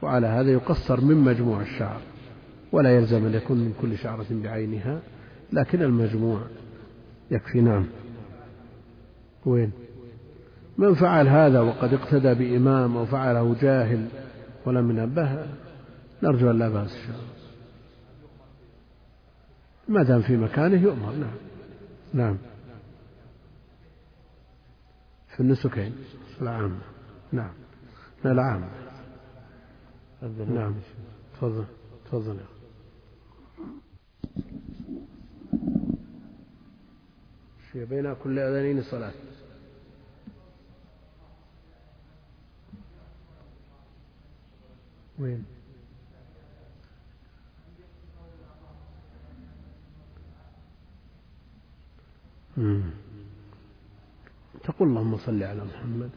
وعلى 0.02 0.26
هذا 0.26 0.50
يقصر 0.50 1.00
من 1.00 1.16
مجموع 1.16 1.62
الشعر 1.62 2.00
ولا 2.72 2.96
يلزم 2.96 3.26
أن 3.26 3.34
يكون 3.34 3.58
من 3.58 3.74
كل 3.80 3.98
شعرة 3.98 4.26
بعينها 4.30 5.00
لكن 5.52 5.82
المجموع 5.82 6.40
يكفي. 7.30 7.60
نعم. 7.60 7.86
وين؟ 9.46 9.72
من 10.78 10.94
فعل 10.94 11.28
هذا 11.28 11.60
وقد 11.60 11.94
اقتدى 11.94 12.34
بإمام 12.34 12.96
أو 12.96 13.06
فعله 13.06 13.56
جاهل 13.60 14.08
ولم 14.66 14.90
ينبه 14.90 15.46
نرجو 16.22 16.50
أن 16.50 16.58
لا 16.58 16.68
بأس. 16.68 16.92
إن 16.92 17.02
شاء 17.06 17.16
الله 17.16 17.28
ما 19.88 20.02
دام 20.02 20.22
في 20.22 20.36
مكانه 20.36 20.82
يؤمر. 20.82 21.12
نعم. 21.12 21.34
نعم. 22.14 22.36
في 25.38 25.44
النسكين. 25.44 25.94
العام. 26.40 26.78
نعم. 27.32 27.52
لا 28.24 28.32
العام. 28.32 28.70
نعم. 30.22 30.74
تفضل. 31.34 31.64
تفضل 32.04 32.38
يا 32.38 32.46
شيء 37.72 37.84
بين 37.84 38.14
كل 38.14 38.38
أذانين 38.38 38.82
صلاة 38.82 39.12
وين؟ 45.18 45.44
تقول 54.68 54.88
اللهم 54.88 55.16
صل 55.16 55.42
على 55.42 55.64
محمد. 55.64 56.10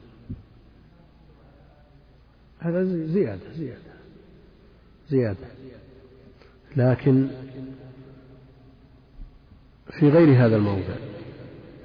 هذا 2.59 2.83
زيادة 3.05 3.53
زيادة 3.53 3.93
زيادة. 5.09 5.47
لكن 6.77 7.27
في 9.99 10.09
غير 10.09 10.45
هذا 10.45 10.55
الموضع 10.55 10.95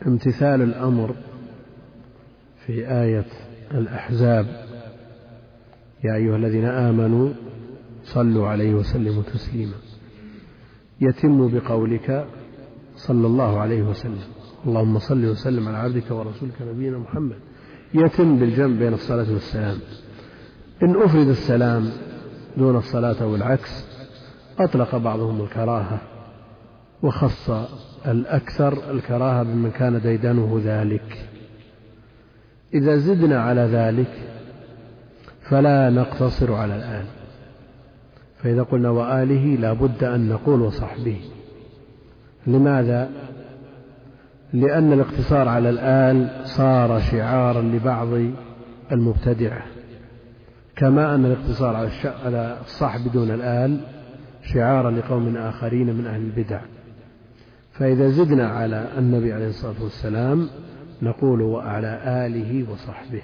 امتثال 0.06 0.62
الأمر 0.62 1.16
في 2.66 2.88
آية 3.02 3.26
الأحزاب. 3.74 4.66
يا 6.04 6.14
أيها 6.14 6.36
الذين 6.36 6.64
آمنوا 6.64 7.32
صلوا 8.04 8.48
عليه 8.48 8.74
وسلموا 8.74 9.22
تسليما. 9.22 9.76
يتم 11.00 11.58
بقولك 11.58 12.26
صلى 12.96 13.26
الله 13.26 13.60
عليه 13.60 13.82
وسلم. 13.82 14.35
اللهم 14.66 14.98
صل 14.98 15.24
وسلم 15.24 15.68
على 15.68 15.76
عبدك 15.76 16.10
ورسولك 16.10 16.62
نبينا 16.62 16.98
محمد 16.98 17.36
يتم 17.94 18.38
بالجمع 18.38 18.78
بين 18.78 18.92
الصلاة 18.92 19.32
والسلام. 19.32 19.78
إن 20.82 21.02
أفرد 21.02 21.28
السلام 21.28 21.90
دون 22.56 22.76
الصلاة 22.76 23.22
أو 23.22 23.34
العكس 23.34 23.84
أطلق 24.58 24.96
بعضهم 24.96 25.40
الكراهة 25.40 26.00
وخص 27.02 27.50
الأكثر 28.06 28.90
الكراهة 28.90 29.42
بمن 29.42 29.70
كان 29.70 30.00
ديدنه 30.00 30.60
ذلك. 30.64 31.28
إذا 32.74 32.96
زدنا 32.96 33.40
على 33.40 33.60
ذلك 33.60 34.12
فلا 35.42 35.90
نقتصر 35.90 36.54
على 36.54 36.76
الآن. 36.76 37.04
فإذا 38.42 38.62
قلنا 38.62 38.90
وآله 38.90 39.56
لا 39.56 39.72
بد 39.72 40.04
أن 40.04 40.28
نقول 40.28 40.60
وصحبه. 40.60 41.20
لماذا؟ 42.46 43.10
لأن 44.56 44.92
الاقتصار 44.92 45.48
على 45.48 45.70
الآل 45.70 46.46
صار 46.46 47.00
شعارا 47.00 47.62
لبعض 47.62 48.08
المبتدعة. 48.92 49.66
كما 50.76 51.14
أن 51.14 51.24
الاقتصار 51.24 51.76
على 52.24 52.58
الصح 52.60 52.96
بدون 52.96 53.30
الآل 53.30 53.80
شعارا 54.42 54.90
لقوم 54.90 55.36
آخرين 55.36 55.94
من 55.94 56.06
أهل 56.06 56.20
البدع. 56.20 56.60
فإذا 57.72 58.08
زدنا 58.08 58.48
على 58.48 58.88
النبي 58.98 59.32
عليه 59.32 59.48
الصلاة 59.48 59.82
والسلام 59.82 60.48
نقول 61.02 61.42
وعلى 61.42 62.26
آله 62.26 62.70
وصحبه 62.72 63.22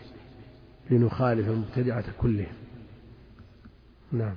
لنخالف 0.91 1.49
المبتدعة 1.49 2.05
كلهم. 2.18 2.55
نعم. 4.12 4.37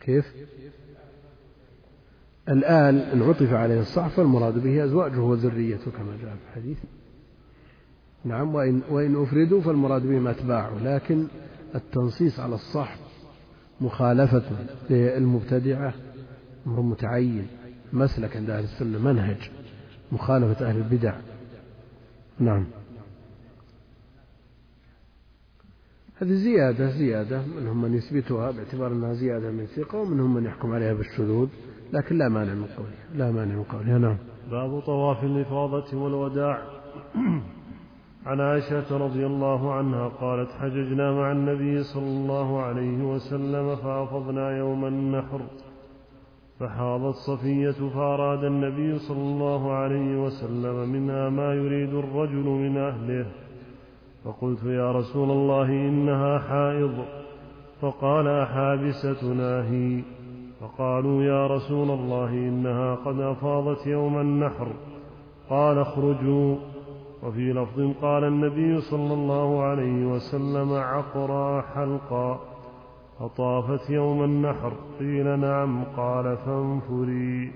كيف؟ 0.00 0.32
الآن 2.48 2.98
إن 2.98 3.22
عطف 3.22 3.52
عليه 3.52 3.80
الصح 3.80 4.08
فالمراد 4.08 4.62
به 4.62 4.84
أزواجه 4.84 5.20
وذريته 5.20 5.90
كما 5.90 6.16
جاء 6.22 6.36
في 6.36 6.48
الحديث. 6.48 6.78
نعم 8.24 8.54
وإن, 8.54 8.82
وإن 8.90 9.22
أفردوا 9.22 9.60
فالمراد 9.60 10.02
بهم 10.02 10.26
أتباعه 10.26 10.78
لكن 10.84 11.26
التنصيص 11.74 12.40
على 12.40 12.54
الصح 12.54 12.96
مخالفة 13.80 14.42
للمبتدعة 14.90 15.94
أمر 16.66 16.80
متعين 16.80 17.46
مسلك 17.92 18.36
عند 18.36 18.50
أهل 18.50 18.64
السنة 18.64 18.98
منهج 18.98 19.50
مخالفة 20.12 20.66
أهل 20.66 20.76
البدع. 20.76 21.14
نعم. 22.38 22.66
هذه 26.16 26.34
زيادة 26.34 26.90
زيادة 26.90 27.42
منهم 27.46 27.82
من 27.82 27.94
يثبتها 27.94 28.50
باعتبار 28.50 28.92
أنها 28.92 29.14
زيادة 29.14 29.50
من 29.50 29.66
ثقة 29.66 29.98
ومنهم 29.98 30.34
من 30.34 30.44
يحكم 30.44 30.72
عليها 30.72 30.92
بالشذوذ. 30.92 31.48
لكن 31.92 32.18
لا 32.18 32.28
مانع 32.28 32.54
من 32.54 32.66
قولها 32.76 33.06
لا 33.14 33.30
مانع 33.30 33.54
من 33.54 33.62
قولها 33.62 33.98
نعم. 33.98 34.16
باب 34.50 34.80
طواف 34.80 35.24
الإفاضة 35.24 35.96
والوداع. 35.96 36.62
عن 38.26 38.40
عائشة 38.40 38.96
رضي 38.96 39.26
الله 39.26 39.72
عنها 39.72 40.08
قالت 40.08 40.50
حججنا 40.50 41.12
مع 41.12 41.32
النبي 41.32 41.82
صلى 41.82 42.06
الله 42.06 42.62
عليه 42.62 43.02
وسلم 43.02 43.76
فأفضنا 43.76 44.50
يوم 44.58 44.84
النحر 44.84 45.40
فحاضت 46.60 47.14
صفية 47.14 47.88
فأراد 47.94 48.44
النبي 48.44 48.98
صلى 48.98 49.22
الله 49.22 49.72
عليه 49.72 50.16
وسلم 50.16 50.88
منها 50.88 51.28
ما 51.28 51.54
يريد 51.54 51.94
الرجل 51.94 52.44
من 52.44 52.76
أهله. 52.76 53.26
فقلت 54.24 54.64
يا 54.64 54.92
رسول 54.92 55.30
الله 55.30 55.66
إنها 55.66 56.38
حائض. 56.38 57.04
فقال 57.80 58.28
أحابستنا 58.28 59.70
هي. 59.70 60.02
فقالوا 60.62 61.22
يا 61.22 61.46
رسول 61.46 61.90
الله 61.90 62.28
إنها 62.28 62.94
قد 62.94 63.20
أفاضت 63.20 63.86
يوم 63.86 64.20
النحر. 64.20 64.68
قال 65.50 65.78
اخرجوا. 65.78 66.56
وفي 67.22 67.52
لفظ 67.52 67.92
قال 68.02 68.24
النبي 68.24 68.80
صلى 68.80 69.14
الله 69.14 69.62
عليه 69.62 70.06
وسلم 70.06 70.72
عقرى 70.72 71.62
حلقا. 71.74 72.40
فطافت 73.18 73.90
يوم 73.90 74.24
النحر. 74.24 74.72
قيل 74.98 75.40
نعم. 75.40 75.84
قال 75.96 76.36
فانفري. 76.36 77.52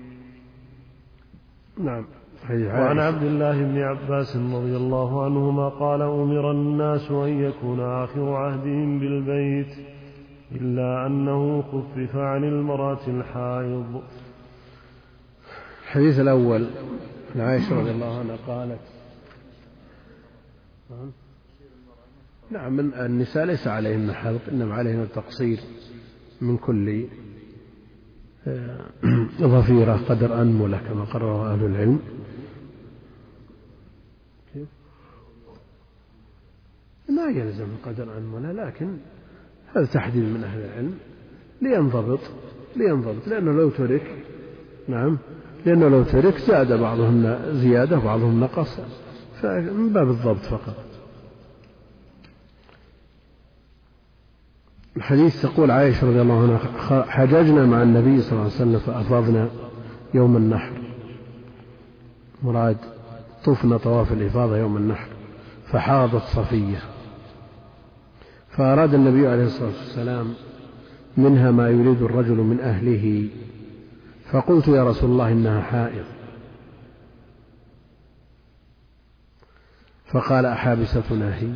نعم. 1.83 2.05
وعن 2.49 2.99
عبد 2.99 3.23
الله 3.23 3.63
بن 3.63 3.77
عباس 3.77 4.35
رضي 4.35 4.77
الله 4.77 5.23
عنهما 5.23 5.69
قال 5.69 6.01
أمر 6.01 6.51
الناس 6.51 7.11
أن 7.11 7.43
يكون 7.43 7.79
آخر 7.79 8.33
عهدهم 8.33 8.99
بالبيت. 8.99 9.96
إلا 10.51 11.07
أنه 11.07 11.61
خفف 11.61 12.15
عن 12.15 12.43
المرأة 12.43 13.07
الحائض. 13.07 14.03
الحديث 15.83 16.19
الأول 16.19 16.67
عن 17.35 17.41
عائشة 17.41 17.79
رضي 17.79 17.91
الله 17.91 18.19
عنها 18.19 18.35
قالت 18.47 18.79
نعم 22.51 22.79
النساء 22.79 23.45
ليس 23.45 23.67
عليهن 23.67 24.11
حلق 24.11 24.41
إنما 24.49 24.75
عليهن 24.75 25.01
التقصير 25.01 25.59
من 26.41 26.57
كل 26.57 27.05
آه، 28.47 28.85
ظفيرة 29.41 29.95
قدر 30.09 30.41
أنملة 30.41 30.77
كما 30.77 31.03
قرره 31.03 31.53
أهل 31.53 31.65
العلم. 31.65 31.99
ما 37.09 37.29
يلزم 37.29 37.67
قدر 37.85 38.17
أنملة 38.17 38.51
لكن 38.51 38.97
هذا 39.75 39.85
تحديد 39.85 40.23
من 40.23 40.43
أهل 40.43 40.59
العلم. 40.59 40.93
لينضبط 41.61 42.19
لينضبط 42.75 43.27
لأنه 43.27 43.51
لو 43.51 43.69
ترك 43.69 44.03
نعم 44.87 45.17
لأنه 45.65 45.87
لو 45.87 46.03
ترك 46.03 46.37
زاد 46.37 46.73
بعضهم 46.73 47.37
زيادة 47.51 47.97
وبعضهم 47.97 48.39
نقص 48.39 48.79
فمن 49.41 49.93
باب 49.93 50.09
الضبط 50.09 50.41
فقط. 50.41 50.75
الحديث 54.97 55.41
تقول 55.41 55.71
عائشة 55.71 56.07
رضي 56.07 56.21
الله 56.21 56.43
عنها 56.43 57.03
حججنا 57.03 57.65
مع 57.65 57.83
النبي 57.83 58.21
صلى 58.21 58.31
الله 58.31 58.43
عليه 58.43 58.53
وسلم 58.53 58.79
فأفاضنا 58.79 59.49
يوم 60.13 60.37
النحر. 60.37 60.81
مراد 62.43 62.77
طفنا 63.45 63.77
طواف 63.77 64.13
الإفاضة 64.13 64.57
يوم 64.57 64.77
النحر 64.77 65.07
فحاضت 65.71 66.23
صفية. 66.23 66.96
فأراد 68.57 68.93
النبي 68.93 69.27
عليه 69.27 69.43
الصلاة 69.43 69.67
والسلام 69.67 70.33
منها 71.17 71.51
ما 71.51 71.69
يريد 71.69 72.01
الرجل 72.01 72.35
من 72.35 72.59
أهله 72.59 73.29
فقلت 74.31 74.67
يا 74.67 74.83
رسول 74.83 75.09
الله 75.09 75.31
إنها 75.31 75.61
حائض. 75.61 76.05
فقال 80.05 80.45
أحابستنا 80.45 81.35
هي؟ 81.35 81.51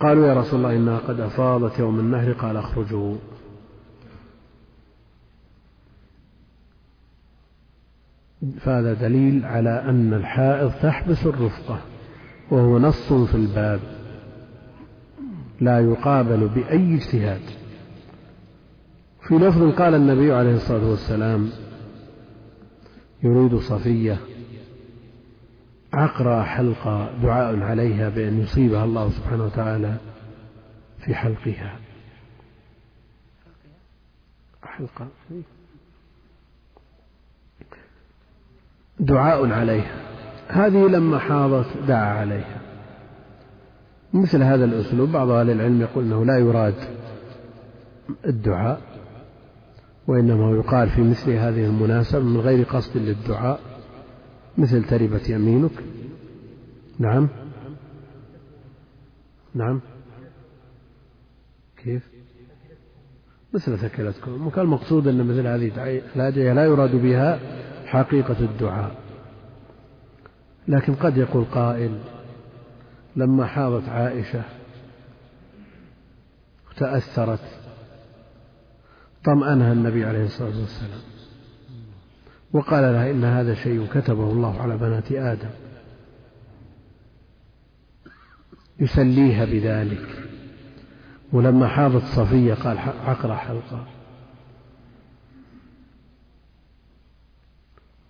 قالوا 0.00 0.26
يا 0.26 0.34
رسول 0.34 0.58
الله 0.58 0.76
إنها 0.76 0.98
قد 0.98 1.20
أفاضت 1.20 1.78
يوم 1.78 2.00
النهر 2.00 2.32
قال 2.32 2.56
اخرجوا. 2.56 3.16
فهذا 8.60 8.94
دليل 8.94 9.44
على 9.44 9.70
أن 9.70 10.14
الحائض 10.14 10.72
تحبس 10.82 11.26
الرفقة 11.26 11.80
وهو 12.50 12.78
نص 12.78 13.12
في 13.12 13.34
الباب. 13.34 13.99
لا 15.60 15.80
يقابل 15.80 16.48
بأي 16.48 16.94
اجتهاد. 16.94 17.40
في 19.28 19.34
لفظ 19.34 19.62
قال 19.62 19.94
النبي 19.94 20.32
عليه 20.32 20.54
الصلاة 20.54 20.90
والسلام 20.90 21.50
يريد 23.22 23.56
صفية 23.56 24.18
عقرى 25.92 26.44
حلقة 26.44 27.10
دعاء 27.22 27.60
عليها 27.60 28.08
بأن 28.08 28.40
يصيبها 28.40 28.84
الله 28.84 29.10
سبحانه 29.10 29.44
وتعالى 29.44 29.96
في 30.98 31.14
حلقها. 31.14 31.76
حلقة. 34.62 35.08
دعاء 39.00 39.52
عليها. 39.52 40.00
هذه 40.48 40.86
لما 40.86 41.18
حاضت 41.18 41.76
دعا 41.88 42.18
عليها. 42.18 42.59
مثل 44.14 44.42
هذا 44.42 44.64
الأسلوب 44.64 45.12
بعض 45.12 45.30
أهل 45.30 45.50
العلم 45.50 45.80
يقول 45.80 46.04
أنه 46.04 46.24
لا 46.24 46.38
يراد 46.38 46.74
الدعاء 48.26 48.80
وإنما 50.06 50.50
يقال 50.50 50.88
في 50.88 51.02
مثل 51.02 51.30
هذه 51.30 51.64
المناسبة 51.64 52.22
من 52.22 52.40
غير 52.40 52.64
قصد 52.64 52.96
للدعاء 52.96 53.60
مثل 54.58 54.84
تربت 54.84 55.28
يمينك. 55.28 55.70
نعم. 56.98 57.28
نعم. 59.54 59.80
كيف؟ 61.76 62.10
مثل 63.54 63.78
ثكلتكم 63.78 64.46
وكان 64.46 64.64
المقصود 64.64 65.08
أن 65.08 65.26
مثل 65.26 65.46
هذه 65.46 66.00
الأدعية 66.16 66.52
لا 66.52 66.64
يراد 66.64 66.96
بها 66.96 67.40
حقيقة 67.86 68.40
الدعاء. 68.40 68.96
لكن 70.68 70.94
قد 70.94 71.16
يقول 71.16 71.44
قائل 71.44 71.98
لما 73.16 73.46
حاضت 73.46 73.88
عائشة 73.88 74.42
تأثرت 76.76 77.60
طمأنها 79.24 79.72
النبي 79.72 80.04
عليه 80.04 80.24
الصلاة 80.24 80.60
والسلام 80.60 81.00
وقال 82.52 82.82
لها 82.82 83.10
إن 83.10 83.24
هذا 83.24 83.54
شيء 83.54 83.86
كتبه 83.86 84.32
الله 84.32 84.62
على 84.62 84.76
بنات 84.76 85.12
آدم 85.12 85.50
يسليها 88.78 89.44
بذلك 89.44 90.28
ولما 91.32 91.68
حاضت 91.68 92.04
صفية 92.04 92.54
قال 92.54 92.78
عقر 92.78 93.36
حلقة 93.36 93.86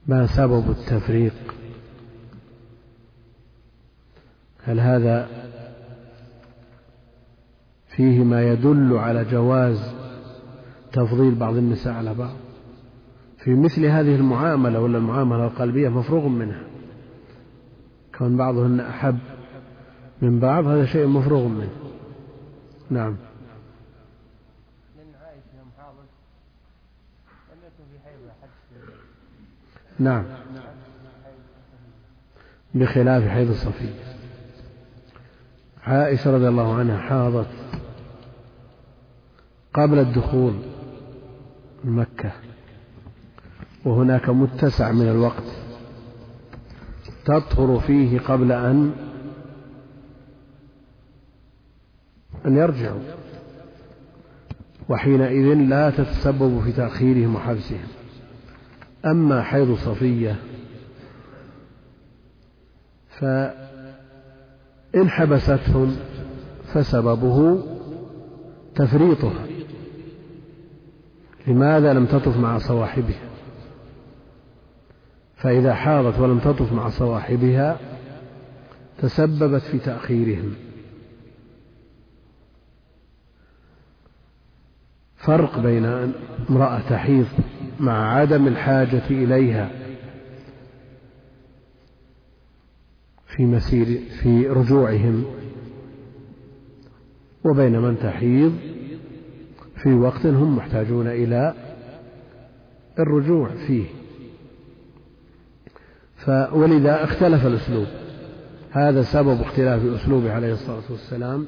ما 0.06 0.26
سبب 0.26 0.70
التفريق 0.70 1.34
هل 4.64 4.80
هذا 4.80 5.28
فيه 7.88 8.24
ما 8.24 8.42
يدل 8.42 8.96
على 8.96 9.24
جواز 9.24 9.94
تفضيل 10.92 11.34
بعض 11.34 11.56
النساء 11.56 11.92
على 11.92 12.14
بعض؟ 12.14 12.36
في 13.38 13.54
مثل 13.54 13.84
هذه 13.84 14.14
المعاملة 14.14 14.80
ولا 14.80 14.98
المعاملة 14.98 15.44
القلبية 15.44 15.88
مفروغ 15.88 16.28
منها. 16.28 16.62
كون 18.18 18.36
بعضهن 18.36 18.80
أحب 18.80 19.18
من 20.22 20.40
بعض 20.40 20.66
هذا 20.66 20.84
شيء 20.84 21.06
مفروغ 21.06 21.48
منه. 21.48 21.70
نعم. 22.90 23.16
نعم. 29.98 30.24
بخلاف 32.74 33.28
حيض 33.28 33.48
الصفية 33.48 34.09
عائشة 35.84 36.30
رضي 36.30 36.48
الله 36.48 36.74
عنها 36.74 36.98
حاضت 36.98 37.48
قبل 39.74 39.98
الدخول 39.98 40.54
مكة 41.84 42.32
وهناك 43.84 44.28
متسع 44.28 44.92
من 44.92 45.08
الوقت 45.08 45.44
تطهر 47.24 47.80
فيه 47.80 48.18
قبل 48.18 48.52
أن 48.52 48.92
أن 52.46 52.56
يرجعوا 52.56 53.00
وحينئذ 54.88 55.54
لا 55.54 55.90
تتسبب 55.90 56.60
في 56.64 56.72
تأخيرهم 56.72 57.34
وحبسهم. 57.34 57.88
أما 59.04 59.42
حيض 59.42 59.74
صفية 59.74 60.36
فإن 64.92 65.10
حبستهم 65.10 65.96
فسببه 66.64 67.62
تفريطها 68.74 69.46
لماذا 71.46 71.92
لم 71.92 72.06
تطف 72.06 72.36
مع 72.36 72.58
صواحبها؟ 72.58 73.30
فإذا 75.36 75.74
حاضت 75.74 76.18
ولم 76.18 76.38
تطف 76.38 76.72
مع 76.72 76.88
صواحبها 76.88 77.78
تسببت 78.98 79.62
في 79.62 79.78
تأخيرهم. 79.78 80.54
فرق 85.16 85.58
بين 85.58 86.12
امرأة 86.50 86.80
تحيض 86.90 87.26
مع 87.80 88.14
عدم 88.14 88.46
الحاجة 88.46 89.02
إليها 89.10 89.79
في 93.36 93.44
مسير 93.46 94.00
في 94.22 94.46
رجوعهم. 94.46 95.24
وبين 97.44 97.80
من 97.80 97.98
تحيض 97.98 98.52
في 99.82 99.92
وقت 99.94 100.26
هم 100.26 100.56
محتاجون 100.56 101.06
إلى 101.06 101.54
الرجوع 102.98 103.48
فيه. 103.66 103.84
ولذا 106.52 107.04
اختلف 107.04 107.46
الأسلوب. 107.46 107.86
هذا 108.70 109.02
سبب 109.02 109.40
اختلاف 109.40 109.84
أسلوبه 109.84 110.32
عليه 110.32 110.52
الصلاة 110.52 110.82
والسلام 110.90 111.46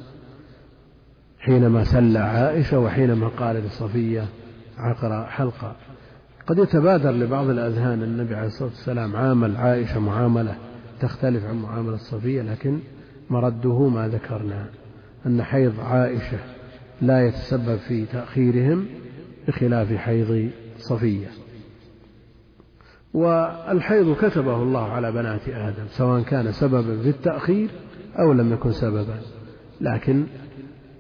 حينما 1.39 1.85
سلى 1.85 2.19
عائشة 2.19 2.79
وحينما 2.79 3.29
قال 3.29 3.57
لصفية 3.57 4.25
عقر 4.79 5.27
حلقة. 5.27 5.77
قد 6.47 6.59
يتبادر 6.59 7.11
لبعض 7.11 7.49
الأذهان 7.49 8.03
النبي 8.03 8.35
عليه 8.35 8.47
الصلاة 8.47 8.69
والسلام 8.69 9.17
عامل 9.17 9.57
عائشة 9.57 10.01
معاملة 10.01 10.57
تختلف 11.03 11.45
عن 11.45 11.63
معاملة 11.63 11.97
صفية 11.97 12.43
لكن 12.43 12.79
مرده 13.31 13.89
ما 13.89 14.09
ذكرنا 14.09 14.67
أن 15.27 15.43
حيض 15.43 15.81
عائشة 15.81 16.39
لا 17.03 17.27
يتسبب 17.27 17.77
في 17.77 18.07
تأخيرهم 18.07 18.87
بخلاف 19.49 19.93
حيض 19.93 20.51
صفية 20.79 21.29
والحيض 23.15 24.17
كتبه 24.17 24.63
الله 24.63 24.93
على 24.93 25.13
بنات 25.13 25.49
آدم 25.49 25.87
سواء 25.89 26.23
كان 26.23 26.53
سببا 26.53 27.03
في 27.03 27.09
التأخير 27.09 27.71
أو 28.19 28.33
لم 28.33 28.53
يكن 28.53 28.73
سببا. 28.73 29.17
لكن 29.81 30.27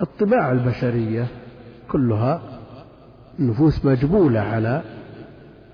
الطباع 0.02 0.52
البشرية 0.52 1.26
كلها 1.88 2.60
نفوس 3.38 3.84
مجبولة 3.84 4.40
على 4.40 4.82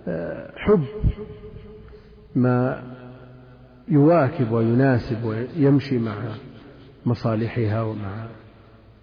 آه، 0.09 0.51
حب. 0.57 0.85
ما 2.35 2.83
يواكب 3.91 4.53
ويناسب 4.53 5.25
ويمشي 5.25 5.99
مع 5.99 6.17
مصالحها 7.07 7.83
ومع 7.83 8.29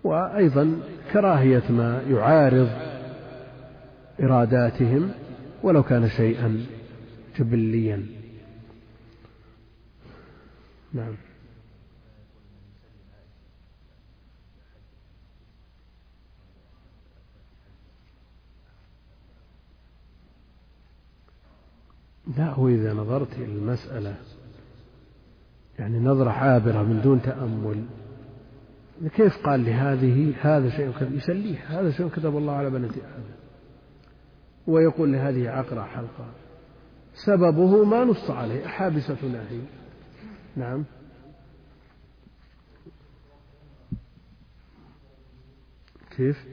وأيضا 0.04 0.80
كراهية 1.14 1.64
ما 1.72 2.02
يعارض 2.10 2.70
إراداتهم 4.22 5.12
ولو 5.64 5.84
كان 5.84 6.10
شيئا 6.10 6.66
جبليا. 7.40 8.06
نعم. 10.94 11.16
لا 22.38 22.50
هو 22.50 22.68
إذا 22.68 22.94
نظرت 22.94 23.34
إلى 23.34 23.46
المسألة 23.46 24.16
يعني 25.80 25.99
نظرة 25.99 26.30
عابرة 26.30 26.84
من 26.84 27.01
دون 27.01 27.21
تأمل. 27.21 27.86
كيف 29.15 29.45
قال 29.45 29.65
لهذه 29.65 30.34
هذا 30.41 30.69
شيء 30.69 30.93
يسليه. 31.11 31.80
هذا 31.80 31.91
شيء 31.91 32.09
كتب 32.09 32.38
الله 32.38 32.53
على 32.53 32.69
بنات 32.69 32.91
آدم. 32.91 33.36
ويقول 34.67 35.13
لهذه 35.13 35.49
عقرة 35.49 35.84
حلقة. 35.84 36.26
سببه 37.13 37.84
ما 37.84 38.03
نص 38.03 38.30
عليه. 38.30 38.67
حابسة 38.67 39.17
نهي 39.23 39.61
نعم. 40.55 40.84
كيف؟ 46.17 46.45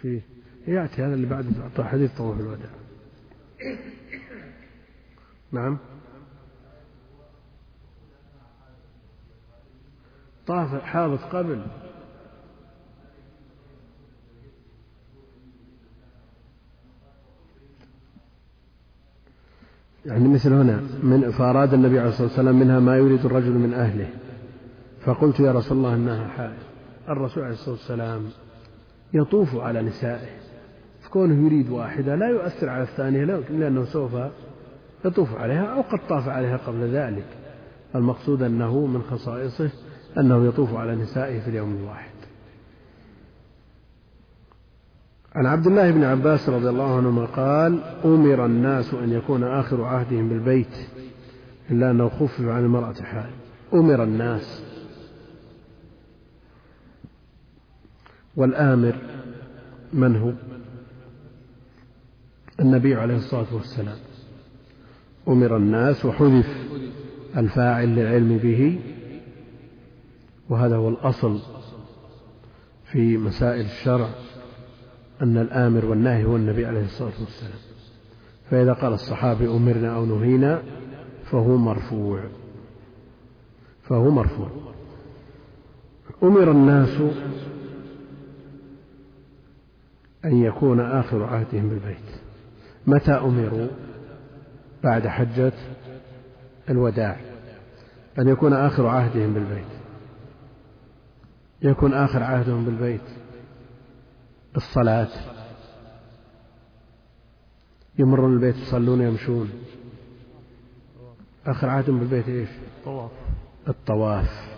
فيه 0.00 0.20
يأتي 0.66 1.02
هذا 1.02 1.14
اللي 1.14 1.26
بعد 1.26 1.70
حديث 1.78 2.16
طواف 2.16 2.40
الوداع. 2.40 2.70
نعم. 5.52 5.78
طاف 10.50 10.82
حاضت 10.82 11.22
قبل. 11.22 11.62
يعني 20.06 20.28
مثل 20.28 20.52
هنا 20.52 20.80
من 21.02 21.30
فأراد 21.30 21.74
النبي 21.74 21.98
عليه 21.98 22.08
الصلاة 22.08 22.28
والسلام 22.28 22.58
منها 22.58 22.80
ما 22.80 22.96
يريد 22.96 23.24
الرجل 23.24 23.52
من 23.52 23.74
أهله. 23.74 24.08
فقلت 25.04 25.40
يا 25.40 25.52
رسول 25.52 25.78
الله 25.78 25.94
إنها 25.94 26.28
حائض. 26.28 26.62
الرسول 27.08 27.42
عليه 27.42 27.54
الصلاة 27.54 27.74
والسلام 27.74 28.22
يطوف 29.12 29.56
على 29.56 29.82
نسائه. 29.82 30.40
فكونه 31.02 31.46
يريد 31.46 31.70
واحدة 31.70 32.14
لا 32.14 32.28
يؤثر 32.28 32.68
على 32.68 32.82
الثانية 32.82 33.24
لأنه 33.24 33.84
سوف 33.84 34.12
يطوف 35.04 35.34
عليها 35.34 35.64
أو 35.64 35.82
قد 35.82 36.08
طاف 36.08 36.28
عليها 36.28 36.56
قبل 36.56 36.80
ذلك. 36.80 37.26
المقصود 37.94 38.42
أنه 38.42 38.86
من 38.86 39.02
خصائصه 39.02 39.70
أنه 40.18 40.46
يطوف 40.46 40.74
على 40.74 40.96
نسائه 40.96 41.40
في 41.40 41.50
اليوم 41.50 41.76
الواحد. 41.76 42.10
عن 45.34 45.46
عبد 45.46 45.66
الله 45.66 45.90
بن 45.90 46.04
عباس 46.04 46.48
رضي 46.48 46.68
الله 46.68 46.96
عنهما 46.96 47.24
قال 47.24 47.82
أمر 48.04 48.46
الناس 48.46 48.94
أن 48.94 49.12
يكون 49.12 49.44
آخر 49.44 49.84
عهدهم 49.84 50.28
بالبيت 50.28 50.76
إلا 51.70 51.90
أنه 51.90 52.08
خفف 52.08 52.40
عن 52.40 52.64
المرأة 52.64 53.02
حال. 53.02 53.30
أمر 53.74 54.02
الناس. 54.02 54.62
والآمر 58.36 58.94
من 59.92 60.16
هو؟ 60.16 60.32
النبي 62.60 62.94
عليه 62.94 63.16
الصلاة 63.16 63.54
والسلام. 63.54 63.98
أمر 65.28 65.56
الناس 65.56 66.04
وحذف 66.04 66.46
الفاعل 67.36 67.88
للعلم 67.88 68.38
به 68.38 68.80
وهذا 70.50 70.76
هو 70.76 70.88
الأصل 70.88 71.40
في 72.84 73.16
مسائل 73.16 73.64
الشرع 73.64 74.08
أن 75.22 75.38
الآمر 75.38 75.84
والناهي 75.84 76.24
هو 76.24 76.36
النبي 76.36 76.66
عليه 76.66 76.84
الصلاة 76.84 77.12
والسلام. 77.20 77.58
فإذا 78.50 78.72
قال 78.72 78.92
الصحابي 78.92 79.48
أمرنا 79.48 79.94
أو 79.96 80.04
نهينا 80.04 80.62
فهو 81.24 81.56
مرفوع. 81.56 82.20
فهو 83.82 84.10
مرفوع. 84.10 84.48
أمر 86.22 86.50
الناس 86.50 87.00
أن 90.24 90.36
يكون 90.36 90.80
آخر 90.80 91.24
عهدهم 91.24 91.68
بالبيت. 91.68 92.20
متى 92.86 93.12
أمروا؟ 93.12 93.68
بعد 94.84 95.06
حجة 95.06 95.52
الوداع. 96.70 97.16
أن 98.18 98.28
يكون 98.28 98.52
آخر 98.52 98.86
عهدهم 98.86 99.34
بالبيت. 99.34 99.79
يكون 101.62 101.94
آخر 101.94 102.22
عهدهم 102.22 102.64
بالبيت 102.64 103.00
الصلاة 104.56 105.08
يمرون 107.98 108.34
البيت 108.34 108.56
يصلون 108.56 109.00
يمشون. 109.02 109.50
آخر 111.46 111.68
عهدهم 111.68 111.98
بالبيت 111.98 112.28
إيش؟ 112.28 112.48
الطواف. 112.78 113.10
الطواف. 113.68 114.50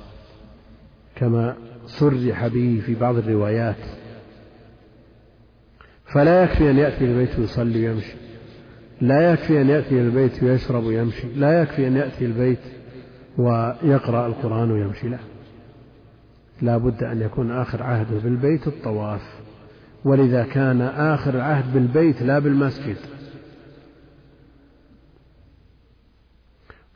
كما 1.14 1.56
صرح 1.86 2.46
به 2.46 2.82
في 2.86 2.94
بعض 2.94 3.16
الروايات. 3.16 3.76
فلا 6.14 6.42
يكفي 6.42 6.70
أن 6.70 6.78
يأتي 6.78 7.04
البيت 7.04 7.38
ويصلي 7.38 7.88
ويمشي. 7.88 8.14
لا 9.00 9.32
يكفي 9.32 9.60
أن 9.60 9.68
يأتي 9.68 10.00
البيت 10.00 10.42
ويشرب 10.42 10.84
ويمشي. 10.84 11.28
لا 11.34 11.62
يكفي 11.62 11.88
أن 11.88 11.96
يأتي 11.96 12.24
البيت 12.24 12.62
ويقرأ 13.38 14.26
القرآن 14.26 14.70
ويمشي. 14.70 15.08
لا. 15.08 15.31
لا 16.62 16.76
بد 16.76 17.02
أن 17.04 17.22
يكون 17.22 17.50
آخر 17.50 17.82
عهده 17.82 18.18
بالبيت 18.18 18.66
الطواف. 18.66 19.22
ولذا 20.04 20.44
كان 20.44 20.80
آخر 20.82 21.34
العهد 21.34 21.74
بالبيت 21.74 22.22
لا 22.22 22.38
بالمسجد. 22.38 22.96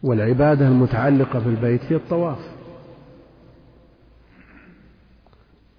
والعبادة 0.03 0.69
المتعلقة 0.69 1.39
بالبيت 1.39 1.81
هي 1.85 1.97
الطواف. 1.97 2.39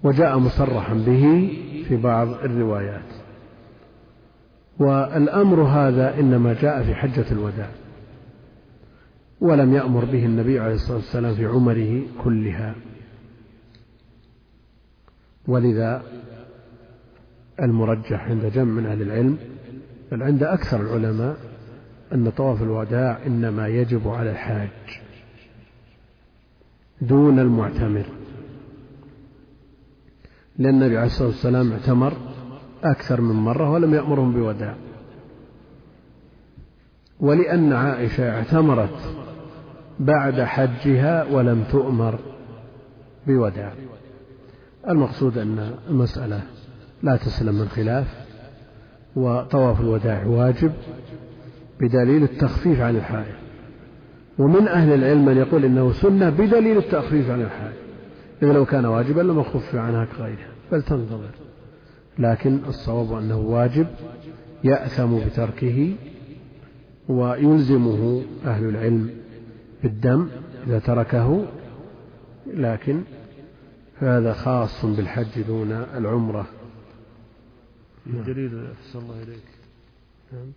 وجاء 0.03 0.37
مصرحا 0.37 0.93
به 0.93 1.53
في 1.87 1.95
بعض 1.95 2.27
الروايات. 2.27 3.13
والأمر 4.79 5.61
هذا 5.61 6.19
إنما 6.19 6.53
جاء 6.53 6.83
في 6.83 6.95
حجة 6.95 7.25
الوداع. 7.31 7.69
ولم 9.41 9.73
يأمر 9.73 10.05
به 10.05 10.25
النبي 10.25 10.59
عليه 10.59 10.73
الصلاة 10.75 10.97
والسلام 10.97 11.35
في 11.35 11.45
عمره 11.45 12.01
كلها. 12.23 12.75
ولذا 15.47 16.03
المرجح 17.61 18.29
عند 18.29 18.45
جمع 18.45 18.63
من 18.63 18.85
أهل 18.85 19.01
العلم 19.01 19.37
بل 20.11 20.23
عند 20.23 20.43
أكثر 20.43 20.81
العلماء 20.81 21.37
أن 22.13 22.29
طواف 22.29 22.61
الوداع 22.61 23.25
إنما 23.25 23.67
يجب 23.67 24.07
على 24.07 24.31
الحاج 24.31 24.69
دون 27.01 27.39
المعتمر. 27.39 28.05
لأن 30.57 30.73
النبي 30.73 30.97
عليه 30.97 31.07
الصلاة 31.07 31.27
والسلام 31.27 31.71
اعتمر 31.71 32.13
أكثر 32.83 33.21
من 33.21 33.35
مرة 33.35 33.71
ولم 33.71 33.93
يأمرهم 33.93 34.33
بوداع. 34.33 34.75
ولأن 37.19 37.73
عائشة 37.73 38.29
اعتمرت 38.29 39.15
بعد 39.99 40.41
حجها 40.41 41.23
ولم 41.23 41.63
تؤمر 41.71 42.19
بوداع. 43.27 43.73
المقصود 44.89 45.37
أن 45.37 45.71
المسألة 45.89 46.41
لا 47.03 47.15
تسلم 47.15 47.55
من 47.55 47.67
خلاف 47.67 48.07
وطواف 49.15 49.81
الوداع 49.81 50.25
واجب 50.25 50.71
بدليل 51.79 52.23
التخفيف 52.23 52.81
عن 52.81 52.95
الحائل 52.95 53.35
ومن 54.39 54.67
أهل 54.67 54.93
العلم 54.93 55.25
من 55.25 55.37
يقول 55.37 55.65
إنه 55.65 55.91
سنة 55.91 56.29
بدليل 56.29 56.77
التخفيف 56.77 57.29
عن 57.29 57.41
الحائل 57.41 57.77
إذا 58.43 58.53
لو 58.53 58.65
كان 58.65 58.85
واجبا 58.85 59.21
لما 59.21 59.43
خفف 59.43 59.75
عنها 59.75 60.05
كغيرها 60.05 60.51
بل 60.71 60.81
تنتظر. 60.81 61.29
لكن 62.19 62.59
الصواب 62.67 63.13
أنه 63.17 63.37
واجب 63.37 63.87
يأثم 64.63 65.17
بتركه 65.17 65.93
ويلزمه 67.09 68.21
أهل 68.45 68.69
العلم 68.69 69.09
بالدم 69.83 70.27
إذا 70.67 70.79
تركه 70.79 71.45
لكن 72.53 73.01
هذا 73.99 74.33
خاص 74.33 74.85
بالحج 74.85 75.41
دون 75.41 75.71
العمرة. 75.71 76.47
دليل 78.05 78.71
أحسن 78.71 78.99
الله 78.99 79.23
إليك. 79.23 79.43
نعم. 80.33 80.51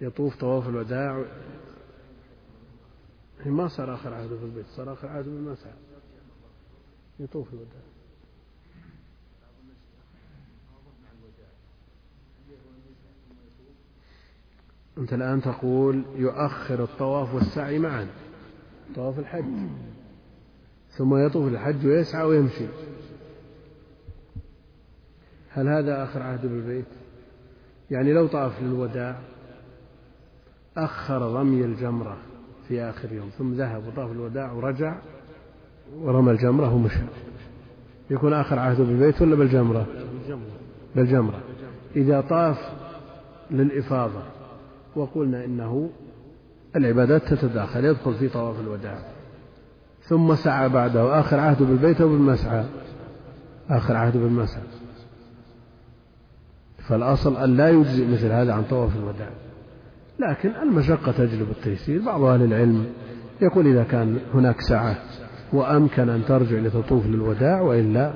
يطوف 0.00 0.36
طواف 0.36 0.68
الوداع. 0.68 1.24
ما 3.46 3.68
صار 3.68 3.94
آخر 3.94 4.14
عهده 4.14 4.38
في 4.38 4.44
البيت؟ 4.44 4.66
صار 4.66 4.92
آخر 4.92 5.08
عهده 5.08 5.30
بالمسعى 5.30 5.72
يطوف 7.20 7.52
الوداع. 7.52 7.97
أنت 14.98 15.12
الآن 15.12 15.42
تقول 15.42 16.02
يؤخر 16.16 16.82
الطواف 16.82 17.34
والسعي 17.34 17.78
معا. 17.78 18.06
طواف 18.94 19.18
الحج. 19.18 19.44
ثم 20.90 21.16
يطوف 21.16 21.48
الحج 21.52 21.86
ويسعى 21.86 22.26
ويمشي. 22.26 22.66
هل 25.50 25.68
هذا 25.68 26.04
آخر 26.04 26.22
عهد 26.22 26.46
بالبيت؟ 26.46 26.84
يعني 27.90 28.12
لو 28.12 28.26
طاف 28.26 28.62
للوداع 28.62 29.18
أخر 30.76 31.22
رمي 31.22 31.64
الجمرة 31.64 32.16
في 32.68 32.82
آخر 32.82 33.12
يوم 33.12 33.28
ثم 33.38 33.54
ذهب 33.54 33.86
وطاف 33.86 34.12
الوداع 34.12 34.52
ورجع 34.52 34.98
ورمى 35.94 36.30
الجمرة 36.32 36.74
ومشى. 36.74 37.02
يكون 38.10 38.32
آخر 38.32 38.58
عهده 38.58 38.84
بالبيت 38.84 39.22
ولا 39.22 39.36
بالجمرة. 39.36 39.86
بالجمرة. 40.96 41.42
إذا 41.96 42.20
طاف 42.20 42.58
للإفاضة 43.50 44.37
وقلنا 44.98 45.44
إنه 45.44 45.90
العبادات 46.76 47.34
تتداخل 47.34 47.84
يدخل 47.84 48.14
في 48.14 48.28
طواف 48.28 48.60
الوداع. 48.60 48.98
ثم 50.02 50.34
سعى 50.34 50.68
بعده 50.68 51.20
آخر 51.20 51.40
عهده 51.40 51.64
بالبيت 51.64 52.00
أو 52.00 52.08
بالمسعى؟ 52.08 52.64
آخر 53.70 53.96
عهده 53.96 54.20
بالمسعى. 54.20 54.62
فالأصل 56.88 57.36
أن 57.36 57.56
لا 57.56 57.68
يجزئ 57.68 58.06
مثل 58.06 58.26
هذا 58.26 58.52
عن 58.52 58.62
طواف 58.62 58.96
الوداع. 58.96 59.30
لكن 60.18 60.50
المشقة 60.62 61.12
تجلب 61.12 61.50
التيسير. 61.50 62.02
بعض 62.02 62.22
أهل 62.22 62.42
العلم 62.42 62.86
يقول 63.40 63.66
إذا 63.66 63.84
كان 63.84 64.18
هناك 64.34 64.60
سعة 64.60 64.96
وأمكن 65.52 66.08
أن 66.08 66.24
ترجع 66.24 66.58
لتطوف 66.58 67.06
للوداع 67.06 67.60
وإلا 67.60 68.12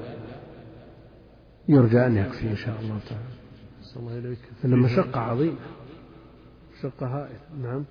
يرجى 1.68 2.06
أن 2.06 2.16
يكفي 2.16 2.50
إن 2.50 2.56
شاء 2.56 2.74
الله 2.80 2.98
تعالى. 3.08 3.42
الله 3.96 4.18
إليك 4.18 4.38
إن 4.64 4.72
المشقة 4.72 5.20
عظيمة. 5.20 5.56
هائلة 6.84 7.40
نعم. 7.62 7.84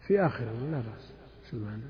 في 0.00 0.20
آخرة 0.20 0.52
لا 0.70 0.80
بأس. 0.80 1.12
شو 1.50 1.56
المعنى؟ 1.56 1.82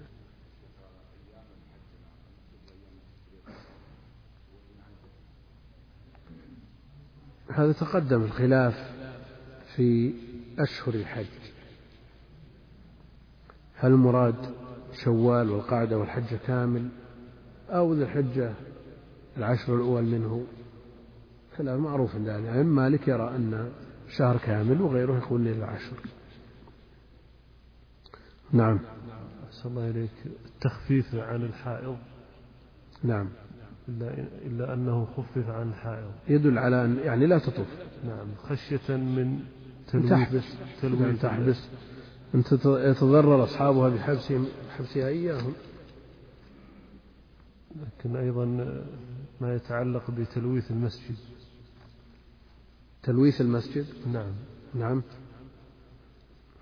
هذا 7.50 7.72
تقدم 7.72 8.22
الخلاف 8.22 8.74
في 9.76 10.14
أشهر 10.58 10.94
الحج. 10.94 11.26
هل 13.74 13.90
المراد 13.90 14.54
شوال 14.92 15.50
والقعدة 15.50 15.98
والحج 15.98 16.34
كامل 16.46 16.88
أو 17.70 17.94
ذي 17.94 18.02
الحجة 18.02 18.54
العشر 19.36 19.76
الأول 19.76 20.02
منه؟ 20.02 20.46
خلاف 21.56 21.80
معروف 21.80 22.14
عند 22.14 22.28
أهل 22.28 22.64
مالك 22.64 23.08
يرى 23.08 23.28
أن 23.36 23.72
شهر 24.08 24.38
كامل 24.38 24.82
وغيره 24.82 25.18
يقول 25.18 25.40
ليلة 25.40 25.58
العشر. 25.58 25.96
نعم. 28.52 28.80
أحسن 29.46 29.68
الله 29.68 29.90
إليك. 29.90 30.10
التخفيف 30.46 31.14
عن 31.14 31.42
الحائض. 31.42 31.96
نعم. 33.02 33.28
إلا, 33.88 34.28
إلا 34.46 34.74
أنه 34.74 35.04
خفف 35.16 35.48
عن 35.48 35.68
الحائض. 35.68 36.12
يدل 36.28 36.58
على 36.58 36.84
أن 36.84 36.98
يعني 36.98 37.26
لا 37.26 37.38
تطوف. 37.38 37.66
نعم. 38.04 38.34
خشية 38.42 38.96
من 38.96 39.40
تلويث 39.88 40.10
تحبس. 40.10 40.56
تلويث 40.82 41.22
تحبس. 41.22 41.68
أن 42.34 42.42
يتضرر 42.64 43.44
أصحابها 43.44 43.88
بحبسهم 43.88 44.46
حبسها 44.76 45.08
إياهم. 45.08 45.52
لكن 47.76 48.16
أيضا 48.16 48.44
ما 49.40 49.54
يتعلق 49.54 50.10
بتلويث 50.10 50.70
المسجد. 50.70 51.16
تلويث 53.02 53.40
المسجد؟ 53.40 53.86
نعم. 54.12 54.32
نعم. 54.74 55.02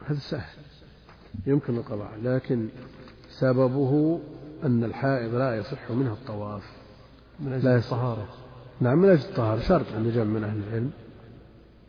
هذا 0.07 0.19
سهل. 0.19 0.59
يمكن 1.47 1.77
القضاء 1.77 2.13
لكن 2.23 2.69
سببه 3.29 4.21
أن 4.65 4.85
الحائض 4.85 5.35
لا 5.35 5.57
يصح 5.57 5.91
منها 5.91 6.13
الطواف. 6.13 6.63
من 7.41 7.53
أجل 7.53 7.69
الطهارة. 7.69 8.29
نعم 8.81 8.99
من 8.99 9.09
أجل 9.09 9.29
الطهارة 9.29 9.61
شرط 9.61 9.87
عند 9.95 10.09
جمع 10.09 10.25
من 10.25 10.45
أهل 10.45 10.63
العلم. 10.69 10.91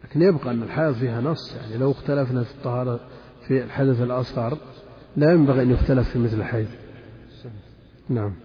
لكن 0.03 0.21
يبقى 0.21 0.51
أن 0.51 0.63
الحائض 0.63 0.93
فيها 0.93 1.21
نص. 1.21 1.55
يعني 1.55 1.77
لو 1.77 1.91
اختلفنا 1.91 2.43
في 2.43 2.51
الطهارة 2.51 2.99
في 3.47 3.63
الحدث 3.63 4.01
الأصغر 4.01 4.57
لا 5.17 5.31
ينبغي 5.31 5.61
أن 5.61 5.71
يختلف 5.71 6.09
في 6.09 6.19
مثل 6.19 6.39
الحيض. 6.39 6.67
نعم. 8.09 8.35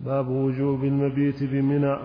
باب 0.00 0.28
وجوب 0.28 0.84
المبيت 0.84 1.42
بمنى. 1.42 1.96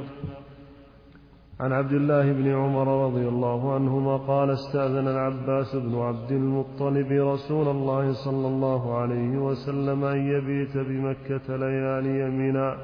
عن 1.59 1.71
عبد 1.71 1.93
الله 1.93 2.31
بن 2.33 2.47
عمر 2.47 3.05
رضي 3.07 3.27
الله 3.27 3.73
عنهما 3.73 4.17
قال 4.17 4.49
استأذن 4.51 5.07
العباس 5.07 5.75
بن 5.75 5.95
عبد 5.95 6.31
المطلب 6.31 7.11
رسول 7.11 7.67
الله 7.67 8.13
صلى 8.13 8.47
الله 8.47 8.97
عليه 8.97 9.37
وسلم 9.37 10.03
أن 10.03 10.17
يبيت 10.17 10.77
بمكة 10.77 11.55
ليالي 11.55 12.29
منى 12.29 12.77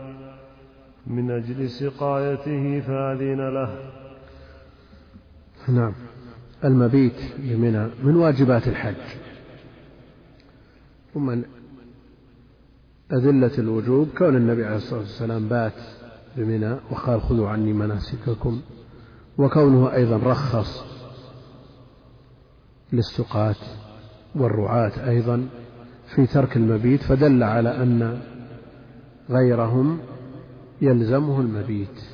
من 1.08 1.32
أجل 1.32 1.70
سقايته 1.70 2.80
فأذن 2.80 3.50
له. 3.54 3.78
نعم. 5.70 5.94
المبيت 6.64 7.20
بمنى 7.38 7.88
من 8.04 8.16
واجبات 8.16 8.68
الحج. 8.68 9.04
ومن 11.16 11.44
أدلة 13.12 13.58
الوجوب 13.58 14.10
كون 14.18 14.36
النبي 14.36 14.66
عليه 14.66 14.76
الصلاة 14.76 15.00
والسلام 15.00 15.48
بات 15.48 16.03
بمنى 16.38 16.76
وقال 16.92 17.22
خذوا 17.22 17.50
عني 17.50 17.74
مناسككم 17.74 18.62
وكونه 19.38 19.94
أيضا 19.94 20.18
رخص 20.18 20.84
للسقاة 22.94 23.56
والرعاة 24.36 25.10
أيضا 25.10 25.48
في 26.16 26.26
ترك 26.26 26.58
المبيت 26.58 27.02
فدل 27.02 27.44
على 27.44 27.70
أن 27.84 28.22
غيرهم 29.30 30.00
يلزمه 30.82 31.42
المبيت 31.42 32.14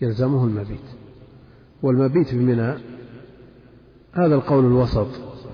يلزمه 0.00 0.44
المبيت. 0.44 0.88
والمبيت 1.82 2.34
بمنى 2.34 2.74
هذا 4.12 4.34
القول 4.34 4.64
الوسط 4.64 5.08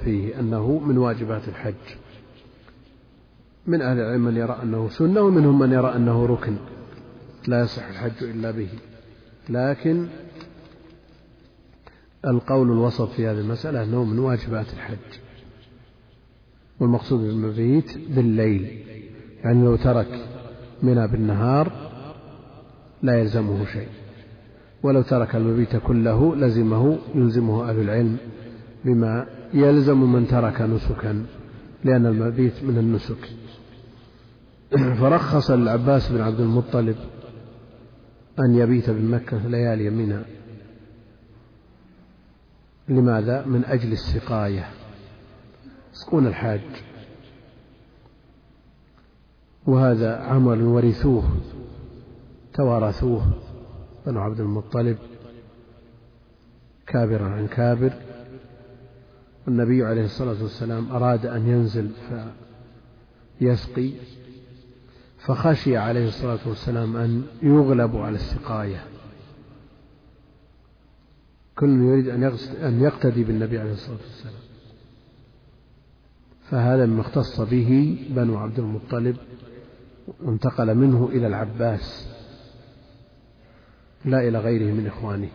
فيه 0.04 0.40
أنه 0.40 0.78
من 0.78 0.98
واجبات 0.98 1.48
الحج. 1.48 1.74
من 3.66 3.82
أهل 3.82 3.98
العلم 4.00 4.24
من 4.24 4.36
يرى 4.36 4.58
أنه 4.62 4.88
سنة 4.88 5.20
ومنهم 5.20 5.58
من 5.58 5.72
يرى 5.72 5.96
أنه 5.96 6.26
ركن. 6.26 6.56
لا 7.48 7.60
يصح 7.60 7.88
الحج 7.88 8.22
إلا 8.22 8.50
به. 8.50 8.68
لكن 9.48 10.06
القول 12.26 12.72
الوسط 12.72 13.10
في 13.10 13.26
هذه 13.26 13.40
المسألة 13.40 13.82
أنه 13.82 14.04
من 14.04 14.18
واجبات 14.18 14.72
الحج. 14.72 15.20
والمقصود 16.80 17.20
بالمبيت 17.20 17.98
بالليل. 18.08 18.84
يعني 19.44 19.64
لو 19.64 19.76
ترك 19.76 20.28
منى 20.82 21.08
بالنهار 21.08 21.72
لا 23.02 23.20
يلزمه 23.20 23.66
شيء. 23.72 23.88
ولو 24.82 25.02
ترك 25.02 25.36
المبيت 25.36 25.76
كله 25.76 26.36
لزمه 26.36 26.98
يلزمه 27.14 27.70
أهل 27.70 27.80
العلم 27.80 28.16
بما 28.84 29.26
يلزم 29.54 30.12
من 30.12 30.28
ترك 30.28 30.60
نسكا 30.60 31.26
لأن 31.84 32.06
المبيت 32.06 32.62
من 32.62 32.78
النسك. 32.78 33.30
فرخص 35.00 35.50
العباس 35.50 36.12
بن 36.12 36.20
عبد 36.20 36.40
المطلب 36.40 36.96
أن 38.38 38.54
يبيت 38.54 38.90
بمكة 38.90 39.48
ليالي 39.48 39.90
منى. 39.90 40.22
لماذا؟ 42.88 43.44
من 43.44 43.64
أجل 43.64 43.92
السقاية. 43.92 44.70
يسقون 45.92 46.26
الحاج. 46.26 46.60
وهذا 49.66 50.16
عمل 50.16 50.62
ورثوه 50.62 51.36
توارثوه. 52.54 53.32
بنو 54.06 54.20
عبد 54.20 54.40
المطلب. 54.40 54.98
كابرا 56.86 57.28
عن 57.28 57.46
كابر. 57.46 57.92
والنبي 59.46 59.84
عليه 59.84 60.04
الصلاة 60.04 60.42
والسلام 60.42 60.92
أراد 60.92 61.26
أن 61.26 61.48
ينزل 61.48 61.90
فيسقي. 63.38 63.92
فخشي 65.26 65.76
عليه 65.76 66.08
الصلاة 66.08 66.38
والسلام 66.46 66.96
أن 66.96 67.26
يغلبوا 67.42 68.04
على 68.04 68.14
السقاية. 68.14 68.84
كل 71.58 71.68
يريد 71.68 72.08
أن 72.62 72.80
يقتدي 72.82 73.24
بالنبي 73.24 73.58
عليه 73.58 73.72
الصلاة 73.72 73.96
والسلام. 73.96 74.42
فهذا 76.50 76.86
مما 76.86 77.00
اختص 77.00 77.40
به 77.40 77.98
بنو 78.10 78.38
عبد 78.38 78.58
المطلب 78.58 79.16
وانتقل 80.22 80.74
منه 80.74 81.08
إلى 81.12 81.26
العباس 81.26 82.08
لا 84.04 84.28
إلى 84.28 84.38
غيره 84.38 84.72
من 84.74 84.86
إخوانه. 84.86 85.30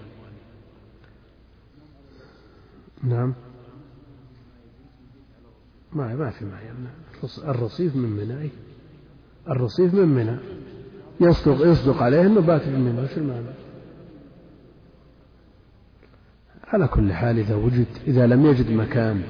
نعم. 3.03 3.33
ما 5.93 6.15
ما 6.15 6.29
في 6.29 6.45
معي 6.45 6.69
الرصيف 7.37 7.95
من 7.95 8.09
منى 8.09 8.49
الرصيف 9.49 9.93
من 9.93 10.07
منى. 10.07 10.37
يصدق 11.21 11.67
يصدق 11.67 12.03
عليه 12.03 12.21
إنه 12.21 12.41
بات 12.41 12.67
من 12.67 12.79
منى 12.79 13.01
وش 13.01 13.17
المعنى؟ 13.17 13.47
على 16.67 16.87
كل 16.87 17.13
حال 17.13 17.39
إذا 17.39 17.55
وجد 17.55 17.85
إذا 18.07 18.27
لم 18.27 18.45
يجد 18.45 18.71
مكان 18.71 19.21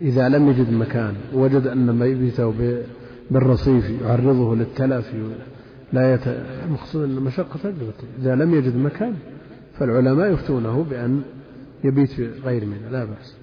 إذا 0.00 0.28
لم 0.28 0.48
يجد 0.48 0.72
مكان 0.72 1.14
وجد 1.32 1.66
أن 1.66 1.98
ميته 1.98 2.54
بالرصيف 3.30 3.90
يعرضه 4.02 4.56
للتلف 4.56 5.14
لا 5.92 6.14
يت... 6.14 6.26
المقصود 6.26 7.04
أن 7.04 7.14
تجربة. 7.56 7.94
إذا 8.18 8.34
لم 8.34 8.54
يجد 8.54 8.76
مكان 8.76 9.14
فالعلماء 9.78 10.32
يفتونه 10.32 10.84
بأن 10.84 11.22
يبيت 11.84 12.12
في 12.12 12.26
غير 12.26 12.66
منه 12.66 12.88
لا 12.90 13.04
بأس. 13.04 13.36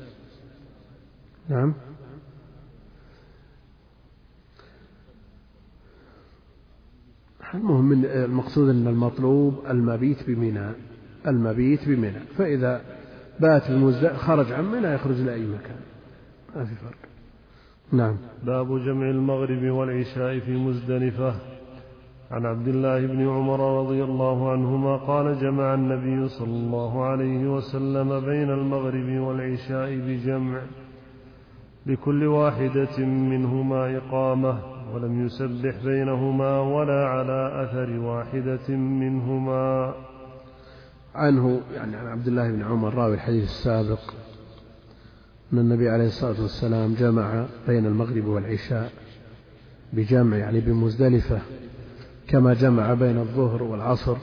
نعم؟ 1.50 1.74
المهم 7.54 7.86
من 7.86 8.06
المقصود 8.06 8.70
أن 8.70 8.88
المطلوب 8.88 9.54
المبيت 9.70 10.28
بمنى 10.28 10.72
المبيت 11.28 11.90
بمنى. 11.90 12.20
فإذا 12.38 12.82
بات 13.40 13.72
بمزدلفة 13.72 14.18
خرج 14.18 14.52
عن 14.52 14.72
منى 14.72 14.88
يخرج 14.88 15.22
لأي 15.22 15.46
مكان؟ 15.46 15.80
ما 16.56 16.66
في 16.66 16.76
فرق. 16.76 16.98
نعم. 17.92 18.18
باب 18.44 18.68
جمع 18.68 19.10
المغرب 19.10 19.64
والعشاء 19.64 20.40
في 20.40 20.52
مزدلفة. 20.52 21.36
عن 22.32 22.46
عبد 22.46 22.68
الله 22.68 23.08
بن 23.08 23.28
عمر 23.28 23.80
رضي 23.80 24.04
الله 24.04 24.52
عنهما 24.52 24.98
قال 24.98 25.40
جمع 25.40 25.74
النبي 25.74 26.28
صلى 26.28 26.56
الله 26.56 27.06
عليه 27.06 27.56
وسلم 27.56 28.20
بين 28.20 28.50
المغرب 28.50 29.10
والعشاء 29.10 29.96
بجمع 29.96 30.62
لكل 31.86 32.24
واحدة 32.24 33.06
منهما 33.06 33.98
إقامة. 33.98 34.81
ولم 34.94 35.26
يسبح 35.26 35.84
بينهما 35.84 36.60
ولا 36.60 37.06
على 37.06 37.64
أثر 37.64 38.00
واحدة 38.00 38.76
منهما. 38.76 39.94
عنه 41.16 41.62
يعني 41.76 41.96
عن 41.96 42.08
عبد 42.08 42.28
الله 42.28 42.52
بن 42.52 42.64
عمر 42.64 42.94
راوي 42.94 43.14
الحديث 43.14 43.44
السابق 43.44 44.00
أن 45.54 45.60
النبي 45.60 45.90
عليه 45.90 46.08
الصلاة 46.08 46.42
والسلام 46.42 46.94
جمع 46.94 47.46
بين 47.68 47.86
المغرب 47.86 48.26
والعشاء 48.26 48.92
بجمع 49.94 50.38
يعني 50.38 50.60
بمزدلفة 50.60 51.40
كما 52.28 52.54
جمع 52.54 52.94
بين 52.94 53.18
الظهر 53.18 53.64
والعصر 53.64 54.18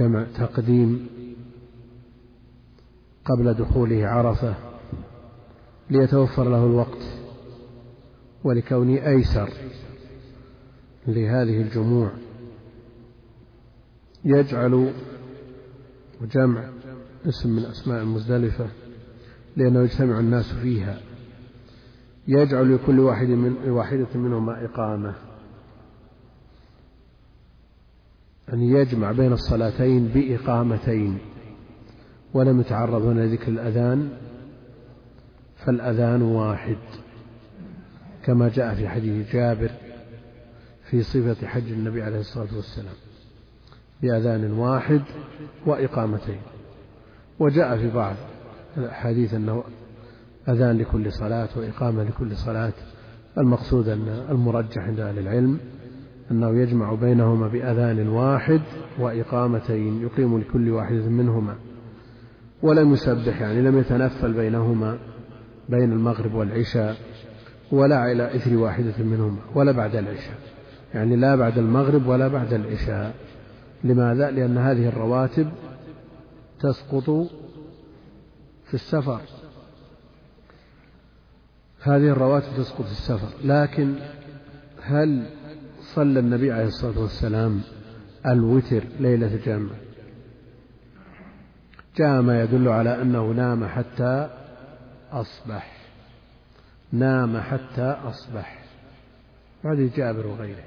جمع 0.00 0.24
تقديم 0.38 1.06
قبل 3.24 3.54
دخوله 3.54 4.06
عرفة 4.06 4.54
ليتوفر 5.90 6.44
له 6.44 6.66
الوقت. 6.66 7.19
ولكونه 8.44 9.06
أيسر 9.06 9.50
لهذه 11.06 11.62
الجموع. 11.62 12.10
يجعل 14.24 14.92
وجمع 16.22 16.70
اسم 17.28 17.50
من 17.56 17.64
أسماء 17.64 18.04
مزدلفة 18.04 18.68
لأنه 19.56 19.82
يجتمع 19.82 20.18
الناس 20.18 20.52
فيها. 20.52 21.00
يجعل 22.28 22.74
لكل 22.74 23.00
واحد 23.00 23.26
من 23.28 23.70
واحدة 23.70 24.08
منهما 24.14 24.64
إقامة. 24.64 25.14
أن 28.52 28.62
يجمع 28.62 29.12
بين 29.12 29.32
الصلاتين 29.32 30.08
بإقامتين. 30.08 31.18
ولم 32.34 32.60
يتعرض 32.60 33.02
هنا 33.02 33.20
لذكر 33.20 33.48
الأذان 33.48 34.10
فالأذان 35.56 36.22
واحد. 36.22 36.78
كما 38.24 38.48
جاء 38.48 38.74
في 38.74 38.88
حديث 38.88 39.32
جابر 39.32 39.70
في 40.90 41.02
صفة 41.02 41.46
حج 41.46 41.72
النبي 41.72 42.02
عليه 42.02 42.18
الصلاة 42.18 42.56
والسلام 42.56 42.94
بأذان 44.02 44.52
واحد 44.52 45.02
وإقامتين. 45.66 46.40
وجاء 47.38 47.76
في 47.76 47.90
بعض 47.90 48.16
الأحاديث 48.76 49.34
أنه 49.34 49.64
أذان 50.48 50.78
لكل 50.78 51.12
صلاة 51.12 51.48
وإقامة 51.56 52.04
لكل 52.04 52.36
صلاة. 52.36 52.72
المقصود 53.38 53.88
أن 53.88 54.26
المرجح 54.30 54.78
عند 54.78 55.00
أهل 55.00 55.18
العلم 55.18 55.58
أنه 56.30 56.60
يجمع 56.60 56.94
بينهما 56.94 57.48
بأذان 57.48 58.08
واحد 58.08 58.60
وإقامتين 58.98 60.02
يقيم 60.02 60.38
لكل 60.38 60.70
واحدة 60.70 61.08
منهما. 61.08 61.54
ولم 62.62 62.92
يسبح 62.92 63.40
يعني 63.40 63.62
لم 63.62 63.78
يتنفل 63.78 64.32
بينهما 64.32 64.98
بين 65.68 65.92
المغرب 65.92 66.34
والعشاء. 66.34 66.96
ولا 67.72 67.98
على 67.98 68.36
إثر 68.36 68.56
واحدة 68.56 68.94
منهما 68.98 69.38
ولا 69.54 69.72
بعد 69.72 69.96
العشاء. 69.96 70.38
يعني 70.94 71.16
لا 71.16 71.36
بعد 71.36 71.58
المغرب 71.58 72.06
ولا 72.06 72.28
بعد 72.28 72.52
العشاء. 72.52 73.14
لماذا؟ 73.84 74.30
لأن 74.30 74.58
هذه 74.58 74.88
الرواتب 74.88 75.50
تسقط 76.60 77.10
في 78.64 78.74
السفر. 78.74 79.20
هذه 81.82 82.08
الرواتب 82.08 82.48
تسقط 82.56 82.82
في 82.82 82.92
السفر. 82.92 83.28
لكن 83.44 83.94
هل 84.82 85.26
صلى 85.80 86.20
النبي 86.20 86.52
عليه 86.52 86.66
الصلاة 86.66 87.00
والسلام 87.00 87.60
الوتر 88.26 88.82
ليلة 89.00 89.34
الجمع 89.34 89.70
جاء 91.96 92.22
ما 92.22 92.42
يدل 92.42 92.68
على 92.68 93.02
أنه 93.02 93.30
نام 93.32 93.64
حتى 93.64 94.30
أصبح. 95.12 95.79
نام 96.92 97.40
حتى 97.40 97.82
أصبح. 97.82 98.64
وهذه 99.64 99.90
جابر 99.96 100.26
وغيره. 100.26 100.64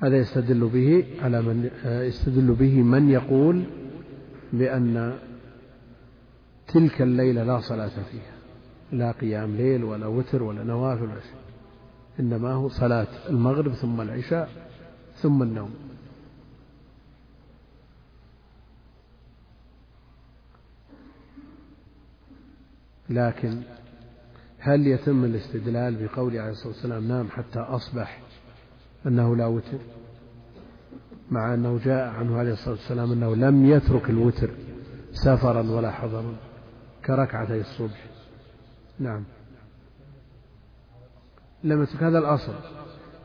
هذا 0.00 0.16
يستدل 0.16 0.68
به 0.68 1.06
على 1.22 1.42
من 1.42 1.70
يستدل 1.84 2.54
به 2.54 2.82
من 2.82 3.10
يقول 3.10 3.64
بأن 4.52 5.18
تلك 6.68 7.02
الليلة 7.02 7.44
لا 7.44 7.60
صلاة 7.60 7.88
فيها. 8.10 8.36
لا 8.92 9.12
قيام 9.12 9.56
ليل 9.56 9.84
ولا 9.84 10.06
وتر 10.06 10.42
ولا 10.42 10.64
نوافل 10.64 11.02
ولا 11.02 11.20
شيء. 11.20 11.40
إنما 12.20 12.52
هو 12.52 12.68
صلاة 12.68 13.28
المغرب 13.28 13.72
ثم 13.72 14.00
العشاء 14.00 14.50
ثم 15.16 15.42
النوم. 15.42 15.74
لكن 23.10 23.62
هل 24.66 24.86
يتم 24.86 25.24
الاستدلال 25.24 26.06
بقول 26.06 26.38
عليه 26.38 26.50
الصلاة 26.50 26.68
والسلام 26.68 27.08
نام 27.08 27.28
حتى 27.28 27.58
أصبح 27.58 28.20
أنه 29.06 29.36
لا 29.36 29.46
وتر؟ 29.46 29.78
مع 31.30 31.54
أنه 31.54 31.80
جاء 31.84 32.08
عنه 32.08 32.38
عليه 32.38 32.52
الصلاة 32.52 32.74
والسلام 32.74 33.12
أنه 33.12 33.36
لم 33.36 33.66
يترك 33.66 34.10
الوتر 34.10 34.50
سفرا 35.12 35.70
ولا 35.70 35.90
حضرا 35.90 36.34
كركعتي 37.06 37.60
الصبح. 37.60 38.04
نعم. 38.98 39.24
لم 41.64 41.82
يترك. 41.82 42.02
هذا 42.02 42.18
الأصل. 42.18 42.54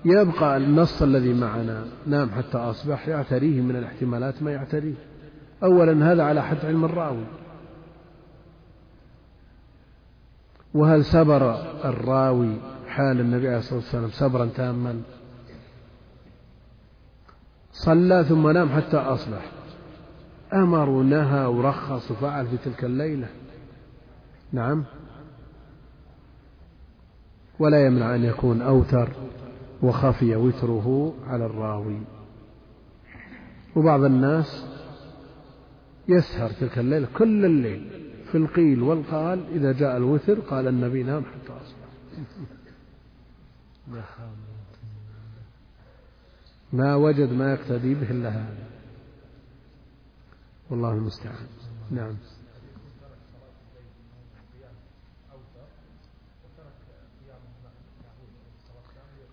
يبقى 0.06 0.58
النص 0.58 1.02
الذي 1.02 1.34
معنا 1.34 1.86
نام 2.08 2.30
حتى 2.30 2.58
أصبح 2.58 3.08
يعتريه 3.08 3.62
من 3.62 3.76
الاحتمالات 3.76 4.44
ما 4.44 4.52
يعتريه. 4.52 4.96
أولا 5.64 6.12
هذا 6.12 6.24
على 6.24 6.44
حد 6.44 6.66
علم 6.66 6.86
الراوي. 6.86 7.26
وهل 10.74 11.06
سبر 11.06 11.56
الراوي 11.86 12.58
حال 12.88 13.20
النبي 13.20 13.48
عليه 13.48 13.58
الصلاة 13.58 13.80
والسلام 13.80 14.10
سبرا 14.10 14.46
تاما؟ 14.46 15.02
صلى 17.72 18.26
ثم 18.30 18.50
نام 18.50 18.70
حتى 18.70 18.98
أصبح. 18.98 19.52
أمر 20.54 20.90
ونهى 20.90 21.46
ورخص 21.46 22.12
وفعل 22.12 22.48
في 22.48 22.58
تلك 22.58 22.84
الليلة. 22.84 23.28
نعم. 24.52 24.84
ولا 27.60 27.86
يمنع 27.86 28.16
أن 28.16 28.24
يكون 28.24 28.62
أوتر 28.62 29.10
وخفي 29.84 30.36
وتره 30.36 31.14
على 31.28 31.46
الراوي. 31.46 32.02
وبعض 33.76 34.04
الناس 34.04 34.66
يسهر 36.08 36.50
تلك 36.50 36.80
الليلة 36.80 37.08
كل 37.18 37.46
الليل. 37.46 38.01
في 38.32 38.38
القيل 38.38 38.82
والقال 38.82 39.46
إذا 39.52 39.72
جاء 39.72 39.98
الوتر 39.98 40.40
قال 40.40 40.68
النبي 40.68 41.04
نام 41.04 41.26
حتى 41.26 41.54
أصبح. 41.54 41.82
ما 46.74 46.96
وجد 46.96 47.34
ما 47.34 47.54
يقتدي 47.54 47.94
به 47.94 48.12
إلا 48.12 48.30
هذا. 48.30 48.68
والله 50.70 50.94
المستعان. 50.94 51.48
نعم. 51.92 52.16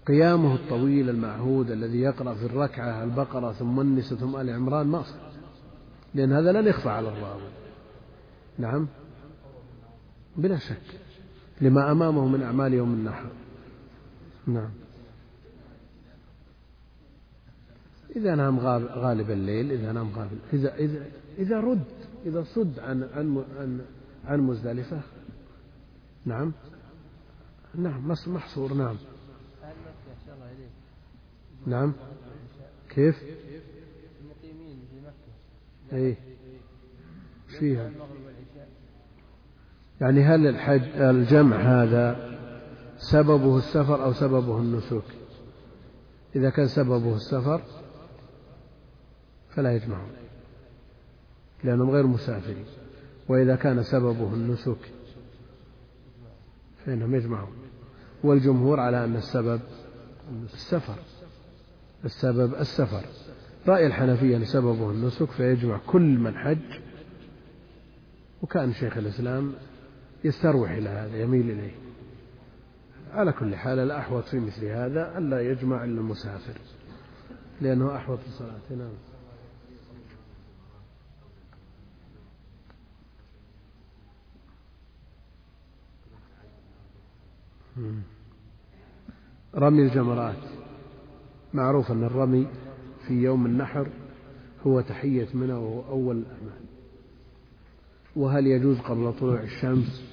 قيامه 0.06 0.54
الطويل 0.54 1.10
المعهود 1.10 1.70
الذي 1.70 2.00
يقرأ 2.00 2.34
في 2.34 2.46
الركعة 2.46 3.04
البقرة 3.04 3.52
ثم 3.52 3.80
النساء 3.80 4.18
ثم 4.18 4.36
آل 4.36 4.50
عمران 4.50 4.86
ما 4.86 5.02
صح 5.02 5.14
لأن 6.14 6.32
هذا 6.32 6.52
لن 6.52 6.66
يخفى 6.66 6.88
على 6.88 7.08
الراوي. 7.08 7.57
نعم. 8.58 8.88
بلا 10.36 10.58
شك. 10.58 11.00
لما 11.60 11.92
أمامه 11.92 12.28
من 12.28 12.42
أعمال 12.42 12.74
يوم 12.74 12.94
النحر. 12.94 13.30
نعم. 14.46 14.70
إذا 18.16 18.34
نام 18.34 18.58
غالب 18.88 19.30
الليل 19.30 19.72
إذا 19.72 19.92
نام 19.92 20.10
غالب 20.10 20.38
إذا 20.52 20.74
إذا 20.74 21.06
إذا 21.38 21.60
رد 21.60 21.84
إذا 22.26 22.44
صد 22.44 22.78
عن 22.78 23.02
عن 23.02 23.44
عن, 23.58 23.80
عن 24.24 24.40
مزدلفة. 24.40 25.00
نعم. 26.24 26.52
نعم 27.74 28.08
محصور 28.26 28.74
نعم. 28.74 28.96
نعم. 31.66 31.92
كيف؟ 32.90 33.16
المقيمين 34.20 34.78
في 34.90 35.00
مكة. 35.00 35.96
أي 35.96 36.16
فيها. 37.58 37.90
يعني 40.00 40.24
هل 40.24 40.46
الحج 40.46 40.82
الجمع 40.96 41.56
هذا 41.56 42.38
سببه 42.96 43.56
السفر 43.58 44.04
أو 44.04 44.12
سببه 44.12 44.58
النسك؟ 44.58 45.02
إذا 46.36 46.50
كان 46.50 46.66
سببه 46.66 47.14
السفر 47.14 47.62
فلا 49.50 49.76
يجمعون 49.76 50.10
لأنهم 51.64 51.90
غير 51.90 52.06
مسافرين 52.06 52.64
وإذا 53.28 53.56
كان 53.56 53.82
سببه 53.82 54.34
النسك 54.34 54.92
فإنهم 56.86 57.14
يجمعون. 57.14 57.52
والجمهور 58.24 58.80
على 58.80 59.04
أن 59.04 59.16
السبب 59.16 59.60
السفر 60.54 60.98
السبب 62.04 62.54
السفر. 62.54 63.02
رأي 63.68 63.86
الحنفية 63.86 64.36
أن 64.36 64.44
سببه 64.44 64.90
النسك 64.90 65.30
فيجمع 65.30 65.78
كل 65.86 66.18
من 66.18 66.38
حج 66.38 66.80
وكأن 68.42 68.72
شيخ 68.72 68.96
الإسلام 68.96 69.52
يستروح 70.24 70.70
إلى 70.70 70.88
هذا 70.88 71.22
يميل 71.22 71.50
إليه. 71.50 71.74
على 73.12 73.32
كل 73.32 73.56
حال 73.56 73.78
الأحوط 73.78 74.24
في 74.24 74.40
مثل 74.40 74.64
هذا 74.64 75.18
ألا 75.18 75.40
يجمع 75.40 75.84
إلا 75.84 76.00
المسافر 76.00 76.60
لأنه 77.60 77.96
أحوط 77.96 78.18
الصلاة 78.26 78.60
نعم. 78.70 78.92
رمي 89.54 89.82
الجمرات. 89.82 90.42
معروف 91.54 91.90
أن 91.90 92.04
الرمي 92.04 92.46
في 93.06 93.14
يوم 93.14 93.46
النحر 93.46 93.88
هو 94.66 94.80
تحية 94.80 95.28
منى 95.34 95.52
وهو 95.52 95.90
أول 95.90 96.16
الأعمال. 96.16 96.64
وهل 98.16 98.46
يجوز 98.46 98.78
قبل 98.78 99.12
طلوع 99.20 99.40
الشمس؟ 99.42 100.07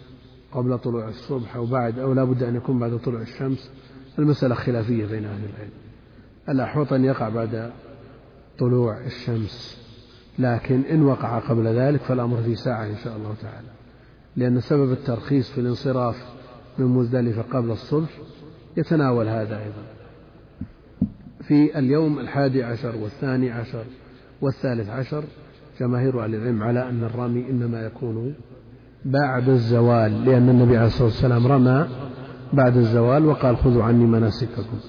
قبل 0.56 0.78
طلوع 0.78 1.10
الصبح 1.10 1.56
أو 1.56 1.66
بعد 1.66 2.00
أو 2.00 2.14
لا 2.14 2.24
بد 2.24 2.44
أن 2.44 2.56
يكون 2.56 2.80
بعد 2.80 2.98
طلوع 2.98 3.22
الشمس. 3.22 3.72
المسألة 4.20 4.56
خلافية 4.56 5.06
بين 5.06 5.26
أهل 5.26 5.42
العلم. 5.56 5.72
الأحوط 6.50 6.94
أن 6.94 7.06
يقع 7.06 7.30
بعد 7.30 7.72
طلوع 8.58 9.06
الشمس. 9.06 9.86
لكن 10.40 10.82
إن 10.82 11.04
وقع 11.04 11.40
قبل 11.40 11.68
ذلك 11.68 12.02
فالأمر 12.02 12.38
في 12.38 12.56
ساعة 12.56 12.86
إن 12.86 12.98
شاء 13.04 13.18
الله 13.18 13.36
تعالى. 13.42 13.68
لأن 14.36 14.60
سبب 14.60 14.92
الترخيص 14.92 15.52
في 15.52 15.62
الانصراف 15.62 16.16
من 16.78 16.86
مزدلفة 16.86 17.42
قبل 17.42 17.72
الصبح 17.72 18.10
يتناول 18.78 19.28
هذا 19.28 19.58
أيضا. 19.60 19.84
في 21.42 21.80
اليوم 21.80 22.20
الحادي 22.20 22.64
عشر 22.64 22.96
والثاني 22.96 23.52
عشر 23.52 23.84
والثالث 24.42 24.90
عشر 24.90 25.24
جماهير 25.80 26.24
أهل 26.24 26.36
العلم 26.36 26.64
على 26.64 26.90
أن 26.90 27.04
الرمي 27.04 27.50
إنما 27.50 27.86
يكون 27.86 28.36
بعد 29.06 29.50
الزوال 29.50 30.26
لأن 30.26 30.50
النبي 30.50 30.78
عليه 30.78 30.88
الصلاة 30.88 31.04
والسلام 31.04 31.48
رمى 31.48 31.88
بعد 32.54 32.78
الزوال 32.78 33.26
وقال 33.26 33.58
خذوا 33.58 33.84
عني 33.84 34.06
مناسككم. 34.06 34.80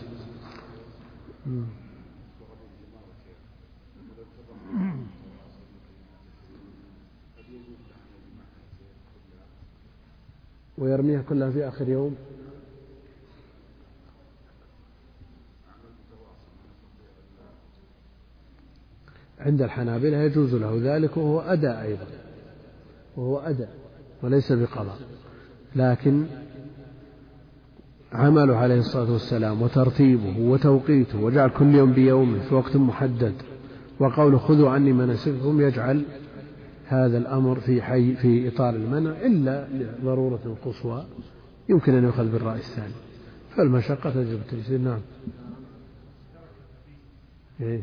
ويرميها 10.78 11.22
كلها 11.22 11.50
في 11.50 11.68
آخر 11.68 11.88
يوم. 11.88 12.16
عند 19.38 19.62
الحنابلة 19.62 20.16
يجوز 20.16 20.54
له 20.54 20.96
ذلك 20.96 21.16
وهو 21.16 21.40
أداء 21.40 21.82
أيضا 21.82 22.06
وهو 23.16 23.38
أداء. 23.38 23.85
وليس 24.26 24.52
بقضاء. 24.52 24.98
لكن 25.76 26.26
عمله 28.12 28.56
عليه 28.56 28.78
الصلاة 28.78 29.12
والسلام 29.12 29.62
وترتيبه 29.62 30.38
وتوقيته 30.38 31.20
وجعل 31.20 31.48
كل 31.48 31.74
يوم 31.74 31.92
بيومه 31.92 32.40
في 32.48 32.54
وقت 32.54 32.76
محدد 32.76 33.34
وقوله 34.00 34.38
خذوا 34.38 34.70
عني 34.70 34.92
مناسككم 34.92 35.60
يجعل 35.60 36.04
هذا 36.86 37.18
الأمر 37.18 37.60
في 37.60 37.82
حي 37.82 38.14
في 38.14 38.48
إطار 38.48 38.74
المنع 38.74 39.10
إلا 39.10 39.68
لضرورة 39.68 40.56
قصوى 40.64 41.06
يمكن 41.68 41.94
أن 41.94 42.04
يؤخذ 42.04 42.32
بالرأي 42.32 42.58
الثاني. 42.58 42.94
فالمشقة 43.56 44.10
تجب 44.10 44.40
التيسير 44.40 44.78
نعم. 44.78 45.00
إيه؟ 47.60 47.82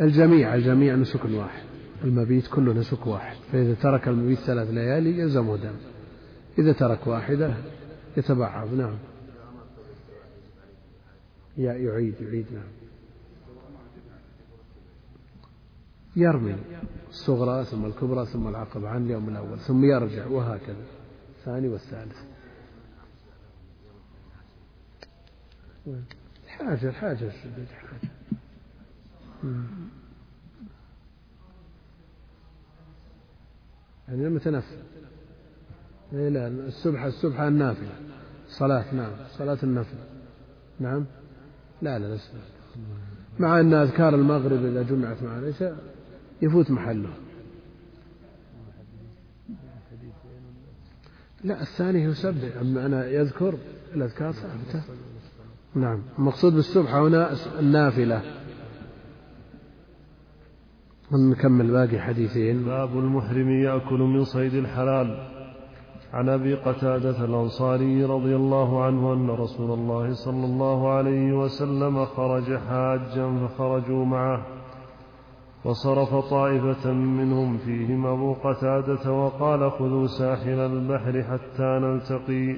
الجميع 0.00 0.54
الجميع 0.54 0.94
نسك 0.94 1.24
واحد. 1.24 1.69
المبيت 2.04 2.46
كله 2.46 2.72
نسك 2.72 3.06
واحد. 3.06 3.36
فإذا 3.52 3.74
ترك 3.74 4.08
المبيت 4.08 4.38
ثلاث 4.38 4.68
ليالي 4.70 5.18
يلزمه 5.18 5.56
دم 5.56 5.76
إذا 6.58 6.72
ترك 6.72 7.06
واحدة 7.06 7.54
يتبعض. 8.16 8.74
نعم. 8.74 8.98
يعيد 11.58 12.14
يعيد. 12.20 12.46
نعم. 12.52 12.70
يرمي. 16.16 16.56
الصغرى 17.08 17.64
ثم 17.64 17.84
الكبرى 17.84 18.26
ثم 18.26 18.48
العقبة 18.48 18.88
عن 18.88 19.06
اليوم 19.06 19.28
الأول. 19.28 19.58
ثم 19.58 19.84
يرجع. 19.84 20.26
وهكذا. 20.26 20.84
الثاني 21.38 21.68
والثالث. 21.68 22.16
الحاجة 26.46 26.88
الحاجة 26.88 27.26
الشديد 27.26 27.66
يعني 34.10 34.26
المتنفل. 34.26 34.76
إيه 36.12 36.28
لا 36.28 36.48
السبحة 36.48 37.06
السبحة 37.06 37.48
النافلة. 37.48 37.92
صلاة 38.48 38.94
نعم 38.94 39.12
صلاة 39.38 39.58
النفل. 39.62 39.96
نعم؟ 40.80 41.06
لا 41.82 41.98
لا 41.98 42.14
لسه 42.14 42.32
مع 43.38 43.60
أن 43.60 43.74
أذكار 43.74 44.14
المغرب 44.14 44.64
إذا 44.64 44.82
جمعت 44.82 45.22
مع 45.22 45.38
العشاء 45.38 45.76
يفوت 46.42 46.70
محله. 46.70 47.10
لا 51.44 51.62
الثاني 51.62 52.02
يسبح. 52.02 52.56
أما 52.60 52.86
أنا 52.86 53.06
يذكر 53.06 53.54
الأذكار 53.94 54.32
ثابتة 54.32 54.82
نعم. 55.74 56.02
المقصود 56.18 56.52
بالسبحة 56.52 57.06
هنا 57.06 57.36
النافلة. 57.58 58.39
نكمل 61.12 61.70
باقي 61.70 61.98
حديثين. 62.00 62.64
باب 62.64 62.98
المحرم 62.98 63.50
يأكل 63.50 63.98
من 63.98 64.24
صيد 64.24 64.54
الحلال. 64.54 65.18
عن 66.12 66.28
أبي 66.28 66.54
قتادة 66.54 67.24
الأنصاري 67.24 68.04
رضي 68.04 68.36
الله 68.36 68.84
عنه 68.84 69.12
أن 69.12 69.30
رسول 69.30 69.70
الله 69.78 70.12
صلى 70.12 70.44
الله 70.44 70.90
عليه 70.90 71.32
وسلم 71.32 72.04
خرج 72.04 72.56
حاجا 72.68 73.48
فخرجوا 73.48 74.04
معه. 74.04 74.46
وصرف 75.64 76.14
طائفة 76.14 76.92
منهم 76.92 77.58
فيهم 77.58 78.06
أبو 78.06 78.32
قتادة 78.32 79.12
وقال 79.12 79.70
خذوا 79.70 80.06
ساحل 80.06 80.58
البحر 80.58 81.22
حتى 81.22 81.78
نلتقي. 81.82 82.56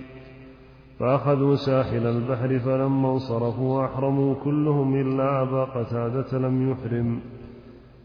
فأخذوا 0.99 1.55
ساحل 1.55 2.07
البحر 2.07 2.59
فلما 2.59 3.13
انصرفوا 3.13 3.85
أحرموا 3.85 4.35
كلهم 4.35 4.95
إلا 4.95 5.43
أبا 5.43 5.65
قتادة 5.65 6.39
لم 6.39 6.71
يحرم. 6.71 7.21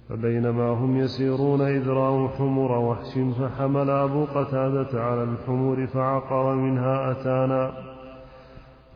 فبينما 0.10 0.70
هم 0.70 0.98
يسيرون 0.98 1.62
إذ 1.62 1.90
رأوا 1.90 2.28
حمر 2.28 2.72
وحش 2.72 3.20
فحمل 3.40 3.90
أبو 3.90 4.26
قتادة 4.26 5.04
على 5.04 5.24
الحمور 5.24 5.88
فعقر 5.88 6.56
منها 6.56 7.12
أتانا. 7.12 7.72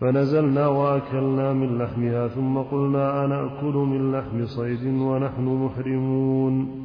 فنزلنا 0.02 0.68
وأكلنا 0.68 1.54
من 1.54 1.78
لحمها 1.78 2.28
ثم 2.28 2.58
قلنا 2.58 3.26
أنأكل 3.26 3.74
من 3.74 4.12
لحم 4.12 4.46
صيد 4.46 4.86
ونحن 5.02 5.44
محرمون. 5.66 6.82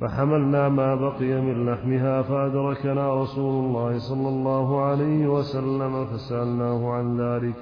فحملنا 0.00 0.68
ما 0.68 0.94
بقي 0.94 1.40
من 1.40 1.66
لحمها 1.66 2.22
فأدركنا 2.22 3.22
رسول 3.22 3.64
الله 3.64 3.98
صلى 3.98 4.28
الله 4.28 4.80
عليه 4.80 5.26
وسلم 5.28 6.06
فسألناه 6.06 6.90
عن 6.90 7.20
ذلك. 7.20 7.56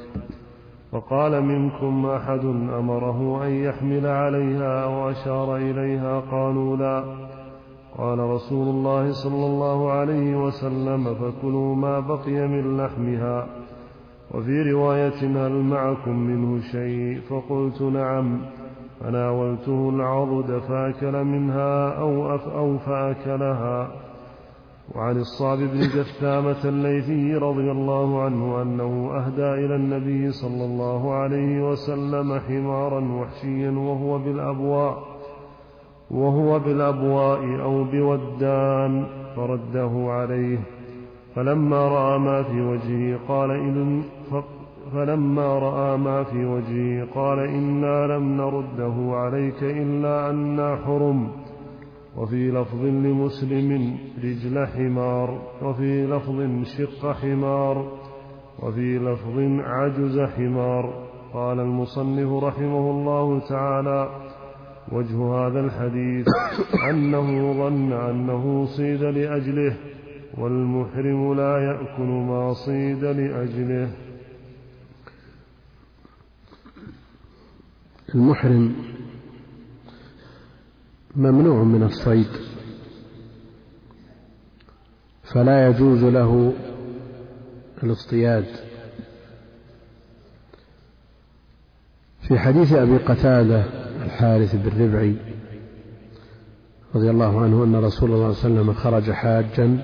فقال 0.93 1.44
منكم 1.44 2.06
أحد 2.06 2.44
أمره 2.78 3.47
أن 3.47 3.51
يحمل 3.51 4.06
عليها 4.06 4.85
أو 4.85 5.10
أشار 5.10 5.56
إليها؟ 5.56 6.20
قالوا 6.20 6.77
لا. 6.77 7.05
قال 7.98 8.19
رسول 8.19 8.69
الله 8.69 9.12
صلى 9.12 9.47
الله 9.47 9.90
عليه 9.93 10.36
وسلم 10.36 11.15
فكلوا 11.15 11.74
ما 11.74 12.01
بقي 12.01 12.48
من 12.48 12.77
لحمها. 12.77 13.47
وفي 14.35 14.73
رواية 14.73 15.47
هل 15.47 15.52
معكم 15.52 16.16
منه 16.16 16.60
شيء؟ 16.60 17.20
فقلت 17.20 17.82
نعم. 17.82 18.39
فناولته 19.01 19.90
العضد 19.94 20.59
فأكل 20.59 21.24
منها 21.24 21.89
أو, 21.89 22.35
أف 22.35 22.48
أو 22.48 22.78
فأكلها. 22.78 24.07
وعن 24.94 25.16
الصعب 25.16 25.59
بن 25.59 25.81
جثامة 25.81 26.65
الليثي 26.65 27.35
رضي 27.35 27.70
الله 27.70 28.23
عنه 28.23 28.62
أنه 28.62 29.10
أهدى 29.16 29.65
إلى 29.65 29.77
النبي 29.77 30.32
صلى 30.32 30.65
الله 30.65 31.12
عليه 31.15 31.70
وسلم 31.70 32.39
حمارا 32.48 33.01
وحشيا 33.01 33.70
وهو 33.70 34.19
بالأبواء 34.19 34.98
وهو 36.10 36.59
بالأبواء 36.59 37.60
أو 37.62 37.85
بودان 37.85 39.06
فرده 39.36 40.06
عليه. 40.09 40.59
فلما 41.35 41.89
رأى 41.89 42.19
ما 42.19 42.43
في 42.43 42.60
وجهه 42.60 43.19
قال 43.28 43.51
إن 43.51 44.02
فلما 44.93 45.59
رأى 45.59 45.97
ما 45.97 46.24
في 46.24 46.44
وجهه 46.44 47.06
قال 47.15 47.39
إنا 47.39 48.06
لم 48.06 48.36
نرده 48.36 49.16
عليك 49.16 49.62
إلا 49.62 50.31
أنا 50.31 50.77
حرم. 50.77 51.28
وفي 52.18 52.50
لفظ 52.50 52.82
لمسلم 52.84 53.98
رجل 54.24 54.66
حمار 54.66 55.28
وفي 55.62 56.06
لفظ 56.06 56.38
شق 56.76 57.12
حمار 57.12 57.98
وفي 58.62 58.98
لفظ 58.98 59.38
عجز 59.74 60.20
حمار. 60.20 61.08
قال 61.34 61.60
المصنف 61.60 62.44
رحمه 62.44 62.90
الله 62.90 63.48
تعالى 63.48 64.00
وجه 64.92 65.16
هذا 65.34 65.60
الحديث 65.60 66.26
أنه 66.90 67.52
ظن 67.52 67.92
أنه 67.92 68.64
صيد 68.64 69.02
لأجله 69.02 69.76
والمحرم 70.38 71.34
لا 71.34 71.54
يأكل 71.58 72.10
ما 72.30 72.52
صيد 72.52 73.04
لأجله. 73.04 73.90
المحرم 78.14 78.97
ممنوع 81.18 81.62
من 81.62 81.82
الصيد. 81.82 82.28
فلا 85.22 85.68
يجوز 85.68 86.04
له 86.04 86.52
الاصطياد. 87.82 88.44
في 92.20 92.38
حديث 92.38 92.72
أبي 92.72 92.96
قتادة 92.96 93.64
الحارث 94.04 94.54
بن 94.54 94.84
ربعي 94.84 95.16
رضي 96.94 97.10
الله 97.10 97.40
عنه 97.40 97.64
أن 97.64 97.76
رسول 97.76 98.12
الله 98.12 98.32
صلى 98.32 98.50
الله 98.50 98.64
عليه 98.64 98.70
وسلم 98.70 98.72
خرج 98.72 99.10
حاجا 99.10 99.78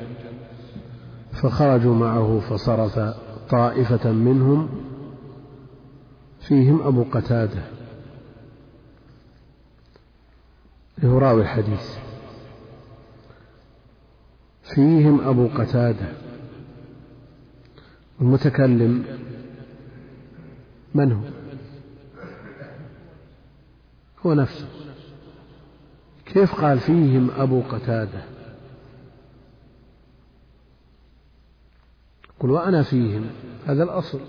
فخرجوا 1.33 1.95
معه 1.95 2.41
فصرف 2.41 2.99
طائفة 3.51 4.13
منهم 4.13 4.69
فيهم 6.41 6.83
أبو 6.83 7.05
قتادة. 7.13 7.74
هو 11.03 11.19
راوي 11.19 11.43
الحديث. 11.43 11.97
فيهم 14.63 15.21
أبو 15.21 15.49
قتادة 15.49 16.13
المتكلم. 18.21 19.05
من 20.95 21.13
هو؟ 21.13 21.23
هو 24.27 24.35
نفسه. 24.35 24.69
كيف 26.27 26.55
قال 26.55 26.79
فيهم 26.79 27.31
أبو 27.31 27.61
قتادة؟ 27.61 28.23
قل 32.41 32.51
وأنا 32.51 32.83
فيهم 32.83 33.31
هذا 33.67 33.83
الأصل. 33.83 34.21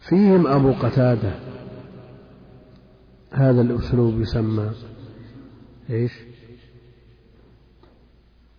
فيهم 0.00 0.46
أبو 0.46 0.72
قتادة 0.72 1.32
هذا 3.34 3.60
الأسلوب 3.60 4.20
يسمى 4.20 4.72
إيش؟ 5.90 6.12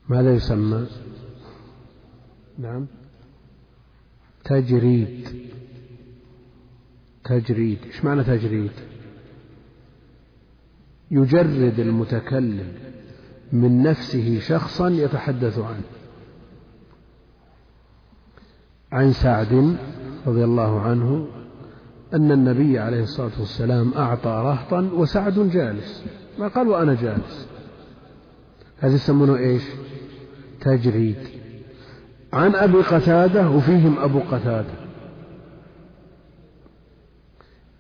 ماذا 0.10 0.34
يسمى؟ 0.34 0.88
نعم. 2.57 2.88
تجريد. 4.43 5.27
تجريد. 7.23 7.80
إيش 7.85 8.06
معنى 8.06 8.23
تجريد؟ 8.23 8.72
يجرد 11.11 11.80
المتكلم 11.80 12.73
من 13.52 13.84
نفسه 13.84 14.39
شخصا 14.39 14.89
يتحدث 14.89 15.60
عنه. 15.60 15.84
عن 18.91 19.14
سعد 19.14 19.77
رضي 20.26 20.43
الله 20.43 20.81
عنه 20.81 21.35
أن 22.15 22.31
النبي 22.31 22.79
عليه 22.79 23.03
الصلاة 23.03 23.39
والسلام 23.39 23.93
أعطى 23.93 24.29
رهطا 24.29 24.89
وسعد 24.93 25.39
جالس. 25.39 26.03
ما 26.39 26.47
قال 26.47 26.67
وأنا 26.67 26.93
جالس. 26.93 27.47
هذا 28.79 28.95
يسمونه 28.95 29.37
إيش؟ 29.37 29.63
تجريد. 30.61 31.15
عن 32.33 32.55
أبي 32.55 32.77
قتادة 32.77 33.49
وفيهم 33.49 33.99
أبو 33.99 34.19
قتادة. 34.19 34.73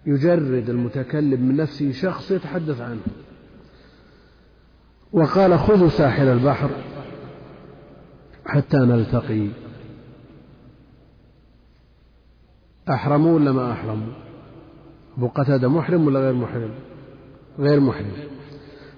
يجرد 0.05 0.69
المتكلم 0.69 1.41
من 1.41 1.55
نفسه 1.55 1.91
شخص 1.91 2.31
يتحدث 2.31 2.81
عنه. 2.81 3.01
وقال 5.13 5.59
خذوا 5.59 5.89
ساحل 5.89 6.27
البحر 6.27 6.69
حتى 8.45 8.77
نلتقي. 8.77 9.47
أحرموا 12.89 13.35
ولا 13.35 13.51
ما 13.51 13.71
أحرموا؟ 13.71 14.13
أبو 15.17 15.27
قتادة 15.27 15.67
محرم 15.69 16.07
ولا 16.07 16.19
غير 16.19 16.33
محرم؟ 16.33 16.69
غير 17.59 17.79
محرم. 17.79 18.11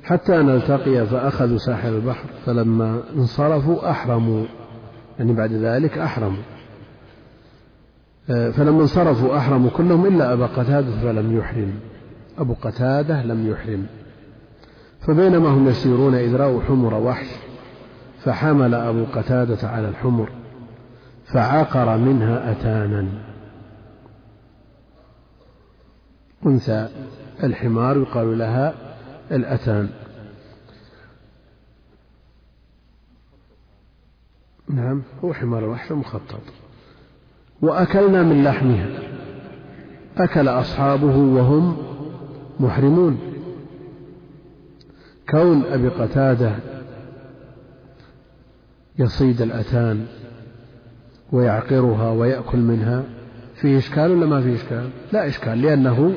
حتى 0.04 0.38
نلتقي 0.38 1.06
فأخذوا 1.06 1.58
ساحل 1.58 1.94
البحر 1.94 2.30
فلما 2.46 3.02
انصرفوا 3.16 3.92
أحرموا. 3.92 4.46
يعني 5.20 5.34
بعد 5.34 5.52
ذلك 5.52 5.98
أحرموا. 5.98 6.44
آه، 8.30 8.50
فلما 8.50 8.82
انصرفوا 8.82 9.38
أحرموا 9.38 9.70
كلهم 9.70 10.06
إلا 10.06 10.34
أبا 10.34 10.46
قتادة 10.46 10.92
فلم 11.02 11.38
يحرم. 11.38 11.74
أبو 12.38 12.54
قتادة 12.62 13.24
لم 13.24 13.52
يحرم. 13.52 13.86
فبينما 15.00 15.50
هم 15.50 15.68
يسيرون 15.68 16.16
إذ 16.16 16.36
رأوا 16.36 16.62
حمر 16.62 16.94
وحش 16.94 17.28
فحمل 18.24 18.74
أبو 18.74 19.06
قتادة 19.14 19.68
على 19.68 19.90
الحمر 19.90 20.30
فعقر 21.26 21.98
منها 21.98 22.52
أتانا. 22.52 23.08
أنثى 26.46 26.90
الحمار 27.44 27.98
يقال 27.98 28.38
لها 28.38 28.74
الأتان. 29.32 29.90
نعم 34.70 35.04
هو 35.24 35.34
حمار 35.34 35.66
الوحش 35.66 35.92
مخطط 35.92 36.42
وأكلنا 37.62 38.24
من 38.24 38.44
لحمها. 38.44 38.88
أكل 40.18 40.48
أصحابه 40.48 41.18
وهم 41.18 41.78
محرمون. 42.60 43.20
كون 45.30 45.64
أبي 45.64 45.88
قتادة 45.88 46.56
يصيد 49.00 49.42
الأتان 49.42 50.06
ويعقرها 51.32 52.12
ويأكل 52.12 52.58
منها 52.58 53.04
فيه 53.62 53.78
إشكال 53.78 54.12
ولا 54.12 54.26
ما 54.26 54.42
فيه 54.42 54.56
إشكال؟ 54.56 54.90
لا 55.14 55.28
إشكال 55.28 55.62
لأنه 55.62 56.14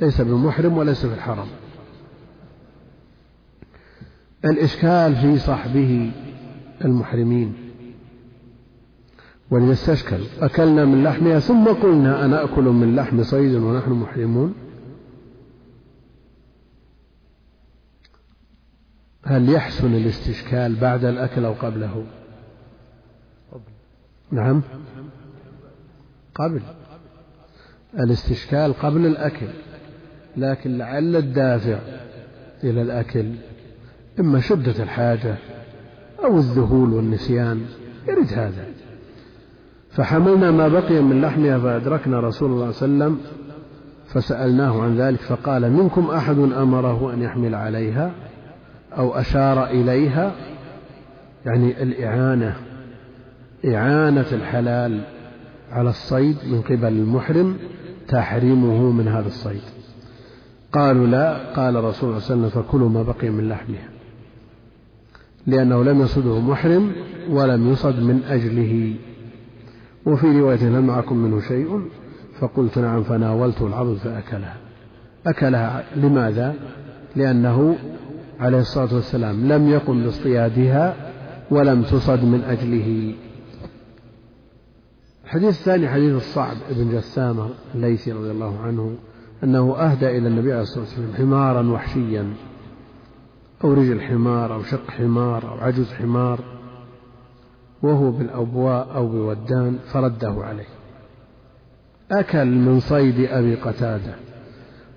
ليس 0.00 0.20
بمحرم 0.20 0.78
وليس 0.78 1.06
في 1.06 1.14
الحرم 1.14 1.46
الإشكال 4.44 5.16
في 5.16 5.38
صحبه 5.38 6.12
المحرمين. 6.84 7.54
ولذا 9.50 9.72
استشكل. 9.72 10.18
أكلنا 10.40 10.84
من 10.84 11.04
لحمها 11.04 11.38
ثم 11.38 11.64
قلنا 11.68 12.24
أنا 12.24 12.44
أكل 12.44 12.62
من 12.62 12.96
لحم 12.96 13.22
صيد 13.22 13.54
ونحن 13.54 13.90
محرمون. 13.90 14.54
هل 19.24 19.52
يحسن 19.52 19.94
الاستشكال 19.94 20.74
بعد 20.74 21.04
الأكل 21.04 21.44
أو 21.44 21.52
قبله؟ 21.52 22.04
نعم. 24.30 24.62
قبل 26.40 26.60
الاستشكال 27.98 28.72
قبل 28.72 29.06
الأكل 29.06 29.46
لكن 30.36 30.78
لعل 30.78 31.16
الدافع 31.16 31.78
إلى 32.64 32.82
الأكل 32.82 33.26
إما 34.20 34.40
شدة 34.40 34.82
الحاجة 34.82 35.36
أو 36.24 36.38
الذهول 36.38 36.92
والنسيان 36.92 37.60
يرد 38.08 38.32
هذا. 38.32 38.64
فحملنا 39.90 40.50
ما 40.50 40.68
بقي 40.68 41.02
من 41.02 41.20
لحمها 41.20 41.58
فأدركنا 41.58 42.20
رسول 42.20 42.50
الله 42.50 42.70
صلى 42.70 42.88
الله 42.88 43.04
عليه 43.04 43.14
وسلم 43.14 43.20
فسألناه 44.06 44.82
عن 44.82 44.96
ذلك 44.96 45.20
فقال 45.20 45.72
منكم 45.72 46.10
أحد 46.10 46.38
أمره 46.38 47.14
أن 47.14 47.22
يحمل 47.22 47.54
عليها 47.54 48.12
أو 48.98 49.14
أشار 49.14 49.66
إليها؟ 49.66 50.32
يعني 51.46 51.82
الإعانة 51.82 52.56
إعانة 53.64 54.26
الحلال 54.32 55.00
على 55.70 55.90
الصيد 55.90 56.36
من 56.50 56.62
قبل 56.62 56.86
المحرم 56.86 57.56
تحريمه 58.08 58.90
من 58.90 59.08
هذا 59.08 59.26
الصيد. 59.26 59.62
قالوا 60.72 61.06
لا 61.06 61.52
قال 61.52 61.84
رسول 61.84 62.08
الله 62.08 62.20
صلى 62.20 62.34
الله 62.34 62.46
عليه 62.46 62.56
وسلم 62.56 62.62
فكلوا 62.62 62.88
ما 62.88 63.02
بقي 63.02 63.30
من 63.30 63.48
لحمها 63.48 63.88
لأنه 65.46 65.84
لم 65.84 66.00
يصده 66.00 66.40
محرم 66.40 66.92
ولم 67.30 67.72
يصد 67.72 68.02
من 68.02 68.22
أجله. 68.28 68.94
وفي 70.06 70.40
رواية 70.40 70.58
هل 70.58 70.82
معكم 70.82 71.16
منه 71.16 71.40
شيء؟ 71.40 71.80
فقلت 72.40 72.78
نعم 72.78 73.02
فناولته 73.02 73.66
العضد 73.66 73.96
فأكلها. 73.96 74.56
أكلها 75.26 75.84
لماذا؟ 75.96 76.54
لأنه 77.16 77.76
عليه 78.40 78.58
الصلاة 78.58 78.94
والسلام 78.94 79.52
لم 79.52 79.68
يقم 79.68 80.02
باصطيادها 80.02 80.94
ولم 81.50 81.82
تصد 81.82 82.24
من 82.24 82.42
أجله. 82.44 83.14
الحديث 85.30 85.58
الثاني 85.58 85.88
حديث 85.88 86.14
الصعب 86.14 86.56
بن 86.70 86.90
جسامة 86.92 87.48
الليثي 87.74 88.12
رضي 88.12 88.30
الله 88.30 88.60
عنه 88.60 88.96
أنه 89.44 89.76
أهدى 89.76 90.18
إلى 90.18 90.28
النبي 90.28 90.52
عليه 90.52 90.62
الصلاة 90.62 90.84
والسلام 90.84 91.12
حمارا 91.14 91.70
وحشيا 91.70 92.34
أو 93.64 93.72
رجل 93.72 94.00
حمار 94.00 94.54
أو 94.54 94.62
شق 94.62 94.90
حمار 94.90 95.48
أو 95.48 95.58
عجز 95.58 95.92
حمار 95.92 96.40
وهو 97.82 98.10
بالأبواء 98.10 98.94
أو 98.94 99.08
بودان 99.08 99.78
فرده 99.92 100.34
عليه. 100.44 100.68
أكل 102.10 102.46
من 102.46 102.80
صيد 102.80 103.20
أبي 103.20 103.54
قتادة 103.54 104.14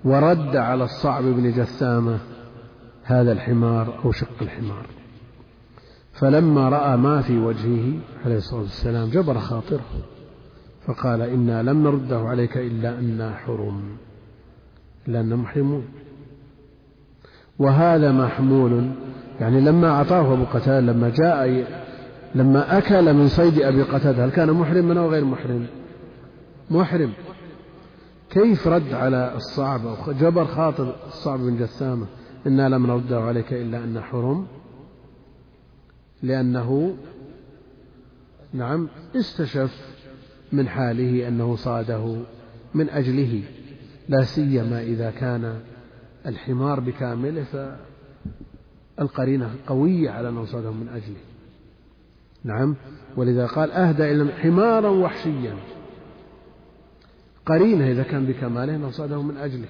ورد 0.05 0.55
على 0.55 0.83
الصعب 0.83 1.23
بن 1.23 1.51
جثامة 1.51 2.19
هذا 3.03 3.31
الحمار 3.31 3.99
أو 4.05 4.11
شق 4.11 4.41
الحمار. 4.41 4.85
فلما 6.13 6.69
رأى 6.69 6.97
ما 6.97 7.21
في 7.21 7.37
وجهه 7.37 7.99
عليه 8.25 8.37
الصلاة 8.37 8.61
والسلام 8.61 9.09
جبر 9.09 9.39
خاطره. 9.39 9.85
فقال 10.87 11.21
إنا 11.21 11.63
لم 11.63 11.83
نرده 11.83 12.19
عليك 12.19 12.57
إلا 12.57 12.99
أنا 12.99 13.35
حرم. 13.35 13.81
إلا 15.07 15.19
أن 15.19 15.35
محرمون. 15.35 15.85
وهذا 17.59 18.11
محمول 18.11 18.91
يعني 19.39 19.61
لما 19.61 19.89
أعطاه 19.89 20.33
أبو 20.33 20.43
قتادة 20.43 20.79
لما 20.79 21.09
جاء 21.09 21.67
لما 22.35 22.77
أكل 22.77 23.13
من 23.13 23.27
صيد 23.27 23.61
أبي 23.61 23.81
قتادة 23.81 24.25
هل 24.25 24.29
كان 24.29 24.51
محرما 24.51 24.99
أو 24.99 25.09
غير 25.09 25.25
محرم؟ 25.25 25.65
محرم. 26.71 27.13
كيف 28.29 28.67
رد 28.67 28.93
على 28.93 29.33
الصعب 29.35 29.85
أو 29.85 29.95
جبر 30.13 30.45
خاطر 30.45 30.95
الصعب 31.07 31.39
بن 31.39 31.57
جثامة 31.57 32.05
إنا 32.47 32.69
لم 32.69 32.87
نرده 32.87 33.21
عليك 33.21 33.53
إلا 33.53 33.77
أن 33.77 34.01
حرم. 34.01 34.47
لأنه 36.23 36.95
نعم 38.53 38.87
استشف 39.15 39.92
من 40.53 40.67
حاله 40.67 41.27
أنه 41.27 41.55
صاده 41.55 42.15
من 42.73 42.89
أجله 42.89 43.43
لا 44.09 44.23
سيما 44.23 44.81
إذا 44.81 45.11
كان 45.11 45.59
الحمار 46.25 46.79
بكامله 46.79 47.75
فالقرينة 48.97 49.55
قوية 49.67 50.09
على 50.09 50.29
أنه 50.29 50.45
صاده 50.45 50.71
من 50.71 50.87
أجله. 50.89 51.19
نعم 52.43 52.75
ولذا 53.17 53.45
قال 53.45 53.71
أهدى 53.71 54.11
إلى 54.11 54.33
حمارا 54.33 54.89
وحشيا. 54.89 55.55
قرينة 57.45 57.91
إذا 57.91 58.03
كان 58.03 58.25
بكماله 58.25 58.77
نصده 58.77 59.21
من 59.21 59.37
أجله. 59.37 59.67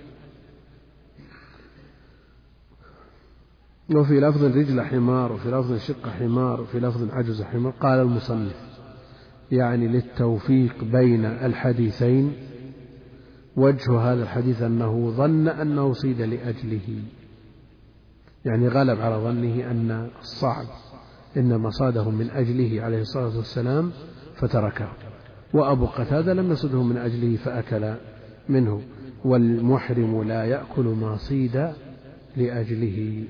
وفي 3.96 4.20
لفظ 4.20 4.44
رجل 4.44 4.82
حمار 4.82 5.32
وفي 5.32 5.52
لفظ 5.52 5.78
شق 5.78 6.10
حمار 6.10 6.62
وفي 6.62 6.80
لفظ 6.80 7.12
عجز 7.12 7.42
حمار 7.42 7.74
قال 7.80 8.00
المصنف 8.00 8.73
يعني 9.52 9.88
للتوفيق 9.88 10.84
بين 10.84 11.26
الحديثين 11.26 12.34
وجه 13.56 14.00
هذا 14.00 14.24
الحديث 14.24 14.62
أنه 14.62 15.10
ظن 15.10 15.48
أنه 15.48 15.94
صيد 15.94 16.22
لأجله. 16.22 17.04
يعني 18.46 18.68
غلب 18.68 19.02
على 19.02 19.16
ظنه 19.16 19.72
أن 19.72 20.10
الصعب 20.20 20.66
إنما 21.38 21.70
صاده 21.70 22.10
من 22.10 22.30
أجله 22.30 22.82
عليه 22.82 23.02
الصلاة 23.02 23.38
والسلام 23.38 23.92
فتركه. 24.36 24.90
وأبو 25.54 25.86
قتادة 25.86 26.34
لم 26.34 26.52
يصده 26.52 26.84
من 26.84 26.98
أجله 26.98 27.36
فأكل 27.36 27.94
منه. 28.50 28.82
والمحرم 29.26 30.24
لا 30.24 30.44
يأكل 30.46 30.86
ما 30.86 31.18
صيد 31.18 31.74
لأجله. 32.38 33.24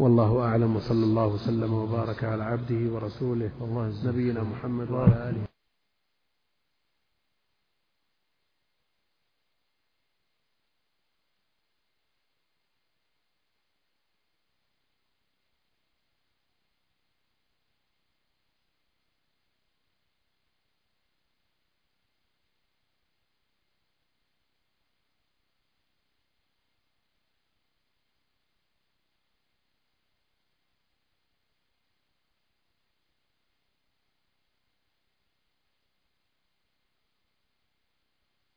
والله 0.00 0.42
أعلم 0.44 0.76
وصلى 0.76 1.04
الله 1.04 1.26
وسلم 1.26 1.72
وبارك 1.74 2.24
على 2.24 2.44
عبده 2.44 2.92
ورسوله 2.94 3.50
نبينا 4.06 4.42
محمد 4.42 4.90
وعلى 4.90 5.16
آله. 5.28 5.44